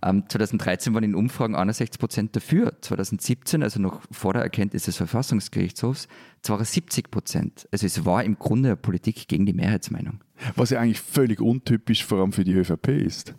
2013 0.02 0.92
ähm, 0.92 0.96
waren 0.96 1.04
in 1.04 1.16
Umfragen 1.16 1.56
61 1.56 2.00
Prozent 2.00 2.36
dafür. 2.36 2.74
2017, 2.82 3.64
also 3.64 3.80
noch 3.82 4.02
vor 4.12 4.34
der 4.34 4.44
Erkenntnis 4.44 4.84
des 4.84 4.98
Verfassungsgerichtshofs, 4.98 6.08
zwar 6.42 6.64
70 6.64 7.12
Prozent. 7.12 7.68
Also 7.72 7.86
es 7.86 8.06
war 8.06 8.24
im 8.24 8.40
Grunde 8.40 8.70
eine 8.70 8.78
Politik 8.78 9.28
gegen 9.28 9.46
die 9.46 9.54
Mehrheitsmeinung. 9.54 10.22
Was 10.56 10.70
ja 10.70 10.80
eigentlich 10.80 11.02
völlig 11.02 11.42
untypisch 11.42 12.06
vor 12.06 12.20
allem 12.20 12.32
für 12.32 12.44
die 12.44 12.54
ÖVP 12.54 12.88
ist, 12.90 13.34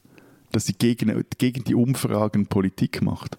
dass 0.53 0.67
sie 0.67 0.75
gegen, 0.75 1.25
gegen 1.39 1.65
die 1.65 1.75
Umfragen 1.75 2.47
Politik 2.47 3.01
macht. 3.03 3.37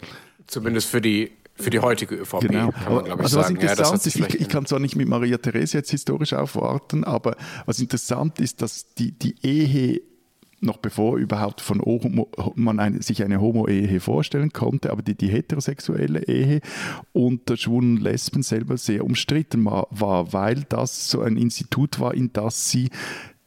Zumindest 0.48 0.90
für 0.90 1.02
die 1.02 1.32
für 1.56 1.70
die 1.70 1.80
heutige 1.80 2.16
ÖVP, 2.16 2.40
genau. 2.48 2.72
kann 2.72 2.94
man, 2.94 3.06
glaube 3.06 3.22
ich, 3.22 3.26
also 3.26 3.38
was 3.38 3.48
sagen. 3.48 3.60
Interessant 3.60 4.04
ja, 4.04 4.08
ist, 4.08 4.16
ich, 4.16 4.42
ich, 4.42 4.50
kann 4.50 4.66
zwar 4.66 4.80
nicht 4.80 4.96
mit 4.96 5.08
Maria 5.08 5.38
Therese 5.38 5.78
jetzt 5.78 5.92
historisch 5.92 6.34
aufwarten, 6.34 7.04
aber 7.04 7.36
was 7.66 7.80
interessant 7.80 8.40
ist, 8.40 8.64
dass 8.64 8.94
die, 8.96 9.12
die 9.12 9.36
Ehe 9.44 10.02
noch 10.62 10.78
bevor 10.78 11.18
überhaupt 11.18 11.60
von 11.60 11.82
Homo, 11.82 12.30
man 12.56 12.80
eine, 12.80 13.02
sich 13.02 13.24
eine 13.24 13.42
Homo-Ehe 13.42 14.00
vorstellen 14.00 14.54
konnte, 14.54 14.92
aber 14.92 15.02
die, 15.02 15.16
die 15.16 15.28
heterosexuelle 15.28 16.28
Ehe 16.28 16.62
unter 17.14 17.58
Schwulen 17.58 17.98
Lesben 17.98 18.44
selber 18.44 18.78
sehr 18.78 19.04
umstritten 19.04 19.66
war, 19.66 20.34
weil 20.34 20.64
das 20.70 21.10
so 21.10 21.22
ein 21.22 21.38
Institut 21.38 22.00
war, 22.00 22.14
in 22.14 22.32
das 22.32 22.70
sie 22.70 22.90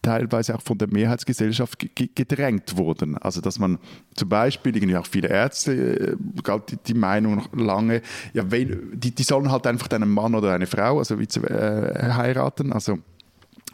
teilweise 0.02 0.54
auch 0.54 0.60
von 0.60 0.76
der 0.76 0.88
Mehrheitsgesellschaft 0.88 1.78
gedrängt 2.14 2.76
wurden. 2.76 3.16
Also 3.16 3.40
dass 3.40 3.58
man 3.58 3.78
zum 4.14 4.28
Beispiel, 4.28 4.76
irgendwie 4.76 4.96
auch 4.96 5.06
viele 5.06 5.28
Ärzte, 5.28 5.72
äh, 5.72 6.16
galt 6.42 6.70
die, 6.70 6.76
die 6.76 6.94
Meinung 6.94 7.36
noch 7.36 7.52
lange, 7.54 8.02
ja, 8.34 8.42
die, 8.44 9.14
die 9.14 9.22
sollen 9.22 9.50
halt 9.50 9.66
einfach 9.66 9.88
einen 9.90 10.10
Mann 10.10 10.34
oder 10.34 10.52
eine 10.52 10.66
Frau, 10.66 10.98
also 10.98 11.14
äh, 11.16 12.12
heiraten, 12.12 12.72
also 12.72 12.98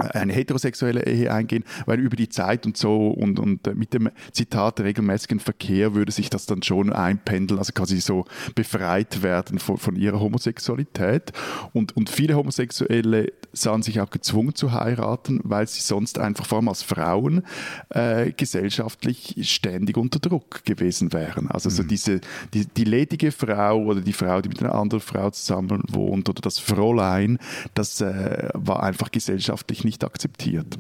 eine 0.01 0.33
heterosexuelle 0.33 1.07
Ehe 1.07 1.33
eingehen, 1.33 1.65
weil 1.87 2.01
über 2.01 2.17
die 2.17 2.29
Zeit 2.29 2.67
und 2.67 2.77
so 2.77 3.09
und, 3.09 3.39
und 3.39 3.75
mit 3.77 3.95
dem 3.95 4.11
Zitat 4.33 4.81
regelmäßigen 4.81 5.41
Verkehr 5.41 5.95
würde 5.95 6.13
sich 6.13 6.31
das 6.31 6.47
dann 6.47 6.63
schon 6.63 6.93
einpendeln, 6.93 7.59
also 7.59 7.73
quasi 7.73 8.01
so 8.01 8.25
befreit 8.55 9.23
werden 9.23 9.59
von, 9.59 9.77
von 9.77 9.97
ihrer 9.97 10.21
Homosexualität. 10.21 11.33
Und, 11.73 11.97
und 11.97 12.11
viele 12.11 12.37
Homosexuelle 12.37 13.33
sahen 13.53 13.83
sich 13.83 14.01
auch 14.01 14.11
gezwungen 14.11 14.55
zu 14.55 14.73
heiraten, 14.73 15.41
weil 15.43 15.67
sie 15.67 15.81
sonst 15.81 16.19
einfach 16.19 16.47
vor 16.47 16.59
allem 16.59 16.69
als 16.69 16.83
Frauen 16.83 17.43
äh, 17.91 18.33
gesellschaftlich 18.33 19.37
ständig 19.43 19.97
unter 19.97 20.19
Druck 20.21 20.65
gewesen 20.65 21.13
wären. 21.13 21.51
Also 21.51 21.69
mhm. 21.69 21.75
so 21.75 21.83
diese, 21.83 22.21
die, 22.55 22.67
die 22.67 22.85
ledige 22.85 23.33
Frau 23.33 23.83
oder 23.85 24.01
die 24.01 24.13
Frau, 24.13 24.41
die 24.41 24.49
mit 24.49 24.63
einer 24.63 24.75
anderen 24.75 25.01
Frau 25.01 25.31
zusammen 25.31 25.83
wohnt 25.89 26.29
oder 26.29 26.41
das 26.41 26.59
Fräulein, 26.59 27.39
das 27.75 28.01
äh, 28.01 28.49
war 28.55 28.83
einfach 28.83 29.11
gesellschaftlich 29.11 29.85
nicht 29.85 29.90
akzeptiert. 29.99 30.79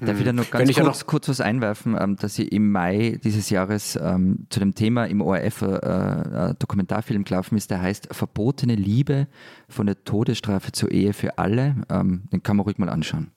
Darf 0.00 0.18
ich 0.18 0.24
da 0.24 0.32
noch 0.32 0.50
ganz 0.50 0.72
kurz, 0.74 0.86
noch 0.86 1.06
kurz, 1.06 1.28
was 1.28 1.40
einwerfen, 1.40 1.96
ähm, 1.98 2.16
dass 2.16 2.38
ich 2.38 2.52
im 2.52 2.70
Mai 2.70 3.18
dieses 3.24 3.50
Jahres 3.50 3.98
ähm, 4.00 4.46
zu 4.50 4.60
dem 4.60 4.74
Thema 4.74 5.06
im 5.06 5.20
ORF 5.20 5.62
äh, 5.62 5.66
äh, 5.66 6.54
Dokumentarfilm 6.58 7.24
gelaufen 7.24 7.56
ist, 7.56 7.70
der 7.70 7.80
heißt 7.80 8.08
Verbotene 8.10 8.74
Liebe 8.74 9.28
von 9.68 9.86
der 9.86 10.04
Todesstrafe 10.04 10.72
zur 10.72 10.90
Ehe 10.90 11.12
für 11.12 11.38
alle. 11.38 11.76
Ähm, 11.88 12.24
den 12.32 12.42
kann 12.42 12.56
man 12.56 12.64
ruhig 12.64 12.78
mal 12.78 12.88
anschauen. 12.88 13.30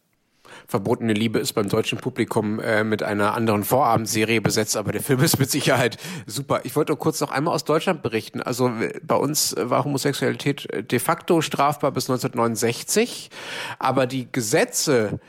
Verbotene 0.68 1.14
Liebe 1.14 1.40
ist 1.40 1.54
beim 1.54 1.70
deutschen 1.70 2.00
Publikum 2.00 2.60
äh, 2.60 2.84
mit 2.84 3.04
einer 3.04 3.34
anderen 3.36 3.64
Vorabendserie 3.64 4.42
besetzt, 4.42 4.78
aber 4.78 4.92
der 4.92 5.02
Film 5.02 5.22
ist 5.22 5.40
mit 5.40 5.52
Sicherheit 5.52 5.98
super. 6.26 6.62
Ich 6.64 6.76
wollte 6.76 6.92
nur 6.92 7.00
kurz 7.00 7.22
noch 7.22 7.32
einmal 7.32 7.54
aus 7.54 7.64
Deutschland 7.64 8.02
berichten. 8.02 8.42
Also 8.42 8.72
bei 9.04 9.16
uns 9.16 9.56
war 9.58 9.84
Homosexualität 9.84 10.68
de 10.92 11.00
facto 11.00 11.42
strafbar 11.42 11.92
bis 11.92 12.10
1969, 12.10 13.30
aber 13.80 14.08
die 14.08 14.28
Gesetze, 14.32 15.20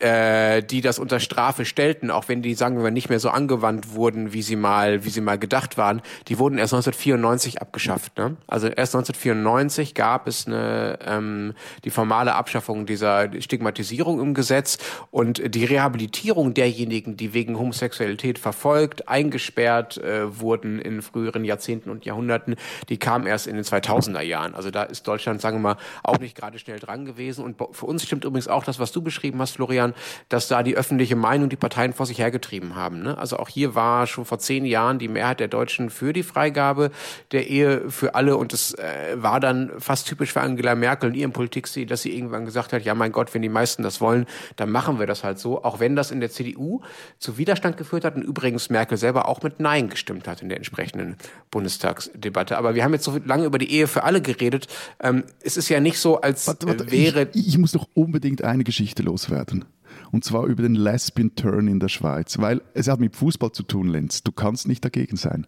äh, 0.00 0.62
die 0.62 0.80
das 0.80 0.98
unter 0.98 1.20
Strafe 1.20 1.64
stellten, 1.64 2.10
auch 2.10 2.28
wenn 2.28 2.42
die, 2.42 2.54
sagen 2.54 2.82
wir, 2.82 2.90
nicht 2.90 3.08
mehr 3.08 3.20
so 3.20 3.30
angewandt 3.30 3.94
wurden, 3.94 4.32
wie 4.32 4.42
sie 4.42 4.56
mal, 4.56 5.04
wie 5.04 5.10
sie 5.10 5.20
mal 5.20 5.38
gedacht 5.38 5.76
waren, 5.78 6.02
die 6.28 6.38
wurden 6.38 6.58
erst 6.58 6.74
1994 6.74 7.60
abgeschafft. 7.60 8.16
Ne? 8.16 8.36
Also 8.46 8.66
erst 8.66 8.94
1994 8.94 9.94
gab 9.94 10.26
es 10.26 10.46
eine, 10.46 10.98
ähm, 11.04 11.54
die 11.84 11.90
formale 11.90 12.34
Abschaffung 12.34 12.86
dieser 12.86 13.28
Stigmatisierung 13.40 14.20
im 14.20 14.34
Gesetz 14.34 14.78
und 15.10 15.54
die 15.54 15.64
Rehabilitierung 15.64 16.54
derjenigen, 16.54 17.16
die 17.16 17.34
wegen 17.34 17.58
Homosexualität 17.58 18.38
verfolgt, 18.38 19.08
eingesperrt 19.08 19.98
äh, 19.98 20.40
wurden 20.40 20.78
in 20.78 21.02
früheren 21.02 21.44
Jahrzehnten 21.44 21.90
und 21.90 22.04
Jahrhunderten, 22.04 22.56
die 22.88 22.98
kam 22.98 23.26
erst 23.26 23.46
in 23.46 23.56
den 23.56 23.64
2000er 23.64 24.20
Jahren. 24.20 24.54
Also 24.54 24.70
da 24.70 24.82
ist 24.84 25.06
Deutschland, 25.06 25.40
sagen 25.40 25.58
wir 25.58 25.74
mal, 25.74 25.76
auch 26.02 26.18
nicht 26.18 26.36
gerade 26.36 26.58
schnell 26.58 26.78
dran 26.78 27.04
gewesen. 27.04 27.44
Und 27.44 27.56
für 27.72 27.86
uns 27.86 28.04
stimmt 28.04 28.24
übrigens 28.24 28.48
auch 28.48 28.64
das, 28.64 28.78
was 28.78 28.92
du 28.92 29.02
beschrieben 29.02 29.40
hast, 29.40 29.52
Florian, 29.52 29.77
Florian, 29.78 29.94
dass 30.28 30.48
da 30.48 30.62
die 30.62 30.76
öffentliche 30.76 31.16
Meinung 31.16 31.48
die 31.48 31.56
Parteien 31.56 31.92
vor 31.92 32.06
sich 32.06 32.18
hergetrieben 32.18 32.74
haben. 32.74 33.02
Ne? 33.02 33.16
Also 33.16 33.38
auch 33.38 33.48
hier 33.48 33.74
war 33.74 34.06
schon 34.06 34.24
vor 34.24 34.38
zehn 34.38 34.64
Jahren 34.64 34.98
die 34.98 35.08
Mehrheit 35.08 35.40
der 35.40 35.48
Deutschen 35.48 35.90
für 35.90 36.12
die 36.12 36.22
Freigabe 36.22 36.90
der 37.32 37.48
Ehe 37.48 37.90
für 37.90 38.14
alle 38.14 38.36
und 38.36 38.52
es 38.52 38.74
äh, 38.74 39.16
war 39.16 39.40
dann 39.40 39.70
fast 39.78 40.08
typisch 40.08 40.32
für 40.32 40.40
Angela 40.40 40.74
Merkel 40.74 41.10
in 41.10 41.14
ihrem 41.14 41.32
Politikstil, 41.32 41.86
dass 41.86 42.02
sie 42.02 42.14
irgendwann 42.14 42.44
gesagt 42.44 42.72
hat, 42.72 42.84
ja 42.84 42.94
mein 42.94 43.12
Gott, 43.12 43.32
wenn 43.34 43.42
die 43.42 43.48
meisten 43.48 43.82
das 43.82 44.00
wollen, 44.00 44.26
dann 44.56 44.70
machen 44.70 44.98
wir 44.98 45.06
das 45.06 45.24
halt 45.24 45.38
so, 45.38 45.62
auch 45.64 45.80
wenn 45.80 45.96
das 45.96 46.10
in 46.10 46.20
der 46.20 46.30
CDU 46.30 46.80
zu 47.18 47.38
Widerstand 47.38 47.76
geführt 47.76 48.04
hat 48.04 48.16
und 48.16 48.22
übrigens 48.22 48.70
Merkel 48.70 48.98
selber 48.98 49.28
auch 49.28 49.42
mit 49.42 49.60
Nein 49.60 49.88
gestimmt 49.88 50.26
hat 50.26 50.42
in 50.42 50.48
der 50.48 50.58
entsprechenden 50.58 51.16
Bundestagsdebatte. 51.50 52.58
Aber 52.58 52.74
wir 52.74 52.84
haben 52.84 52.92
jetzt 52.92 53.04
so 53.04 53.18
lange 53.24 53.44
über 53.44 53.58
die 53.58 53.70
Ehe 53.70 53.86
für 53.86 54.04
alle 54.04 54.20
geredet. 54.20 54.66
Ähm, 55.00 55.24
es 55.42 55.56
ist 55.56 55.68
ja 55.68 55.80
nicht 55.80 55.98
so, 55.98 56.20
als 56.20 56.46
warte, 56.46 56.66
warte, 56.66 56.90
wäre... 56.90 57.28
Ich, 57.34 57.48
ich 57.48 57.58
muss 57.58 57.72
doch 57.72 57.88
unbedingt 57.94 58.42
eine 58.42 58.64
Geschichte 58.64 59.02
loswerden 59.02 59.64
und 60.12 60.24
zwar 60.24 60.46
über 60.46 60.62
den 60.62 60.74
Lesbian 60.74 61.34
Turn 61.34 61.68
in 61.68 61.80
der 61.80 61.88
Schweiz, 61.88 62.38
weil 62.38 62.62
es 62.74 62.88
hat 62.88 63.00
mit 63.00 63.16
Fußball 63.16 63.52
zu 63.52 63.62
tun, 63.62 63.88
Lenz. 63.88 64.22
Du 64.22 64.32
kannst 64.32 64.68
nicht 64.68 64.84
dagegen 64.84 65.16
sein. 65.16 65.46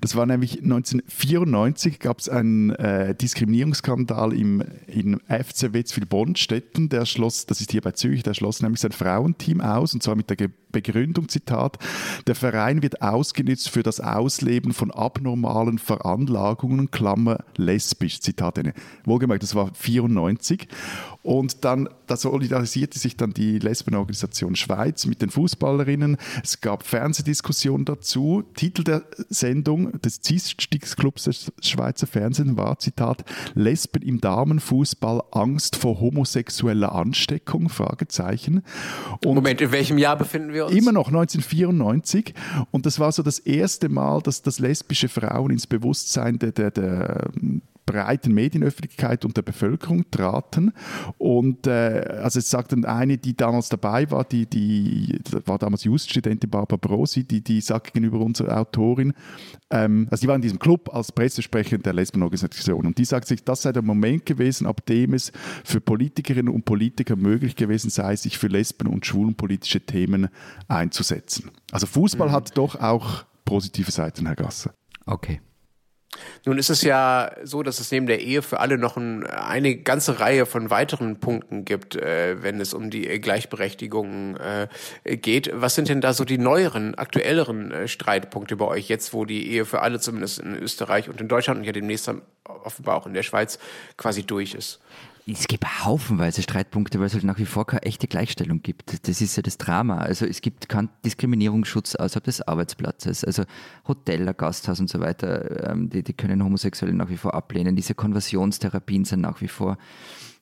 Das 0.00 0.16
war 0.16 0.26
nämlich 0.26 0.62
1994 0.62 1.98
gab 1.98 2.18
es 2.18 2.28
einen 2.28 2.70
äh, 2.70 3.14
Diskriminierungsskandal 3.14 4.32
im 4.32 4.62
in 4.86 5.20
FC 5.28 5.72
Wetzwil-Bonstetten, 5.72 6.88
der 6.88 7.06
schloss, 7.06 7.46
das 7.46 7.60
ist 7.60 7.70
hier 7.70 7.80
bei 7.80 7.92
Zürich, 7.92 8.22
der 8.22 8.34
schloss 8.34 8.62
nämlich 8.62 8.80
sein 8.80 8.92
Frauenteam 8.92 9.60
aus 9.60 9.94
und 9.94 10.02
zwar 10.02 10.16
mit 10.16 10.30
der 10.30 10.50
Begründung, 10.72 11.28
Zitat, 11.28 11.78
der 12.26 12.34
Verein 12.34 12.82
wird 12.82 13.02
ausgenutzt 13.02 13.70
für 13.70 13.82
das 13.82 14.00
Ausleben 14.00 14.72
von 14.72 14.90
abnormalen 14.90 15.78
Veranlagungen, 15.78 16.90
Klammer 16.90 17.38
lesbisch, 17.56 18.20
Zitat. 18.20 18.60
Wohlgemerkt, 19.04 19.42
das 19.42 19.54
war 19.54 19.72
94 19.74 20.68
und 21.22 21.64
dann, 21.64 21.88
da 22.06 22.16
solidarisierte 22.16 22.98
sich 22.98 23.16
dann 23.16 23.32
die 23.32 23.58
Lesbenorganisation 24.00 24.56
Schweiz 24.56 25.06
mit 25.06 25.22
den 25.22 25.30
Fußballerinnen. 25.30 26.16
Es 26.42 26.60
gab 26.60 26.84
Fernsehdiskussionen 26.86 27.84
dazu. 27.84 28.42
Titel 28.54 28.84
der 28.84 29.04
Sendung 29.28 30.00
des 30.00 30.20
CIS-Clubs 30.22 31.24
des 31.24 31.52
Schweizer 31.62 32.06
Fernsehen 32.06 32.56
war, 32.56 32.78
Zitat, 32.78 33.24
Lesben 33.54 34.02
im 34.02 34.20
Damenfußball, 34.20 35.22
Angst 35.32 35.76
vor 35.76 36.00
homosexueller 36.00 36.94
Ansteckung, 36.94 37.68
Fragezeichen. 37.68 38.62
Und 39.24 39.34
Moment, 39.34 39.60
in 39.60 39.72
welchem 39.72 39.98
Jahr 39.98 40.16
befinden 40.16 40.52
wir 40.52 40.66
uns? 40.66 40.74
Immer 40.74 40.92
noch 40.92 41.08
1994. 41.08 42.34
Und 42.70 42.86
das 42.86 42.98
war 42.98 43.12
so 43.12 43.22
das 43.22 43.38
erste 43.38 43.88
Mal, 43.88 44.20
dass, 44.22 44.42
dass 44.42 44.58
lesbische 44.58 45.08
Frauen 45.08 45.50
ins 45.50 45.66
Bewusstsein 45.66 46.38
der, 46.38 46.52
der, 46.52 46.70
der 46.70 47.30
breiten 47.90 48.32
Medienöffentlichkeit 48.32 49.24
und 49.24 49.36
der 49.36 49.42
Bevölkerung 49.42 50.10
traten. 50.10 50.72
Und 51.18 51.66
äh, 51.66 52.20
also 52.22 52.38
es 52.38 52.50
sagt 52.50 52.72
dann 52.72 52.84
eine, 52.84 53.18
die 53.18 53.36
damals 53.36 53.68
dabei 53.68 54.10
war, 54.10 54.24
die, 54.24 54.46
die 54.46 55.18
war 55.44 55.58
damals 55.58 55.84
Juststudentin 55.84 56.48
Barbara 56.48 56.76
Brosi, 56.76 57.24
die, 57.24 57.42
die 57.42 57.60
sagt 57.60 57.92
gegenüber 57.92 58.20
unserer 58.20 58.58
Autorin, 58.58 59.12
ähm, 59.70 60.06
also 60.10 60.22
die 60.22 60.28
war 60.28 60.36
in 60.36 60.42
diesem 60.42 60.58
Club 60.58 60.94
als 60.94 61.10
Pressesprecherin 61.12 61.82
der 61.82 61.92
Lesbenorganisation 61.92 62.86
und 62.86 62.98
die 62.98 63.04
sagt 63.04 63.26
sich, 63.26 63.42
das 63.44 63.62
sei 63.62 63.72
der 63.72 63.82
Moment 63.82 64.24
gewesen, 64.26 64.66
ab 64.66 64.86
dem 64.86 65.14
es 65.14 65.32
für 65.64 65.80
Politikerinnen 65.80 66.52
und 66.52 66.64
Politiker 66.64 67.16
möglich 67.16 67.56
gewesen 67.56 67.90
sei, 67.90 68.14
sich 68.16 68.38
für 68.38 68.48
Lesben- 68.48 68.88
und 68.88 69.04
schwulenpolitische 69.04 69.80
Themen 69.80 70.28
einzusetzen. 70.68 71.50
Also 71.72 71.86
Fußball 71.86 72.28
mhm. 72.28 72.32
hat 72.32 72.56
doch 72.56 72.76
auch 72.80 73.24
positive 73.44 73.90
Seiten, 73.90 74.26
Herr 74.26 74.36
Gasser. 74.36 74.72
Okay. 75.06 75.40
Nun 76.44 76.58
ist 76.58 76.70
es 76.70 76.82
ja 76.82 77.30
so, 77.44 77.62
dass 77.62 77.78
es 77.80 77.90
neben 77.92 78.06
der 78.06 78.20
Ehe 78.20 78.42
für 78.42 78.60
alle 78.60 78.78
noch 78.78 78.96
ein, 78.96 79.26
eine 79.26 79.76
ganze 79.76 80.20
Reihe 80.20 80.46
von 80.46 80.70
weiteren 80.70 81.20
Punkten 81.20 81.64
gibt, 81.64 81.96
äh, 81.96 82.42
wenn 82.42 82.60
es 82.60 82.74
um 82.74 82.90
die 82.90 83.20
Gleichberechtigung 83.20 84.36
äh, 84.36 84.68
geht. 85.16 85.50
Was 85.54 85.74
sind 85.74 85.88
denn 85.88 86.00
da 86.00 86.12
so 86.12 86.24
die 86.24 86.38
neueren, 86.38 86.94
aktuelleren 86.96 87.70
äh, 87.70 87.88
Streitpunkte 87.88 88.56
bei 88.56 88.66
euch 88.66 88.88
jetzt, 88.88 89.12
wo 89.12 89.24
die 89.24 89.50
Ehe 89.52 89.64
für 89.64 89.82
alle 89.82 90.00
zumindest 90.00 90.40
in 90.40 90.56
Österreich 90.56 91.08
und 91.08 91.20
in 91.20 91.28
Deutschland 91.28 91.60
und 91.60 91.64
ja 91.64 91.72
demnächst 91.72 92.10
offenbar 92.44 92.96
auch 92.96 93.06
in 93.06 93.14
der 93.14 93.22
Schweiz 93.22 93.58
quasi 93.96 94.24
durch 94.24 94.54
ist? 94.54 94.80
Es 95.32 95.46
gibt 95.46 95.84
haufenweise 95.84 96.42
Streitpunkte, 96.42 96.98
weil 96.98 97.06
es 97.06 97.14
halt 97.14 97.24
nach 97.24 97.38
wie 97.38 97.44
vor 97.44 97.66
keine 97.66 97.82
echte 97.82 98.08
Gleichstellung 98.08 98.62
gibt. 98.62 99.06
Das 99.06 99.20
ist 99.20 99.36
ja 99.36 99.42
das 99.42 99.58
Drama. 99.58 99.98
Also 99.98 100.26
es 100.26 100.40
gibt 100.40 100.68
keinen 100.68 100.88
Diskriminierungsschutz 101.04 101.94
außerhalb 101.94 102.24
des 102.24 102.42
Arbeitsplatzes. 102.42 103.24
Also 103.24 103.44
Hoteller, 103.86 104.34
Gasthaus 104.34 104.80
und 104.80 104.88
so 104.88 105.00
weiter, 105.00 105.70
ähm, 105.70 105.88
die, 105.88 106.02
die 106.02 106.14
können 106.14 106.42
Homosexuelle 106.42 106.94
nach 106.94 107.10
wie 107.10 107.16
vor 107.16 107.34
ablehnen. 107.34 107.76
Diese 107.76 107.94
Konversionstherapien 107.94 109.04
sind 109.04 109.20
nach 109.20 109.40
wie 109.40 109.48
vor 109.48 109.78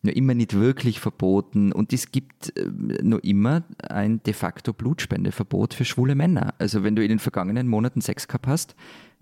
nur 0.03 0.14
immer 0.14 0.34
nicht 0.34 0.55
wirklich 0.55 1.01
verboten 1.01 1.72
und 1.72 1.93
es 1.93 2.12
gibt 2.12 2.57
äh, 2.57 2.68
nur 3.03 3.22
immer 3.24 3.64
ein 3.82 4.22
de 4.22 4.32
facto 4.32 4.72
Blutspendeverbot 4.72 5.74
für 5.74 5.84
schwule 5.84 6.14
Männer. 6.14 6.55
Also 6.59 6.84
wenn 6.84 6.95
du 6.95 7.03
in 7.03 7.09
den 7.09 7.18
vergangenen 7.18 7.66
Monaten 7.66 8.01
Sex 8.01 8.28
gehabt 8.28 8.47
hast, 8.47 8.76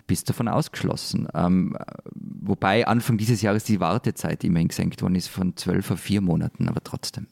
bist 0.06 0.28
davon 0.28 0.48
ausgeschlossen. 0.48 1.28
Ähm, 1.34 1.76
wobei 2.14 2.86
Anfang 2.86 3.18
dieses 3.18 3.42
Jahres 3.42 3.64
die 3.64 3.80
Wartezeit 3.80 4.44
immerhin 4.44 4.68
gesenkt 4.68 5.02
worden 5.02 5.16
ist 5.16 5.28
von 5.28 5.56
zwölf 5.56 5.90
auf 5.90 6.00
vier 6.00 6.20
Monaten, 6.20 6.68
aber 6.68 6.82
trotzdem. 6.82 7.26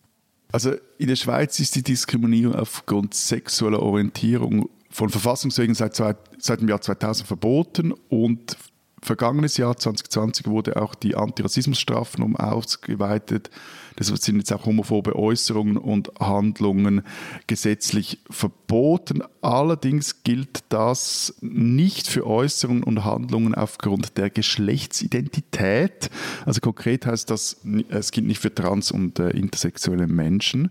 Also 0.52 0.72
in 0.98 1.08
der 1.08 1.16
Schweiz 1.16 1.58
ist 1.58 1.74
die 1.74 1.82
Diskriminierung 1.82 2.54
aufgrund 2.54 3.14
sexueller 3.14 3.80
Orientierung 3.80 4.68
von 4.90 5.10
Verfassungswegen 5.10 5.74
seit, 5.74 5.96
seit 5.96 6.60
dem 6.60 6.68
Jahr 6.68 6.80
2000 6.80 7.26
verboten 7.26 7.92
und 8.08 8.56
vergangenes 9.02 9.56
Jahr 9.56 9.76
2020 9.76 10.46
wurde 10.46 10.80
auch 10.80 10.94
die 10.94 11.16
Antirassismusstrafnorm 11.16 12.36
ausgeweitet 12.36 13.50
das 13.96 14.08
sind 14.08 14.38
jetzt 14.38 14.52
auch 14.52 14.66
homophobe 14.66 15.16
Äußerungen 15.16 15.76
und 15.76 16.10
Handlungen 16.18 17.02
gesetzlich 17.46 18.18
verboten. 18.28 19.22
Allerdings 19.40 20.24
gilt 20.24 20.64
das 20.68 21.34
nicht 21.40 22.08
für 22.08 22.26
Äußerungen 22.26 22.82
und 22.82 23.04
Handlungen 23.04 23.54
aufgrund 23.54 24.16
der 24.18 24.30
Geschlechtsidentität. 24.30 26.10
Also 26.44 26.60
konkret 26.60 27.06
heißt 27.06 27.30
das, 27.30 27.60
es 27.88 28.10
gilt 28.10 28.26
nicht 28.26 28.40
für 28.40 28.54
trans- 28.54 28.90
und 28.90 29.18
äh, 29.18 29.30
intersexuelle 29.30 30.06
Menschen. 30.06 30.70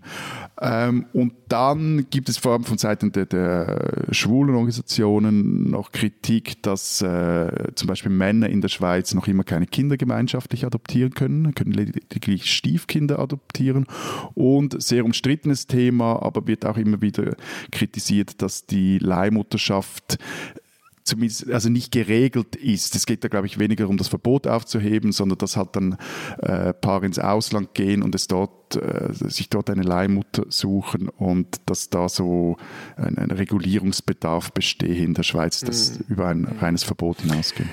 Ähm, 0.60 1.06
und 1.12 1.32
dann 1.48 2.06
gibt 2.10 2.28
es 2.28 2.36
vor 2.36 2.52
allem 2.52 2.64
von 2.64 2.78
Seiten 2.78 3.12
der, 3.12 3.26
der 3.26 4.06
schwulen 4.10 4.54
Organisationen 4.54 5.70
noch 5.70 5.92
Kritik, 5.92 6.62
dass 6.62 7.00
äh, 7.00 7.72
zum 7.74 7.88
Beispiel 7.88 8.10
Männer 8.10 8.48
in 8.48 8.60
der 8.60 8.68
Schweiz 8.68 9.14
noch 9.14 9.28
immer 9.28 9.44
keine 9.44 9.66
Kinder 9.66 9.96
gemeinschaftlich 9.96 10.66
adoptieren 10.66 11.14
können, 11.14 11.54
können 11.54 11.72
lediglich 11.72 12.52
Stiefkinder 12.52 13.13
Kinder 13.14 13.18
adoptieren. 13.18 13.86
Und 14.34 14.82
sehr 14.82 15.04
umstrittenes 15.04 15.66
Thema, 15.66 16.22
aber 16.22 16.46
wird 16.46 16.66
auch 16.66 16.76
immer 16.76 17.00
wieder 17.00 17.36
kritisiert, 17.70 18.42
dass 18.42 18.66
die 18.66 18.98
Leihmutterschaft 18.98 20.18
zumindest 21.04 21.50
also 21.50 21.68
nicht 21.68 21.92
geregelt 21.92 22.56
ist. 22.56 22.94
Es 22.94 23.04
geht 23.04 23.22
da, 23.24 23.28
glaube 23.28 23.46
ich, 23.46 23.58
weniger 23.58 23.88
um 23.88 23.98
das 23.98 24.08
Verbot 24.08 24.46
aufzuheben, 24.46 25.12
sondern 25.12 25.36
dass 25.36 25.56
halt 25.56 25.76
dann 25.76 25.98
äh, 26.38 26.72
Paare 26.72 27.04
ins 27.04 27.18
Ausland 27.18 27.74
gehen 27.74 28.02
und 28.02 28.14
es 28.14 28.26
dort, 28.26 28.63
äh, 28.76 29.12
sich 29.12 29.48
dort 29.48 29.70
eine 29.70 29.82
Leihmutter 29.82 30.44
suchen 30.48 31.08
und 31.08 31.60
dass 31.66 31.90
da 31.90 32.08
so 32.08 32.56
ein, 32.96 33.18
ein 33.18 33.30
Regulierungsbedarf 33.30 34.52
bestehe 34.52 35.04
in 35.04 35.14
der 35.14 35.22
Schweiz, 35.22 35.60
das 35.60 35.98
mhm. 35.98 36.04
über 36.08 36.26
ein 36.28 36.44
reines 36.60 36.84
Verbot 36.84 37.20
hinausgeht. 37.20 37.66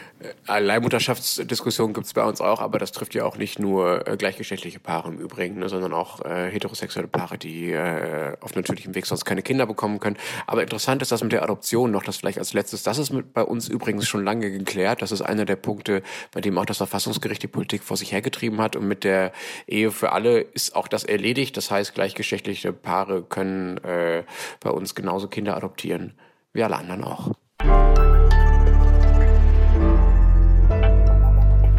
Äh, 0.48 0.60
Leihmutterschaftsdiskussionen 0.60 1.94
gibt 1.94 2.08
es 2.08 2.14
bei 2.14 2.24
uns 2.24 2.42
auch, 2.42 2.62
aber 2.62 2.78
das 2.80 2.92
trifft 2.92 3.16
ja 3.16 3.26
auch 3.26 3.38
nicht 3.38 3.60
nur 3.60 4.08
äh, 4.08 4.18
gleichgeschlechtliche 4.18 4.80
Paare 4.80 5.10
im 5.10 5.18
Übrigen, 5.18 5.60
ne, 5.60 5.70
sondern 5.70 5.94
auch 5.94 6.24
äh, 6.24 6.52
heterosexuelle 6.52 7.08
Paare, 7.08 7.38
die 7.38 7.72
äh, 7.72 8.36
auf 8.42 8.56
natürlichem 8.56 8.94
Weg 8.96 9.06
sonst 9.06 9.26
keine 9.26 9.42
Kinder 9.42 9.66
bekommen 9.66 10.00
können. 10.00 10.18
Aber 10.48 10.62
interessant 10.62 11.02
ist 11.02 11.12
das 11.12 11.24
mit 11.24 11.32
der 11.32 11.44
Adoption 11.44 11.92
noch, 11.92 12.04
das 12.04 12.18
vielleicht 12.18 12.38
als 12.38 12.54
letztes. 12.54 12.84
Das 12.84 12.98
ist 12.98 13.12
mit, 13.12 13.34
bei 13.34 13.44
uns 13.44 13.68
übrigens 13.68 14.08
schon 14.08 14.24
lange 14.24 14.52
geklärt. 14.52 15.02
Das 15.02 15.12
ist 15.12 15.22
einer 15.22 15.46
der 15.46 15.56
Punkte, 15.56 16.04
bei 16.32 16.42
dem 16.42 16.58
auch 16.58 16.66
das 16.66 16.78
Verfassungsgericht 16.78 17.42
die 17.42 17.48
Politik 17.48 17.84
vor 17.84 17.98
sich 17.98 18.12
hergetrieben 18.12 18.62
hat. 18.62 18.76
Und 18.76 18.88
mit 18.88 19.04
der 19.04 19.32
Ehe 19.68 19.92
für 19.92 20.12
alle 20.12 20.40
ist 20.42 20.76
auch 20.76 20.88
das 20.94 21.04
erledigt. 21.04 21.58
Das 21.58 21.72
heißt, 21.72 21.94
gleichgeschlechtliche 21.94 22.74
Paare 22.74 23.24
können 23.24 23.78
äh, 23.80 24.24
bei 24.60 24.70
uns 24.70 24.96
genauso 24.96 25.28
Kinder 25.28 25.56
adoptieren 25.56 26.14
wie 26.54 26.64
alle 26.64 26.78
anderen 26.78 27.04
auch. 27.04 27.32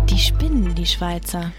Die 0.09 0.19
spinnen, 0.19 0.75
die 0.75 0.87
Schweizer. 0.87 1.53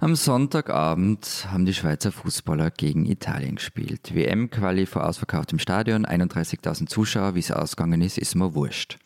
Am 0.00 0.16
Sonntagabend 0.16 1.46
haben 1.50 1.64
die 1.64 1.72
Schweizer 1.72 2.12
Fußballer 2.12 2.70
gegen 2.70 3.06
Italien 3.06 3.56
gespielt. 3.56 4.14
WM-Quali 4.14 4.86
vor 4.86 5.06
ausverkauftem 5.06 5.58
Stadion, 5.58 6.04
31.000 6.04 6.86
Zuschauer, 6.88 7.34
wie 7.34 7.38
es 7.38 7.50
ausgegangen 7.50 8.02
ist, 8.02 8.18
ist 8.18 8.34
mir 8.34 8.54
wurscht. 8.54 8.98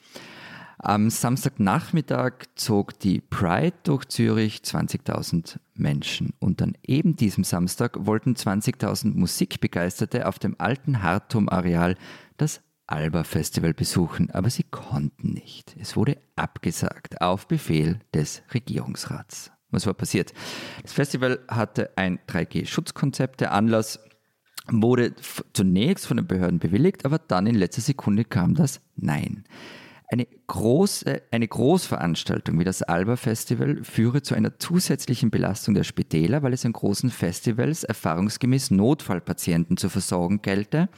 Am 0.80 1.10
Samstagnachmittag 1.10 2.34
zog 2.54 3.00
die 3.00 3.20
Pride 3.20 3.74
durch 3.82 4.06
Zürich 4.06 4.58
20.000 4.58 5.58
Menschen. 5.74 6.34
Und 6.38 6.62
an 6.62 6.78
eben 6.86 7.16
diesem 7.16 7.42
Samstag 7.42 8.06
wollten 8.06 8.34
20.000 8.34 9.14
Musikbegeisterte 9.14 10.28
auf 10.28 10.38
dem 10.38 10.54
alten 10.58 11.02
Hartum-Areal 11.02 11.96
das 12.36 12.60
Alba-Festival 12.86 13.74
besuchen, 13.74 14.30
aber 14.30 14.50
sie 14.50 14.62
konnten 14.62 15.32
nicht. 15.32 15.76
Es 15.80 15.96
wurde 15.96 16.16
abgesagt 16.36 17.20
auf 17.20 17.48
Befehl 17.48 17.98
des 18.14 18.42
Regierungsrats. 18.54 19.50
Was 19.70 19.84
war 19.84 19.94
passiert? 19.94 20.32
Das 20.82 20.92
Festival 20.92 21.40
hatte 21.48 21.90
ein 21.96 22.20
3G-Schutzkonzept. 22.28 23.40
Der 23.40 23.52
Anlass 23.52 23.98
wurde 24.70 25.14
zunächst 25.52 26.06
von 26.06 26.18
den 26.18 26.26
Behörden 26.28 26.60
bewilligt, 26.60 27.04
aber 27.04 27.18
dann 27.18 27.48
in 27.48 27.56
letzter 27.56 27.82
Sekunde 27.82 28.24
kam 28.24 28.54
das 28.54 28.80
Nein. 28.94 29.44
Eine, 30.11 30.26
große, 30.46 31.22
eine 31.30 31.46
Großveranstaltung 31.46 32.59
wie 32.59 32.64
das 32.64 32.82
Alba 32.82 33.16
Festival 33.16 33.84
führe 33.84 34.22
zu 34.22 34.34
einer 34.34 34.59
zusätzlichen 34.59 35.30
Belastung 35.30 35.74
der 35.74 35.84
Spitäler, 35.84 36.42
weil 36.42 36.54
es 36.54 36.64
an 36.64 36.72
großen 36.72 37.11
Festivals 37.11 37.84
erfahrungsgemäß 37.84 38.70
Notfallpatienten 38.70 39.76
zu 39.76 39.90
versorgen 39.90 40.40
gelte, 40.40 40.88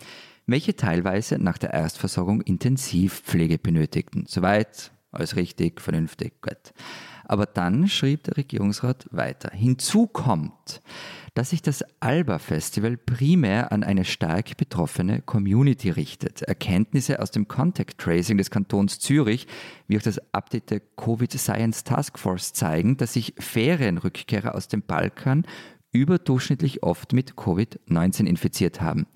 welche 0.47 0.77
teilweise 0.77 1.39
nach 1.39 1.59
der 1.59 1.73
Erstversorgung 1.73 2.41
Intensivpflege 2.41 3.59
benötigten. 3.59 4.27
Soweit 4.29 4.93
alles 5.11 5.35
richtig, 5.35 5.81
vernünftig, 5.81 6.41
gut. 6.41 6.73
Aber 7.25 7.47
dann 7.47 7.89
schrieb 7.89 8.25
der 8.25 8.37
Regierungsrat 8.37 9.09
weiter. 9.11 9.51
Hinzu 9.53 10.07
kommt, 10.07 10.83
dass 11.35 11.51
sich 11.51 11.63
das 11.63 11.85
Alba-Festival 12.01 12.97
primär 12.97 13.73
an 13.73 13.83
eine 13.83 14.05
stark 14.05 14.57
betroffene 14.57 15.23
Community 15.23 15.91
richtet. 15.91 16.43
Erkenntnisse 16.43 17.21
aus 17.21 17.31
dem 17.31 17.49
Contact 17.49 17.99
Tracing 17.99 18.39
des 18.39 18.51
Kantons 18.51 18.99
Zürich, 18.99 19.47
wie 19.87 19.99
auch 19.99 20.03
das 20.03 20.21
Update 20.33 20.71
der 20.71 20.81
Covid 20.81 21.33
Science 21.33 21.85
Task 21.85 22.19
Force 22.19 22.53
zeigen, 22.53 22.97
dass 22.97 23.15
sich 23.15 23.35
Ferienrückkehrer 23.39 24.55
aus 24.55 24.69
dem 24.69 24.83
Balkan 24.83 25.47
überdurchschnittlich 25.93 26.83
oft 26.83 27.13
mit 27.13 27.35
Covid-19 27.35 28.27
infiziert 28.27 28.81
haben. 28.81 29.07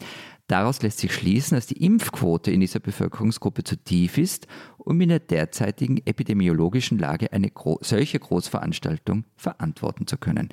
Daraus 0.46 0.82
lässt 0.82 0.98
sich 0.98 1.14
schließen, 1.14 1.56
dass 1.56 1.66
die 1.66 1.82
Impfquote 1.82 2.50
in 2.50 2.60
dieser 2.60 2.80
Bevölkerungsgruppe 2.80 3.64
zu 3.64 3.76
tief 3.76 4.18
ist, 4.18 4.46
um 4.76 5.00
in 5.00 5.08
der 5.08 5.20
derzeitigen 5.20 6.02
epidemiologischen 6.04 6.98
Lage 6.98 7.32
eine 7.32 7.50
gro 7.50 7.78
solche 7.80 8.18
Großveranstaltung 8.18 9.24
verantworten 9.36 10.06
zu 10.06 10.18
können. 10.18 10.50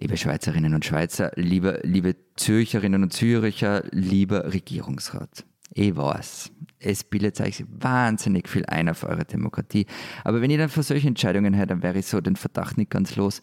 Liebe 0.00 0.16
Schweizerinnen 0.16 0.74
und 0.74 0.84
Schweizer, 0.84 1.30
liebe, 1.36 1.80
liebe 1.84 2.16
Zürcherinnen 2.36 3.02
und 3.02 3.12
Züricher, 3.12 3.84
lieber 3.90 4.52
Regierungsrat. 4.52 5.44
Ich 5.72 5.94
weiß, 5.94 6.50
es 6.78 7.04
bildet 7.04 7.36
sich 7.36 7.64
wahnsinnig 7.68 8.48
viel 8.48 8.64
ein 8.66 8.88
auf 8.88 9.04
eure 9.04 9.24
Demokratie. 9.24 9.86
Aber 10.24 10.40
wenn 10.40 10.50
ihr 10.50 10.58
dann 10.58 10.70
vor 10.70 10.82
solchen 10.82 11.08
Entscheidungen 11.08 11.54
hört, 11.54 11.70
dann 11.70 11.82
wäre 11.82 11.98
ich 11.98 12.06
so 12.06 12.20
den 12.20 12.36
Verdacht 12.36 12.78
nicht 12.78 12.90
ganz 12.90 13.14
los 13.16 13.42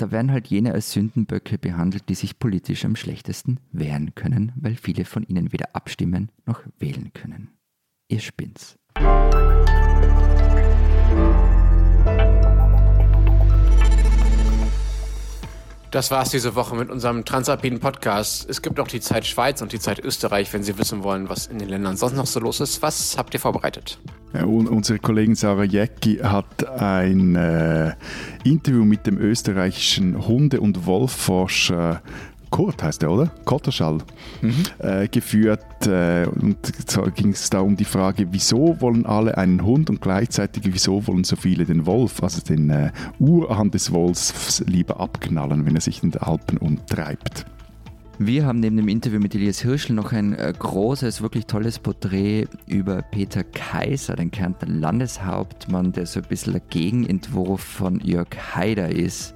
da 0.00 0.10
werden 0.10 0.32
halt 0.32 0.46
jene 0.46 0.72
als 0.72 0.92
Sündenböcke 0.92 1.58
behandelt, 1.58 2.08
die 2.08 2.14
sich 2.14 2.38
politisch 2.38 2.84
am 2.86 2.96
schlechtesten 2.96 3.60
wehren 3.70 4.14
können, 4.14 4.52
weil 4.56 4.74
viele 4.74 5.04
von 5.04 5.24
ihnen 5.24 5.52
weder 5.52 5.76
abstimmen 5.76 6.32
noch 6.46 6.62
wählen 6.78 7.12
können. 7.12 7.50
Ihr 8.08 8.20
spinnt's. 8.20 8.78
Das 15.90 16.12
war's 16.12 16.30
diese 16.30 16.54
Woche 16.54 16.76
mit 16.76 16.88
unserem 16.88 17.24
Transalpinen 17.24 17.80
Podcast. 17.80 18.48
Es 18.48 18.62
gibt 18.62 18.78
auch 18.78 18.86
die 18.86 19.00
Zeit 19.00 19.26
Schweiz 19.26 19.60
und 19.60 19.72
die 19.72 19.80
Zeit 19.80 19.98
Österreich, 19.98 20.52
wenn 20.52 20.62
Sie 20.62 20.78
wissen 20.78 21.02
wollen, 21.02 21.28
was 21.28 21.48
in 21.48 21.58
den 21.58 21.68
Ländern 21.68 21.96
sonst 21.96 22.14
noch 22.14 22.26
so 22.26 22.38
los 22.38 22.60
ist. 22.60 22.80
Was 22.80 23.18
habt 23.18 23.34
ihr 23.34 23.40
vorbereitet? 23.40 23.98
Ja, 24.32 24.44
unsere 24.44 25.00
Kollegin 25.00 25.34
Sarah 25.34 25.64
Jäcki 25.64 26.18
hat 26.18 26.64
ein 26.68 27.34
äh, 27.34 27.94
Interview 28.44 28.84
mit 28.84 29.04
dem 29.08 29.18
österreichischen 29.18 30.28
Hunde- 30.28 30.60
und 30.60 30.86
Wolfforscher 30.86 32.02
Kurt 32.50 32.82
heißt 32.82 33.02
er, 33.02 33.12
oder? 33.12 33.30
Kotterschall, 33.44 33.98
mhm. 34.42 34.54
äh, 34.78 35.08
geführt. 35.08 35.86
Äh, 35.86 36.26
und 36.26 36.58
zwar 36.88 37.10
ging 37.10 37.30
es 37.30 37.48
da 37.50 37.60
um 37.60 37.76
die 37.76 37.84
Frage, 37.84 38.26
wieso 38.32 38.80
wollen 38.80 39.06
alle 39.06 39.38
einen 39.38 39.64
Hund 39.64 39.88
und 39.88 40.00
gleichzeitig 40.00 40.62
wieso 40.66 41.06
wollen 41.06 41.24
so 41.24 41.36
viele 41.36 41.64
den 41.64 41.86
Wolf, 41.86 42.22
also 42.22 42.42
den 42.42 42.70
äh, 42.70 42.90
Urahn 43.18 43.70
des 43.70 43.92
Wolfs, 43.92 44.62
lieber 44.66 45.00
abknallen, 45.00 45.64
wenn 45.64 45.76
er 45.76 45.80
sich 45.80 46.02
in 46.02 46.10
den 46.10 46.22
Alpen 46.22 46.58
umtreibt. 46.58 47.46
Wir 48.22 48.44
haben 48.44 48.60
neben 48.60 48.76
dem 48.76 48.88
Interview 48.88 49.18
mit 49.18 49.34
Elias 49.34 49.62
Hirschl 49.62 49.94
noch 49.94 50.12
ein 50.12 50.34
äh, 50.34 50.52
großes, 50.58 51.22
wirklich 51.22 51.46
tolles 51.46 51.78
Porträt 51.78 52.48
über 52.66 53.00
Peter 53.00 53.42
Kaiser, 53.44 54.14
den 54.14 54.30
Kärntner 54.30 54.68
Landeshauptmann, 54.68 55.92
der 55.92 56.04
so 56.04 56.20
ein 56.20 56.26
bisschen 56.28 56.52
der 56.52 56.60
Gegenentwurf 56.68 57.62
von 57.62 57.98
Jörg 58.00 58.28
Haider 58.54 58.90
ist. 58.90 59.34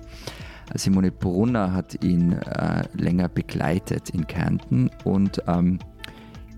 Simone 0.74 1.10
Brunner 1.10 1.72
hat 1.72 2.02
ihn 2.02 2.32
äh, 2.32 2.84
länger 2.94 3.28
begleitet 3.28 4.10
in 4.10 4.26
Kärnten 4.26 4.90
und 5.04 5.42
ähm, 5.46 5.78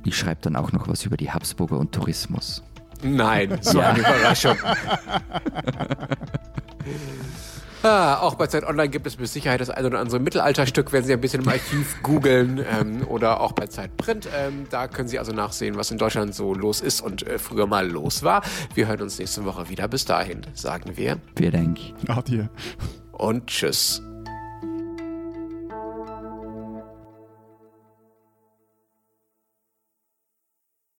ich 0.04 0.16
schreibe 0.16 0.40
dann 0.42 0.56
auch 0.56 0.72
noch 0.72 0.88
was 0.88 1.04
über 1.04 1.16
die 1.16 1.30
Habsburger 1.30 1.78
und 1.78 1.92
Tourismus. 1.92 2.62
Nein, 3.02 3.58
so 3.60 3.80
ja. 3.80 3.90
eine 3.90 4.00
Überraschung. 4.00 4.56
Ah, 7.82 8.18
auch 8.18 8.34
bei 8.34 8.48
Zeit 8.48 8.64
Online 8.64 8.88
gibt 8.88 9.06
es 9.06 9.16
mit 9.16 9.28
Sicherheit 9.28 9.60
das 9.60 9.70
ein 9.70 9.84
oder 9.84 10.00
andere 10.00 10.18
Mittelalterstück, 10.18 10.92
wenn 10.92 11.04
Sie 11.04 11.12
ein 11.12 11.20
bisschen 11.20 11.42
im 11.42 11.48
Archiv 11.48 12.02
googeln 12.02 12.58
ähm, 12.80 13.06
oder 13.06 13.40
auch 13.40 13.52
bei 13.52 13.68
Zeit 13.68 13.96
Print. 13.96 14.28
Ähm, 14.36 14.66
da 14.70 14.88
können 14.88 15.06
Sie 15.06 15.20
also 15.20 15.32
nachsehen, 15.32 15.76
was 15.76 15.92
in 15.92 15.98
Deutschland 15.98 16.34
so 16.34 16.52
los 16.52 16.80
ist 16.80 17.00
und 17.00 17.24
äh, 17.24 17.38
früher 17.38 17.68
mal 17.68 17.88
los 17.88 18.24
war. 18.24 18.42
Wir 18.74 18.88
hören 18.88 19.02
uns 19.02 19.20
nächste 19.20 19.44
Woche 19.44 19.68
wieder. 19.68 19.86
Bis 19.86 20.04
dahin 20.04 20.40
sagen 20.54 20.96
wir. 20.96 21.18
Vielen 21.36 21.52
Dank. 21.52 21.78
Adieu. 22.08 22.46
Und 23.18 23.46
tschüss. 23.46 24.02